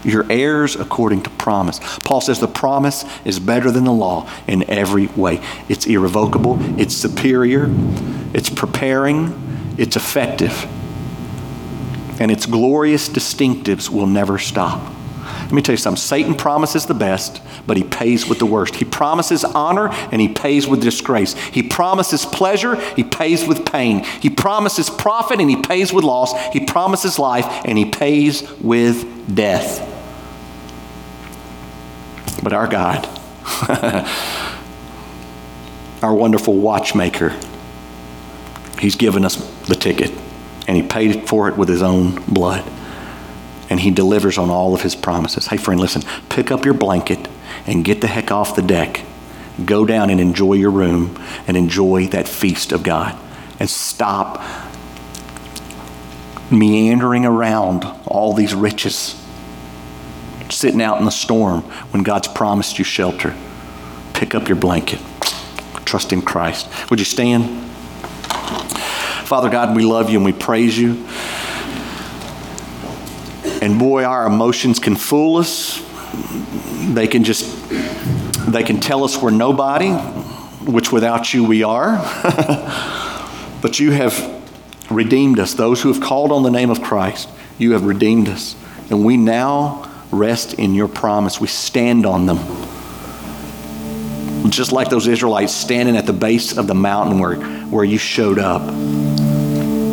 You're 0.04 0.26
heirs 0.30 0.76
according 0.76 1.22
to 1.22 1.30
promise. 1.30 1.80
Paul 2.04 2.20
says 2.20 2.40
the 2.40 2.48
promise 2.48 3.04
is 3.24 3.38
better 3.38 3.70
than 3.70 3.84
the 3.84 3.92
law 3.92 4.28
in 4.46 4.68
every 4.68 5.06
way. 5.08 5.40
It's 5.68 5.86
irrevocable, 5.86 6.58
it's 6.80 6.94
superior, 6.96 7.68
it's 8.32 8.48
preparing, 8.48 9.74
it's 9.76 9.96
effective. 9.96 10.66
And 12.20 12.30
its 12.30 12.46
glorious 12.46 13.08
distinctives 13.08 13.88
will 13.90 14.06
never 14.06 14.38
stop. 14.38 14.94
Let 15.50 15.52
me 15.52 15.62
tell 15.62 15.72
you 15.72 15.78
something 15.78 16.00
Satan 16.00 16.34
promises 16.34 16.86
the 16.86 16.94
best, 16.94 17.42
but 17.66 17.76
he 17.76 17.82
pays 17.82 18.26
with 18.28 18.38
the 18.38 18.46
worst. 18.46 18.76
He 18.76 18.84
promises 18.84 19.42
honor 19.42 19.88
and 20.12 20.20
he 20.20 20.28
pays 20.28 20.68
with 20.68 20.80
disgrace. 20.80 21.34
He 21.34 21.64
promises 21.64 22.24
pleasure, 22.24 22.76
he 22.94 23.02
pays 23.02 23.44
with 23.44 23.66
pain. 23.66 24.04
He 24.04 24.30
promises 24.30 24.88
profit 24.88 25.40
and 25.40 25.50
he 25.50 25.60
pays 25.60 25.92
with 25.92 26.04
loss. 26.04 26.32
He 26.52 26.66
promises 26.66 27.18
life 27.18 27.46
and 27.64 27.76
he 27.76 27.90
pays 27.90 28.48
with 28.60 29.34
death. 29.34 29.86
But 32.42 32.52
our 32.52 32.68
God, 32.68 33.08
our 36.02 36.14
wonderful 36.14 36.56
watchmaker, 36.56 37.36
he's 38.78 38.94
given 38.94 39.24
us 39.24 39.36
the 39.66 39.74
ticket 39.74 40.12
and 40.66 40.76
he 40.76 40.82
paid 40.82 41.28
for 41.28 41.48
it 41.48 41.56
with 41.56 41.68
his 41.68 41.82
own 41.82 42.22
blood 42.26 42.64
and 43.70 43.78
he 43.78 43.90
delivers 43.92 44.36
on 44.36 44.50
all 44.50 44.74
of 44.74 44.82
his 44.82 44.96
promises. 44.96 45.46
Hey, 45.46 45.56
friend, 45.56 45.80
listen, 45.80 46.02
pick 46.28 46.50
up 46.50 46.64
your 46.64 46.74
blanket 46.74 47.28
and 47.66 47.84
get 47.84 48.00
the 48.00 48.08
heck 48.08 48.32
off 48.32 48.56
the 48.56 48.62
deck. 48.62 49.02
Go 49.64 49.86
down 49.86 50.10
and 50.10 50.20
enjoy 50.20 50.54
your 50.54 50.72
room 50.72 51.22
and 51.46 51.56
enjoy 51.56 52.08
that 52.08 52.26
feast 52.26 52.72
of 52.72 52.82
God. 52.82 53.16
And 53.60 53.70
stop 53.70 54.42
meandering 56.50 57.24
around 57.24 57.84
all 58.06 58.32
these 58.32 58.54
riches, 58.54 59.14
sitting 60.48 60.82
out 60.82 60.98
in 60.98 61.04
the 61.04 61.10
storm 61.10 61.60
when 61.92 62.02
God's 62.02 62.26
promised 62.26 62.78
you 62.78 62.84
shelter. 62.84 63.36
Pick 64.14 64.34
up 64.34 64.48
your 64.48 64.56
blanket. 64.56 64.98
Trust 65.84 66.12
in 66.12 66.22
Christ. 66.22 66.68
Would 66.90 66.98
you 66.98 67.04
stand? 67.04 67.70
Father 69.30 69.48
God, 69.48 69.76
we 69.76 69.84
love 69.84 70.10
you 70.10 70.16
and 70.18 70.24
we 70.24 70.32
praise 70.32 70.76
you. 70.76 71.06
And 73.62 73.78
boy, 73.78 74.02
our 74.02 74.26
emotions 74.26 74.80
can 74.80 74.96
fool 74.96 75.36
us. 75.36 75.80
They 76.92 77.06
can 77.06 77.22
just, 77.22 77.70
they 78.50 78.64
can 78.64 78.80
tell 78.80 79.04
us 79.04 79.22
we're 79.22 79.30
nobody, 79.30 79.92
which 80.68 80.90
without 80.90 81.32
you 81.32 81.44
we 81.44 81.62
are. 81.62 81.98
but 83.62 83.78
you 83.78 83.92
have 83.92 84.42
redeemed 84.90 85.38
us. 85.38 85.54
Those 85.54 85.80
who 85.80 85.92
have 85.92 86.02
called 86.02 86.32
on 86.32 86.42
the 86.42 86.50
name 86.50 86.70
of 86.70 86.82
Christ, 86.82 87.28
you 87.56 87.74
have 87.74 87.84
redeemed 87.84 88.28
us. 88.28 88.56
And 88.90 89.04
we 89.04 89.16
now 89.16 89.88
rest 90.10 90.54
in 90.54 90.74
your 90.74 90.88
promise. 90.88 91.40
We 91.40 91.46
stand 91.46 92.04
on 92.04 92.26
them. 92.26 92.38
Just 94.50 94.72
like 94.72 94.88
those 94.88 95.06
Israelites 95.06 95.54
standing 95.54 95.96
at 95.96 96.06
the 96.06 96.12
base 96.12 96.58
of 96.58 96.66
the 96.66 96.74
mountain 96.74 97.20
where, 97.20 97.36
where 97.36 97.84
you 97.84 97.96
showed 97.96 98.40
up. 98.40 98.99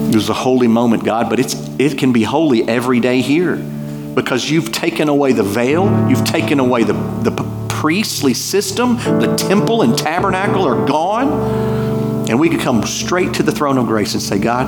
It 0.10 0.16
was 0.16 0.30
a 0.30 0.34
holy 0.34 0.68
moment, 0.68 1.04
God, 1.04 1.30
but 1.30 1.40
it's, 1.40 1.54
it 1.78 1.98
can 1.98 2.14
be 2.14 2.24
holy 2.24 2.68
every 2.68 3.00
day 3.00 3.22
here 3.22 3.56
because 3.58 4.50
you've 4.50 4.72
taken 4.72 5.10
away 5.10 5.34
the 5.34 5.44
veil, 5.44 6.10
you've 6.10 6.24
taken 6.24 6.60
away 6.60 6.84
the, 6.84 6.94
the 6.94 7.32
priestly 7.70 8.34
system, 8.34 8.98
the 8.98 9.36
temple 9.36 9.84
and 9.84 9.96
tabernacle 9.96 10.64
are 10.64 10.88
gone. 10.88 12.28
And 12.28 12.40
we 12.40 12.50
can 12.50 12.60
come 12.60 12.84
straight 12.84 13.36
to 13.36 13.44
the 13.44 13.52
throne 13.52 13.78
of 13.78 13.86
grace 13.86 14.14
and 14.14 14.22
say, 14.22 14.40
God, 14.40 14.68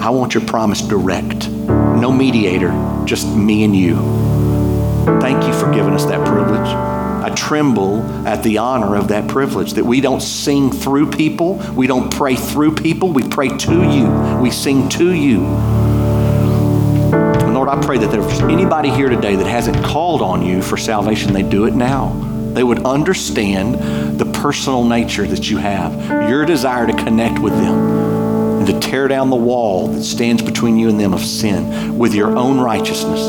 I 0.00 0.10
want 0.10 0.34
your 0.34 0.44
promise 0.44 0.82
direct. 0.82 1.48
No 1.48 2.10
mediator, 2.10 2.72
just 3.04 3.28
me 3.28 3.62
and 3.62 3.74
you. 3.74 3.94
Thank 5.20 5.44
you 5.46 5.52
for 5.52 5.72
giving 5.72 5.94
us 5.94 6.04
that 6.06 6.26
privilege. 6.26 6.95
Tremble 7.46 8.02
at 8.26 8.42
the 8.42 8.58
honor 8.58 8.96
of 8.96 9.06
that 9.06 9.28
privilege 9.28 9.74
that 9.74 9.84
we 9.84 10.00
don't 10.00 10.20
sing 10.20 10.72
through 10.72 11.12
people, 11.12 11.58
we 11.76 11.86
don't 11.86 12.12
pray 12.12 12.34
through 12.34 12.74
people, 12.74 13.12
we 13.12 13.22
pray 13.22 13.46
to 13.46 13.88
you, 13.88 14.08
we 14.42 14.50
sing 14.50 14.88
to 14.88 15.12
you. 15.12 15.44
And 17.14 17.54
Lord, 17.54 17.68
I 17.68 17.80
pray 17.80 17.98
that 17.98 18.10
there's 18.10 18.40
anybody 18.40 18.90
here 18.90 19.08
today 19.08 19.36
that 19.36 19.46
hasn't 19.46 19.76
called 19.84 20.22
on 20.22 20.44
you 20.44 20.60
for 20.60 20.76
salvation, 20.76 21.32
they 21.32 21.44
do 21.44 21.66
it 21.66 21.74
now. 21.74 22.08
They 22.52 22.64
would 22.64 22.84
understand 22.84 24.18
the 24.18 24.26
personal 24.26 24.82
nature 24.82 25.24
that 25.24 25.48
you 25.48 25.58
have, 25.58 26.28
your 26.28 26.44
desire 26.46 26.88
to 26.88 26.94
connect 26.94 27.38
with 27.38 27.52
them, 27.52 28.58
and 28.58 28.66
to 28.66 28.80
tear 28.80 29.06
down 29.06 29.30
the 29.30 29.36
wall 29.36 29.86
that 29.86 30.02
stands 30.02 30.42
between 30.42 30.78
you 30.78 30.88
and 30.88 30.98
them 30.98 31.14
of 31.14 31.20
sin 31.20 31.96
with 31.96 32.12
your 32.12 32.36
own 32.36 32.58
righteousness 32.58 33.28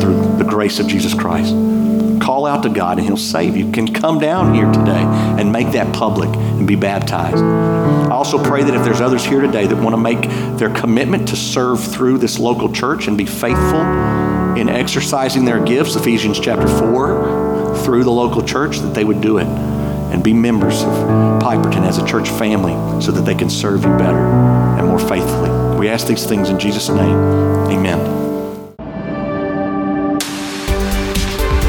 through 0.00 0.36
the 0.36 0.46
grace 0.48 0.78
of 0.78 0.86
Jesus 0.86 1.12
Christ 1.12 1.52
call 2.26 2.44
out 2.44 2.64
to 2.64 2.68
God 2.68 2.98
and 2.98 3.06
He'll 3.06 3.16
save 3.16 3.56
you. 3.56 3.70
Can 3.70 3.92
come 3.94 4.18
down 4.18 4.52
here 4.52 4.66
today 4.72 5.04
and 5.40 5.52
make 5.52 5.70
that 5.72 5.94
public 5.94 6.28
and 6.28 6.66
be 6.66 6.74
baptized. 6.74 7.36
I 7.36 8.10
also 8.10 8.42
pray 8.42 8.64
that 8.64 8.74
if 8.74 8.84
there's 8.84 9.00
others 9.00 9.24
here 9.24 9.40
today 9.40 9.68
that 9.68 9.76
want 9.76 9.94
to 9.94 9.96
make 9.96 10.22
their 10.58 10.70
commitment 10.70 11.28
to 11.28 11.36
serve 11.36 11.82
through 11.82 12.18
this 12.18 12.40
local 12.40 12.72
church 12.72 13.06
and 13.06 13.16
be 13.16 13.26
faithful 13.26 13.80
in 14.56 14.68
exercising 14.68 15.44
their 15.44 15.62
gifts, 15.62 15.94
Ephesians 15.94 16.40
chapter 16.40 16.66
4, 16.66 17.76
through 17.84 18.02
the 18.02 18.10
local 18.10 18.42
church, 18.42 18.78
that 18.78 18.92
they 18.92 19.04
would 19.04 19.20
do 19.20 19.38
it 19.38 19.46
and 19.46 20.24
be 20.24 20.32
members 20.32 20.82
of 20.82 20.92
Piperton 21.40 21.86
as 21.86 21.98
a 21.98 22.06
church 22.06 22.28
family 22.28 22.72
so 23.00 23.12
that 23.12 23.22
they 23.22 23.36
can 23.36 23.48
serve 23.48 23.84
you 23.84 23.96
better 23.98 24.18
and 24.18 24.88
more 24.88 24.98
faithfully. 24.98 25.78
We 25.78 25.88
ask 25.88 26.08
these 26.08 26.26
things 26.26 26.48
in 26.48 26.58
Jesus' 26.58 26.88
name. 26.88 27.18
Amen. 27.70 28.15